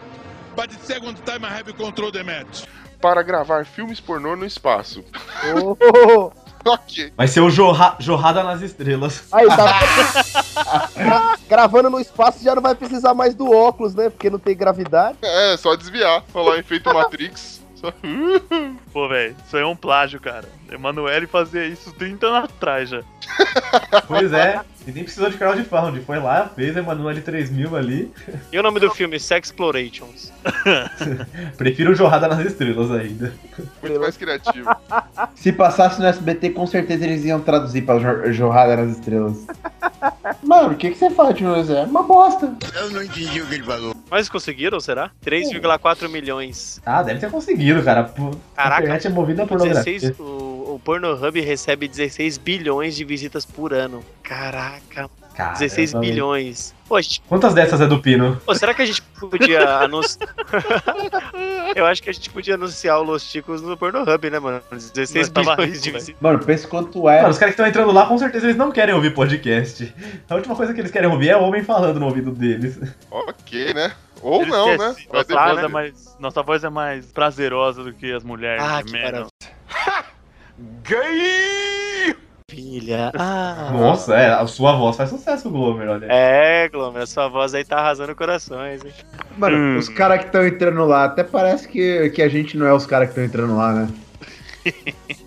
but 0.60 0.70
the 0.70 0.86
second 0.86 1.16
time 1.26 1.45
I 1.45 1.57
have 1.60 1.72
control 1.74 2.12
the 2.12 2.24
match. 2.24 2.64
para 3.01 3.22
gravar 3.24 3.66
filmes 3.66 3.99
pornô 4.01 4.36
no 4.36 4.45
espaço. 4.45 5.03
oh, 5.55 6.32
ok. 6.70 7.14
Vai 7.16 7.28
ser 7.28 7.39
o 7.39 7.49
jorra- 7.49 7.95
Jorrada 7.99 8.43
nas 8.43 8.62
Estrelas. 8.62 9.24
aí, 9.32 9.47
tá 9.47 9.80
Gra- 10.95 11.38
gravando 11.47 11.89
no 11.89 11.99
espaço 11.99 12.43
já 12.43 12.53
não 12.53 12.62
vai 12.62 12.76
precisar 12.76 13.14
mais 13.14 13.34
do 13.34 13.49
óculos, 13.51 13.95
né? 13.95 14.10
Porque 14.10 14.30
não 14.30 14.38
tem 14.39 14.55
gravidade. 14.55 15.18
É, 15.22 15.55
só 15.55 15.76
desviar. 15.76 16.24
Falar 16.34 16.57
efeito 16.57 16.93
Matrix. 16.93 17.62
Pô, 18.91 19.07
velho, 19.07 19.34
isso 19.45 19.55
aí 19.55 19.64
é 19.64 19.66
um 19.66 19.76
plágio, 19.78 20.20
cara. 20.20 20.43
Emanuele 20.72 21.28
fazia 21.28 21.65
isso 21.65 21.91
30 21.93 22.26
anos 22.28 22.43
atrás 22.49 22.89
já. 22.89 23.01
Pois 24.07 24.34
é, 24.34 24.59
e 24.88 24.91
nem 24.91 25.03
precisou 25.03 25.30
de 25.30 25.38
crowdfunding. 25.38 26.01
Foi 26.01 26.17
lá, 26.20 26.49
fez 26.55 26.76
a 26.76 26.80
Emanuele 26.80 27.22
3000 27.22 27.76
ali. 27.76 28.11
E 28.51 28.57
o 28.59 28.63
nome 28.63 28.80
do 28.80 28.89
filme? 28.91 29.20
Sexplorations. 29.20 30.32
Prefiro 31.57 31.91
o 31.91 31.95
Jorrada 31.95 32.28
nas 32.28 32.39
Estrelas 32.45 32.91
ainda. 32.91 33.32
Muito 33.82 33.99
mais 33.99 34.17
criativo. 34.17 34.70
Se 35.36 35.51
passasse 35.51 35.99
no 35.99 36.07
SBT, 36.07 36.49
com 36.51 36.65
certeza 36.65 37.05
eles 37.05 37.24
iam 37.26 37.39
traduzir 37.39 37.84
pra 37.84 37.99
Jor- 37.99 38.32
Jorrada 38.32 38.76
nas 38.78 38.91
Estrelas. 38.97 39.45
Mano, 40.43 40.74
o 40.74 40.76
que, 40.76 40.91
que 40.91 40.97
você 40.97 41.09
faz, 41.11 41.36
Tio 41.38 41.53
José? 41.55 41.84
Uma 41.84 42.03
bosta. 42.03 42.51
Eu 42.76 42.89
não 42.91 43.03
entendi 43.03 43.41
o 43.41 43.47
que 43.47 43.55
ele 43.55 43.63
falou. 43.63 43.95
Mas 44.09 44.28
conseguiram, 44.30 44.80
será? 44.80 45.11
3,4 45.24 46.09
milhões. 46.09 46.82
Ah, 46.86 47.03
deve 47.03 47.20
ter 47.20 47.30
conseguido, 47.30 47.84
cara. 47.84 48.01
A 48.01 48.55
Caraca, 48.55 48.82
internet 48.82 49.07
é 49.07 49.09
movida 49.09 49.45
pornografia. 49.45 49.93
16, 49.99 50.20
o, 50.20 50.59
o 50.76 50.80
Pornhub 50.80 51.39
recebe 51.41 51.88
16 51.88 52.38
bilhões 52.38 52.95
de 52.95 53.03
visitas 53.03 53.45
por 53.45 53.74
ano. 53.74 54.03
Caraca, 54.24 55.09
Caramba, 55.36 55.57
16 55.59 55.91
velho. 55.93 56.01
bilhões. 56.01 56.76
Pô, 56.88 56.95
a 56.95 57.01
gente- 57.01 57.22
Quantas 57.28 57.53
dessas 57.53 57.80
é 57.82 57.88
do 57.88 57.99
Pino? 57.99 58.39
pô, 58.45 58.53
será 58.55 58.74
que 58.74 58.82
a 58.82 58.86
gente 58.86 59.01
podia 59.01 59.78
anunciar? 59.80 60.28
Eu 61.76 61.86
acho 61.86 62.01
que 62.01 62.09
a 62.09 62.13
gente 62.13 62.30
podia 62.30 62.55
anunciar 62.55 62.99
o 62.99 63.03
Los 63.03 63.30
Ticos 63.30 63.61
no 63.61 63.78
Pornhub, 63.78 64.30
né, 64.30 64.39
mano? 64.39 64.61
16 64.72 65.30
Nós 65.30 65.45
tava 65.45 65.55
bilhões 65.57 65.82
de 65.82 65.91
visitas. 65.91 66.22
Mano, 66.22 66.39
pensa 66.39 66.67
quanto 66.67 67.07
é. 67.07 67.17
Mano, 67.22 67.30
os 67.30 67.38
caras 67.38 67.53
que 67.55 67.61
estão 67.61 67.67
entrando 67.67 67.91
lá, 67.91 68.05
com 68.07 68.17
certeza 68.17 68.47
eles 68.47 68.57
não 68.57 68.72
querem 68.72 68.93
ouvir 68.95 69.13
podcast. 69.13 69.93
A 70.30 70.36
última 70.36 70.55
coisa 70.55 70.74
que 70.74 70.82
eles 70.82 70.91
querem 70.91 71.09
ouvir 71.09 71.30
é 71.30 71.38
homem 71.38 71.63
falando 71.63 71.99
no 71.99 72.07
ouvido 72.07 72.32
deles. 72.32 72.80
ok, 73.11 73.74
né? 73.74 73.91
Ou 74.22 74.41
Eles 74.41 74.51
não, 74.51 74.67
né? 74.72 74.78
Nossa 74.78 75.07
voz, 75.09 75.28
depender. 75.28 75.63
é 75.63 75.67
mais, 75.70 76.17
nossa 76.20 76.43
voz 76.43 76.63
é 76.65 76.70
mais 76.70 77.05
prazerosa 77.05 77.84
do 77.84 77.93
que 77.93 78.11
as 78.11 78.24
mulheres. 78.24 78.61
Ah, 78.61 78.82
né, 78.91 79.24
que 79.24 79.28
merda. 80.60 82.20
Filha. 82.49 83.12
Ah. 83.16 83.70
Nossa, 83.72 84.16
é, 84.16 84.30
a 84.34 84.45
sua 84.47 84.76
voz 84.76 84.97
faz 84.97 85.10
sucesso, 85.12 85.49
Glomer, 85.51 85.88
olha. 85.88 86.07
É, 86.10 86.68
Glomer, 86.70 87.03
a 87.03 87.05
sua 87.07 87.28
voz 87.28 87.53
aí 87.53 87.64
tá 87.64 87.78
arrasando 87.78 88.16
corações, 88.16 88.84
hein? 88.84 88.91
Mano, 89.38 89.55
Hum. 89.55 89.78
os 89.78 89.88
caras 89.88 90.20
que 90.20 90.26
estão 90.26 90.45
entrando 90.45 90.84
lá, 90.86 91.05
até 91.05 91.24
parece 91.24 91.68
que, 91.68 92.10
que 92.10 92.22
a 92.24 92.28
gente 92.28 92.57
não 92.57 92.66
é 92.66 92.74
os 92.74 92.88
caras 92.88 93.07
que 93.07 93.12
estão 93.12 93.24
entrando 93.24 93.55
lá, 93.55 93.72
né? 93.74 93.88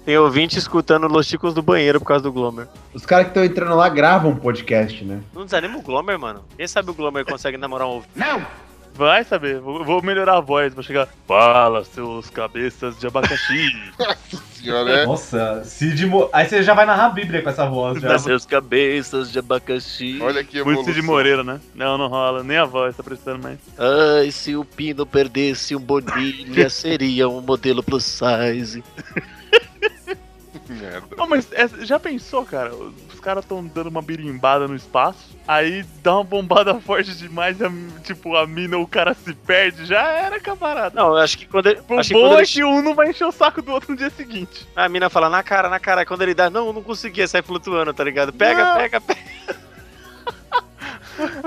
Tem 0.05 0.19
ouvinte 0.19 0.59
escutando 0.59 1.07
Los 1.07 1.29
Ticos 1.29 1.55
do 1.55 1.63
banheiro 1.63 2.01
por 2.01 2.07
causa 2.07 2.23
do 2.25 2.33
Glomer. 2.33 2.67
Os 2.93 3.07
caras 3.07 3.27
que 3.27 3.31
estão 3.31 3.45
entrando 3.45 3.77
lá 3.77 3.89
gravam 3.89 4.35
podcast, 4.35 5.05
né? 5.05 5.21
Não 5.33 5.45
desanima 5.45 5.79
o 5.79 5.83
Glomer, 5.83 6.19
mano. 6.19 6.45
Quem 6.57 6.67
sabe 6.67 6.91
o 6.91 6.95
Glomer 6.95 7.25
consegue 7.25 7.57
namorar 7.57 7.87
um 7.87 7.93
ouvinte? 7.93 8.13
Não! 8.17 8.45
Vai 8.95 9.25
saber, 9.25 9.59
vou, 9.59 9.83
vou 9.85 10.03
melhorar 10.03 10.37
a 10.37 10.41
voz, 10.41 10.75
vou 10.75 10.83
chegar. 10.83 11.09
Fala, 11.27 11.83
seus 11.83 12.29
cabeças 12.29 12.99
de 12.99 13.07
abacaxi. 13.07 13.73
Nossa 13.99 14.43
senhora, 14.55 14.91
é. 14.91 15.07
Nossa, 15.07 15.63
Cid 15.65 16.07
Mo... 16.07 16.29
Aí 16.33 16.47
você 16.47 16.63
já 16.63 16.75
vai 16.75 16.85
narrar 16.85 17.07
a 17.07 17.11
Bíblia 17.11 17.41
com 17.43 17.49
essa 17.49 17.65
voz. 17.67 18.01
Já. 18.01 18.19
seus 18.21 18.45
cabeças 18.45 19.33
de 19.33 19.39
abacaxi. 19.39 20.19
Olha 20.21 20.45
que 20.45 20.57
Muito 20.63 20.81
evolução. 20.81 20.95
de 20.95 21.03
Moreira, 21.03 21.43
né? 21.43 21.59
Não, 21.75 21.97
não 21.97 22.09
rola, 22.09 22.43
nem 22.45 22.59
a 22.59 22.67
voz 22.67 22.95
tá 22.95 23.03
prestando 23.03 23.43
mais. 23.43 23.59
Ai, 23.79 24.31
se 24.31 24.55
o 24.55 24.65
Pino 24.65 25.07
perdesse 25.07 25.75
um 25.75 25.81
Bonilha, 25.81 26.69
seria 26.71 27.29
um 27.29 27.41
modelo 27.41 27.83
plus 27.83 28.05
size. 28.05 28.85
Merda. 30.69 31.07
Não, 31.17 31.27
mas 31.27 31.49
é- 31.53 31.85
já 31.85 31.99
pensou, 31.99 32.45
cara? 32.45 32.73
Os 33.23 33.25
caras 33.25 33.45
tão 33.45 33.65
dando 33.65 33.87
uma 33.87 34.03
birimbada 34.03 34.67
no 34.67 34.75
espaço, 34.75 35.39
aí 35.47 35.85
dá 36.03 36.17
uma 36.17 36.25
bombada 36.25 36.75
forte 36.83 37.15
demais, 37.15 37.61
e 37.61 37.65
a- 37.65 37.71
tipo, 38.03 38.35
a 38.35 38.45
mina 38.49 38.77
ou 38.77 38.83
o 38.83 38.87
cara 38.89 39.15
se 39.15 39.33
perde, 39.33 39.87
já 39.87 40.03
era, 40.09 40.41
camarada. 40.41 41.01
Não, 41.01 41.11
eu 41.11 41.19
acho 41.19 41.39
que 41.39 41.47
quando 41.47 41.69
ele. 41.69 41.81
O 41.89 42.01
acho 42.01 42.09
que 42.09 42.15
bom 42.15 42.23
quando 42.31 42.33
é 42.33 42.39
ele 42.43 42.47
que 42.49 42.65
um 42.65 42.83
não 42.83 42.97
vai 42.97 43.11
encher 43.11 43.25
o 43.25 43.31
saco 43.31 43.63
do 43.63 43.71
outro 43.71 43.93
no 43.93 43.97
dia 43.97 44.11
seguinte. 44.11 44.67
A 44.75 44.89
mina 44.89 45.09
fala 45.09 45.31
na 45.31 45.41
cara, 45.41 45.69
na 45.69 45.79
cara. 45.79 46.05
Quando 46.05 46.23
ele 46.23 46.35
dá, 46.35 46.51
não, 46.51 46.73
não 46.73 46.83
conseguia 46.83 47.29
sair 47.29 47.45
flutuando, 47.45 47.95
tá 47.95 48.03
ligado? 48.03 48.33
Pega, 48.33 48.65
Não. 48.65 48.77
pega, 48.77 49.01
pega. 49.01 49.21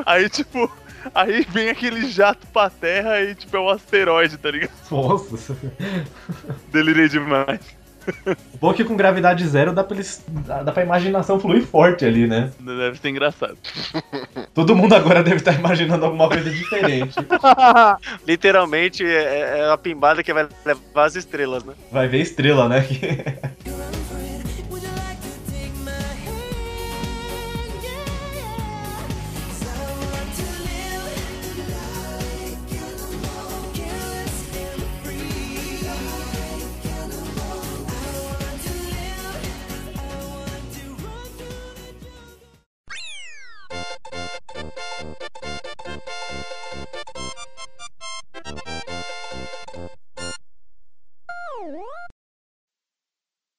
Aí, 0.05 0.29
tipo, 0.29 0.71
aí 1.13 1.45
vem 1.49 1.67
aquele 1.69 2.09
jato 2.09 2.47
pra 2.53 2.69
terra 2.69 3.19
e, 3.21 3.35
tipo, 3.35 3.57
é 3.57 3.59
um 3.59 3.67
asteroide, 3.69 4.37
tá 4.37 4.49
ligado? 4.49 4.71
Nossa. 4.89 5.57
Delirei 6.71 7.09
demais. 7.09 7.59
O 8.53 8.57
bom 8.59 8.71
é 8.71 8.73
que 8.73 8.83
com 8.83 8.95
gravidade 8.95 9.47
zero 9.47 9.73
dá 9.73 9.83
pra, 9.83 9.95
eles, 9.95 10.23
dá, 10.27 10.63
dá 10.63 10.71
pra 10.71 10.83
imaginação 10.83 11.39
fluir 11.39 11.63
forte 11.63 12.05
ali, 12.05 12.27
né? 12.27 12.51
Deve 12.59 12.97
ser 12.97 13.09
engraçado. 13.09 13.57
Todo 14.53 14.75
mundo 14.75 14.93
agora 14.93 15.23
deve 15.23 15.37
estar 15.37 15.53
imaginando 15.53 16.05
alguma 16.05 16.27
coisa 16.29 16.49
diferente. 16.49 17.15
Literalmente 18.25 19.05
é, 19.05 19.59
é 19.59 19.71
a 19.71 19.77
pimbada 19.77 20.23
que 20.23 20.33
vai 20.33 20.47
levar 20.65 21.05
as 21.05 21.15
estrelas, 21.15 21.63
né? 21.63 21.73
Vai 21.91 22.07
ver 22.07 22.21
estrela, 22.21 22.69
né? 22.69 22.85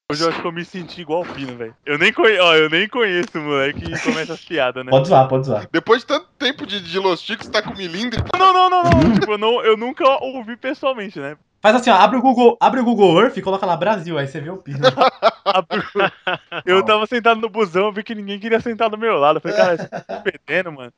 Hoje 0.09 0.23
eu 0.23 0.29
acho 0.31 0.41
que 0.41 0.47
eu 0.47 0.53
me 0.53 0.65
senti 0.65 1.01
igual 1.03 1.23
o 1.23 1.27
Pino, 1.27 1.57
velho. 1.57 1.77
Eu 1.85 1.99
nem 1.99 2.11
conheço, 2.11 2.43
ó, 2.43 2.55
eu 2.55 2.71
nem 2.71 2.89
conheço 2.89 3.39
o 3.39 3.43
moleque 3.43 3.81
que 3.81 4.03
começa 4.03 4.33
as 4.33 4.45
piadas, 4.45 4.83
né? 4.83 4.91
Pode 4.91 5.09
zoar, 5.09 5.29
pode 5.29 5.47
zoar. 5.47 5.69
Depois 5.71 6.01
de 6.03 6.07
tanto 6.07 6.29
tempo 6.39 6.65
de, 6.65 6.81
de 6.81 6.99
Los 6.99 7.21
Chicos, 7.21 7.49
tá 7.49 7.61
com 7.61 7.75
milindre. 7.75 8.23
Não, 8.39 8.53
não, 8.53 8.71
não, 8.71 8.83
não. 8.85 9.13
tipo, 9.13 9.33
eu, 9.33 9.39
não, 9.39 9.63
eu 9.63 9.77
nunca 9.77 10.05
ouvi 10.25 10.57
pessoalmente, 10.57 11.19
né? 11.21 11.37
Faz 11.67 11.75
assim, 11.75 11.91
ó, 11.91 11.95
abre 11.95 12.17
o 12.17 12.23
Google, 12.23 12.57
abre 12.61 12.79
o 12.79 12.85
Google 12.85 13.21
Earth 13.21 13.37
e 13.39 13.43
coloca 13.43 13.67
lá 13.67 13.77
Brasil, 13.77 14.17
aí 14.17 14.29
você 14.29 14.41
vê 14.41 14.51
o 14.51 14.57
pino. 14.57 14.79
Eu 16.65 16.85
tava 16.85 17.05
sentado 17.09 17.41
no 17.41 17.49
busão, 17.49 17.87
eu 17.87 17.93
vi 17.93 18.05
que 18.05 18.15
ninguém 18.15 18.39
queria 18.39 18.61
sentar 18.61 18.89
do 18.89 18.97
meu 18.97 19.17
lado. 19.17 19.39
Eu 19.39 19.41
falei, 19.41 19.57
cara, 19.57 19.75
isso 19.75 19.89
tá 19.89 20.21
perdendo, 20.21 20.71
mano. 20.71 20.93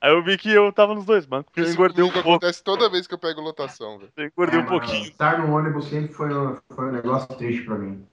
Aí 0.00 0.12
eu 0.12 0.22
vi 0.22 0.38
que 0.38 0.52
eu 0.52 0.70
tava 0.72 0.94
nos 0.94 1.04
dois 1.04 1.26
bancos. 1.26 1.52
Eu 1.56 1.68
engordei 1.68 2.04
um 2.04 2.12
pouco. 2.12 2.28
acontece 2.28 2.62
toda 2.62 2.88
vez 2.88 3.08
que 3.08 3.14
eu 3.14 3.18
pego 3.18 3.40
lotação, 3.40 3.98
velho. 3.98 4.12
Eu 4.16 4.26
engordei 4.26 4.60
um 4.60 4.62
É, 4.62 4.64
mano, 4.64 4.78
pouquinho. 4.78 5.08
Estar 5.08 5.40
no 5.40 5.52
ônibus 5.52 5.86
sempre 5.86 6.14
foi 6.14 6.32
um, 6.32 6.56
foi 6.70 6.84
um 6.84 6.92
negócio 6.92 7.26
triste 7.36 7.64
pra 7.64 7.74
mim. 7.74 8.06